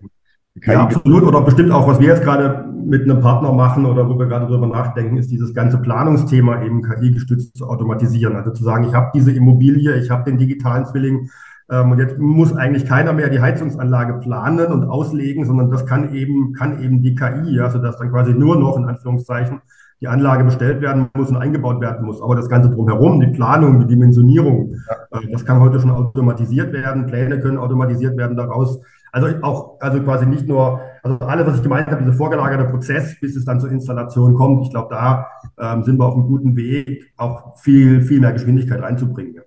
Ja, 0.62 0.82
absolut. 0.82 1.24
Oder 1.24 1.40
bestimmt 1.40 1.72
auch, 1.72 1.88
was 1.88 1.98
wir 1.98 2.08
jetzt 2.08 2.22
gerade 2.22 2.68
mit 2.86 3.02
einem 3.02 3.20
Partner 3.20 3.52
machen 3.52 3.86
oder 3.86 4.08
wo 4.08 4.18
wir 4.18 4.26
gerade 4.26 4.46
drüber 4.46 4.66
nachdenken, 4.66 5.16
ist 5.16 5.30
dieses 5.30 5.52
ganze 5.52 5.78
Planungsthema 5.78 6.62
eben 6.62 6.82
KI-gestützt 6.82 7.56
zu 7.56 7.66
automatisieren. 7.66 8.36
Also 8.36 8.52
zu 8.52 8.62
sagen, 8.62 8.84
ich 8.84 8.94
habe 8.94 9.10
diese 9.14 9.32
Immobilie, 9.32 9.96
ich 9.96 10.10
habe 10.10 10.30
den 10.30 10.38
digitalen 10.38 10.86
Zwilling 10.86 11.30
ähm, 11.70 11.92
und 11.92 11.98
jetzt 11.98 12.18
muss 12.18 12.54
eigentlich 12.54 12.86
keiner 12.86 13.12
mehr 13.12 13.30
die 13.30 13.40
Heizungsanlage 13.40 14.14
planen 14.20 14.66
und 14.66 14.84
auslegen, 14.84 15.44
sondern 15.44 15.70
das 15.70 15.86
kann 15.86 16.14
eben, 16.14 16.52
kann 16.52 16.82
eben 16.82 17.02
die 17.02 17.14
KI, 17.14 17.60
also 17.60 17.78
dass 17.78 17.96
dann 17.98 18.10
quasi 18.10 18.32
nur 18.32 18.56
noch 18.56 18.76
in 18.76 18.84
Anführungszeichen 18.84 19.60
die 20.00 20.08
Anlage 20.08 20.44
bestellt 20.44 20.82
werden 20.82 21.08
muss 21.14 21.30
und 21.30 21.36
eingebaut 21.36 21.80
werden 21.80 22.04
muss. 22.04 22.20
Aber 22.20 22.36
das 22.36 22.48
Ganze 22.48 22.68
drumherum, 22.68 23.20
die 23.20 23.28
Planung, 23.28 23.80
die 23.80 23.86
Dimensionierung, 23.86 24.74
äh, 25.10 25.30
das 25.32 25.44
kann 25.44 25.60
heute 25.60 25.80
schon 25.80 25.90
automatisiert 25.90 26.72
werden. 26.72 27.06
Pläne 27.06 27.40
können 27.40 27.58
automatisiert 27.58 28.16
werden 28.16 28.36
daraus. 28.36 28.80
Also 29.14 29.28
auch, 29.42 29.80
also 29.80 30.02
quasi 30.02 30.26
nicht 30.26 30.48
nur, 30.48 30.80
also 31.04 31.18
alles, 31.20 31.46
was 31.46 31.56
ich 31.58 31.62
gemeint 31.62 31.86
habe, 31.86 32.02
dieser 32.02 32.14
vorgelagerte 32.14 32.64
Prozess, 32.64 33.14
bis 33.20 33.36
es 33.36 33.44
dann 33.44 33.60
zur 33.60 33.70
Installation 33.70 34.34
kommt. 34.34 34.64
Ich 34.64 34.70
glaube, 34.70 34.88
da 34.92 35.28
ähm, 35.56 35.84
sind 35.84 35.98
wir 35.98 36.06
auf 36.06 36.14
einem 36.14 36.26
guten 36.26 36.56
Weg, 36.56 37.12
auch 37.16 37.56
viel, 37.56 38.02
viel 38.02 38.18
mehr 38.18 38.32
Geschwindigkeit 38.32 38.82
reinzubringen. 38.82 39.40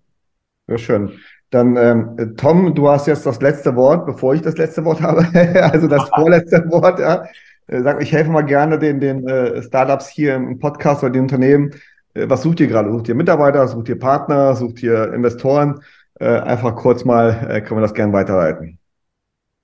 Ja, 0.69 0.77
schön. 0.77 1.11
Dann, 1.49 1.75
ähm, 1.75 2.35
Tom, 2.37 2.75
du 2.75 2.87
hast 2.87 3.07
jetzt 3.07 3.25
das 3.25 3.41
letzte 3.41 3.75
Wort, 3.75 4.05
bevor 4.05 4.35
ich 4.35 4.41
das 4.41 4.55
letzte 4.55 4.85
Wort 4.85 5.01
habe, 5.01 5.27
also 5.73 5.89
das 5.89 6.07
vorletzte 6.15 6.63
Wort, 6.71 6.99
ja. 7.01 7.25
Äh, 7.67 7.81
sag, 7.81 8.01
ich 8.01 8.13
helfe 8.13 8.31
mal 8.31 8.45
gerne 8.45 8.79
den, 8.79 9.01
den 9.01 9.27
äh, 9.27 9.61
Startups 9.63 10.07
hier 10.07 10.35
im 10.35 10.59
Podcast 10.59 11.03
oder 11.03 11.11
den 11.11 11.23
Unternehmen. 11.23 11.71
Äh, 12.13 12.29
was 12.29 12.41
sucht 12.41 12.61
ihr 12.61 12.67
gerade? 12.67 12.89
Sucht 12.89 13.09
ihr 13.09 13.15
Mitarbeiter, 13.15 13.67
sucht 13.67 13.89
ihr 13.89 13.99
Partner, 13.99 14.55
sucht 14.55 14.81
ihr 14.81 15.13
Investoren? 15.13 15.81
Äh, 16.21 16.39
einfach 16.39 16.73
kurz 16.77 17.03
mal, 17.03 17.47
äh, 17.49 17.59
können 17.59 17.81
wir 17.81 17.85
das 17.85 17.93
gerne 17.93 18.13
weiterleiten. 18.13 18.79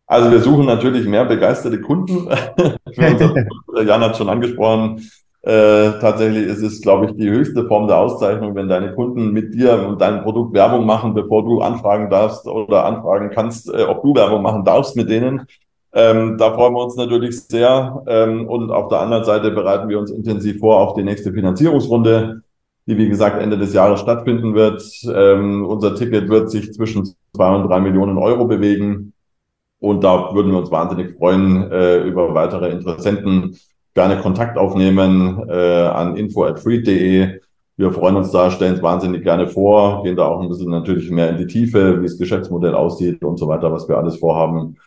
Also 0.05 0.31
wir 0.31 0.41
suchen 0.41 0.65
natürlich 0.65 1.07
mehr 1.07 1.25
begeisterte 1.25 1.79
Kunden. 1.81 2.27
Jan 2.95 4.01
hat 4.01 4.17
schon 4.17 4.29
angesprochen. 4.29 5.01
Äh, 5.41 5.99
tatsächlich 5.99 6.47
ist 6.47 6.61
es, 6.61 6.81
glaube 6.81 7.07
ich, 7.07 7.17
die 7.17 7.29
höchste 7.29 7.67
Form 7.67 7.87
der 7.87 7.97
Auszeichnung, 7.97 8.55
wenn 8.55 8.69
deine 8.69 8.93
Kunden 8.93 9.31
mit 9.31 9.53
dir 9.53 9.85
und 9.87 9.99
deinem 9.99 10.23
Produkt 10.23 10.53
Werbung 10.53 10.85
machen, 10.85 11.13
bevor 11.13 11.43
du 11.43 11.59
anfragen 11.59 12.09
darfst 12.09 12.47
oder 12.47 12.85
anfragen 12.85 13.29
kannst, 13.29 13.73
äh, 13.73 13.83
ob 13.83 14.03
du 14.03 14.15
Werbung 14.15 14.41
machen 14.41 14.63
darfst 14.63 14.95
mit 14.95 15.09
denen. 15.09 15.45
Ähm, 15.93 16.37
da 16.37 16.53
freuen 16.53 16.73
wir 16.73 16.83
uns 16.83 16.95
natürlich 16.95 17.41
sehr. 17.41 18.03
Ähm, 18.07 18.47
und 18.47 18.71
auf 18.71 18.87
der 18.87 19.01
anderen 19.01 19.25
Seite 19.25 19.51
bereiten 19.51 19.89
wir 19.89 19.99
uns 19.99 20.11
intensiv 20.11 20.59
vor 20.59 20.79
auf 20.79 20.95
die 20.95 21.03
nächste 21.03 21.33
Finanzierungsrunde, 21.33 22.41
die 22.87 22.97
wie 22.97 23.09
gesagt 23.09 23.41
Ende 23.41 23.57
des 23.57 23.73
Jahres 23.73 23.99
stattfinden 23.99 24.55
wird. 24.55 24.81
Ähm, 25.13 25.65
unser 25.65 25.95
Ticket 25.95 26.29
wird 26.29 26.51
sich 26.51 26.73
zwischen 26.73 27.05
zwei 27.35 27.55
und 27.55 27.67
drei 27.67 27.79
Millionen 27.81 28.17
Euro 28.17 28.45
bewegen. 28.45 29.13
Und 29.83 30.01
da 30.05 30.33
würden 30.33 30.53
wir 30.53 30.59
uns 30.59 30.71
wahnsinnig 30.71 31.17
freuen 31.17 31.69
äh, 31.69 31.97
über 32.03 32.33
weitere 32.33 32.69
Interessenten. 32.69 33.57
Gerne 33.93 34.21
Kontakt 34.21 34.57
aufnehmen 34.57 35.43
äh, 35.49 35.81
an 35.87 36.15
info@freed.de. 36.15 37.41
Wir 37.75 37.91
freuen 37.91 38.15
uns 38.15 38.31
da, 38.31 38.49
stellen 38.49 38.75
es 38.75 38.81
wahnsinnig 38.81 39.23
gerne 39.23 39.45
vor, 39.45 40.03
gehen 40.03 40.15
da 40.15 40.25
auch 40.25 40.39
ein 40.39 40.47
bisschen 40.47 40.69
natürlich 40.69 41.11
mehr 41.11 41.31
in 41.31 41.37
die 41.37 41.47
Tiefe, 41.47 41.99
wie 41.99 42.05
das 42.05 42.17
Geschäftsmodell 42.17 42.75
aussieht 42.75 43.21
und 43.25 43.37
so 43.37 43.49
weiter, 43.49 43.73
was 43.73 43.89
wir 43.89 43.97
alles 43.97 44.15
vorhaben, 44.15 44.77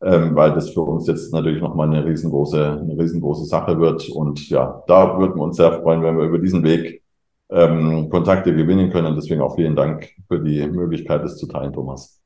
ähm, 0.00 0.34
weil 0.34 0.54
das 0.54 0.70
für 0.70 0.80
uns 0.80 1.06
jetzt 1.08 1.30
natürlich 1.34 1.60
nochmal 1.60 1.88
eine 1.88 2.06
riesengroße, 2.06 2.78
eine 2.80 2.98
riesengroße 2.98 3.44
Sache 3.44 3.78
wird. 3.78 4.08
Und 4.08 4.48
ja, 4.48 4.82
da 4.86 5.18
würden 5.18 5.36
wir 5.36 5.42
uns 5.42 5.58
sehr 5.58 5.74
freuen, 5.74 6.02
wenn 6.02 6.16
wir 6.16 6.24
über 6.24 6.38
diesen 6.38 6.62
Weg 6.62 7.02
ähm, 7.50 8.08
Kontakte 8.08 8.56
gewinnen 8.56 8.88
können. 8.88 9.14
Deswegen 9.14 9.42
auch 9.42 9.56
vielen 9.56 9.76
Dank 9.76 10.08
für 10.26 10.40
die 10.40 10.66
Möglichkeit, 10.66 11.22
das 11.22 11.36
zu 11.36 11.46
teilen, 11.48 11.74
Thomas. 11.74 12.17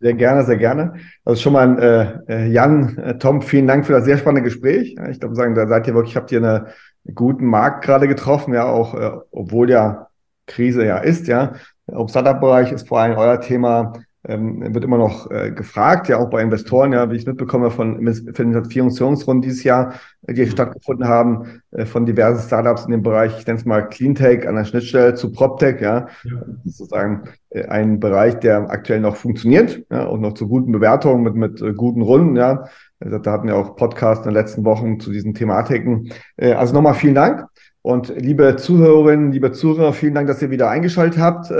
Sehr 0.00 0.14
gerne, 0.14 0.44
sehr 0.44 0.56
gerne. 0.56 0.94
Also 1.24 1.42
schon 1.42 1.52
mal 1.54 2.22
äh, 2.28 2.32
äh, 2.32 2.46
Jan, 2.46 2.98
äh, 2.98 3.18
Tom, 3.18 3.42
vielen 3.42 3.66
Dank 3.66 3.84
für 3.84 3.94
das 3.94 4.04
sehr 4.04 4.16
spannende 4.16 4.42
Gespräch. 4.42 4.94
Ja, 4.96 5.08
ich 5.08 5.18
glaube, 5.18 5.34
sagen, 5.34 5.56
da 5.56 5.66
seid 5.66 5.88
ihr 5.88 5.94
wirklich, 5.94 6.16
habt 6.16 6.30
ihr 6.30 6.38
eine, 6.38 6.66
einen 7.04 7.14
guten 7.16 7.46
Markt 7.46 7.84
gerade 7.84 8.06
getroffen, 8.06 8.54
ja, 8.54 8.66
auch 8.66 8.94
äh, 8.94 9.10
obwohl 9.32 9.70
ja 9.70 10.08
Krise 10.46 10.84
ja 10.84 10.98
ist, 10.98 11.26
ja. 11.26 11.54
Im 11.88 12.06
Startup-Bereich 12.06 12.70
ist 12.70 12.86
vor 12.86 13.00
allem 13.00 13.16
euer 13.16 13.40
Thema 13.40 13.92
ähm, 14.28 14.74
wird 14.74 14.84
immer 14.84 14.98
noch 14.98 15.30
äh, 15.30 15.50
gefragt, 15.50 16.08
ja 16.08 16.18
auch 16.18 16.28
bei 16.28 16.42
Investoren, 16.42 16.92
ja, 16.92 17.10
wie 17.10 17.16
ich 17.16 17.26
mitbekomme 17.26 17.70
von 17.70 18.06
Finanzierungsrunden 18.34 19.42
dieses 19.42 19.64
Jahr, 19.64 19.94
äh, 20.26 20.34
die 20.34 20.46
stattgefunden 20.46 21.08
haben, 21.08 21.62
äh, 21.70 21.86
von 21.86 22.04
diversen 22.04 22.46
Startups 22.46 22.84
in 22.84 22.92
dem 22.92 23.02
Bereich, 23.02 23.38
ich 23.38 23.46
nenne 23.46 23.58
es 23.58 23.64
mal 23.64 23.88
Cleantech 23.88 24.46
an 24.46 24.56
der 24.56 24.64
Schnittstelle 24.64 25.14
zu 25.14 25.32
PropTech, 25.32 25.80
ja, 25.80 26.08
ja. 26.24 26.32
sozusagen 26.64 27.24
äh, 27.50 27.64
ein 27.66 28.00
Bereich, 28.00 28.38
der 28.38 28.70
aktuell 28.70 29.00
noch 29.00 29.16
funktioniert, 29.16 29.82
ja, 29.90 30.04
und 30.04 30.20
noch 30.20 30.34
zu 30.34 30.46
guten 30.46 30.72
Bewertungen 30.72 31.22
mit, 31.22 31.34
mit 31.34 31.62
äh, 31.62 31.72
guten 31.72 32.02
Runden, 32.02 32.36
ja. 32.36 32.66
Also, 33.00 33.18
da 33.18 33.32
hatten 33.32 33.46
wir 33.46 33.56
auch 33.56 33.76
Podcasts 33.76 34.26
in 34.26 34.32
den 34.32 34.42
letzten 34.42 34.64
Wochen 34.64 35.00
zu 35.00 35.10
diesen 35.10 35.32
Thematiken. 35.32 36.10
Äh, 36.36 36.52
also 36.52 36.74
nochmal 36.74 36.94
vielen 36.94 37.14
Dank. 37.14 37.46
Und 37.80 38.08
liebe 38.08 38.56
Zuhörerinnen, 38.56 39.32
liebe 39.32 39.52
Zuhörer, 39.52 39.92
vielen 39.94 40.14
Dank, 40.14 40.26
dass 40.26 40.42
ihr 40.42 40.50
wieder 40.50 40.68
eingeschaltet 40.68 41.20
habt. 41.20 41.50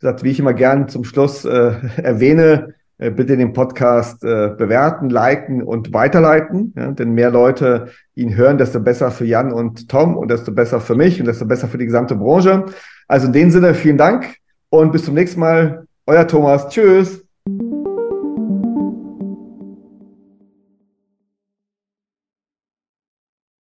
Gesagt, 0.00 0.22
wie 0.22 0.30
ich 0.30 0.38
immer 0.38 0.54
gern 0.54 0.88
zum 0.88 1.04
Schluss 1.04 1.44
äh, 1.44 1.72
erwähne, 2.02 2.74
äh, 2.98 3.10
bitte 3.10 3.36
den 3.36 3.52
Podcast 3.52 4.24
äh, 4.24 4.54
bewerten, 4.56 5.08
liken 5.08 5.62
und 5.62 5.92
weiterleiten. 5.92 6.74
Ja, 6.76 6.90
denn 6.90 7.12
mehr 7.12 7.30
Leute 7.30 7.88
ihn 8.14 8.36
hören, 8.36 8.58
desto 8.58 8.80
besser 8.80 9.10
für 9.10 9.24
Jan 9.24 9.52
und 9.52 9.88
Tom 9.88 10.16
und 10.16 10.30
desto 10.30 10.52
besser 10.52 10.80
für 10.80 10.96
mich 10.96 11.20
und 11.20 11.26
desto 11.26 11.46
besser 11.46 11.68
für 11.68 11.78
die 11.78 11.86
gesamte 11.86 12.16
Branche. 12.16 12.66
Also 13.06 13.28
in 13.28 13.32
dem 13.32 13.50
Sinne, 13.50 13.74
vielen 13.74 13.98
Dank 13.98 14.36
und 14.70 14.92
bis 14.92 15.04
zum 15.04 15.14
nächsten 15.14 15.40
Mal. 15.40 15.84
Euer 16.06 16.26
Thomas. 16.26 16.68
Tschüss. 16.68 17.27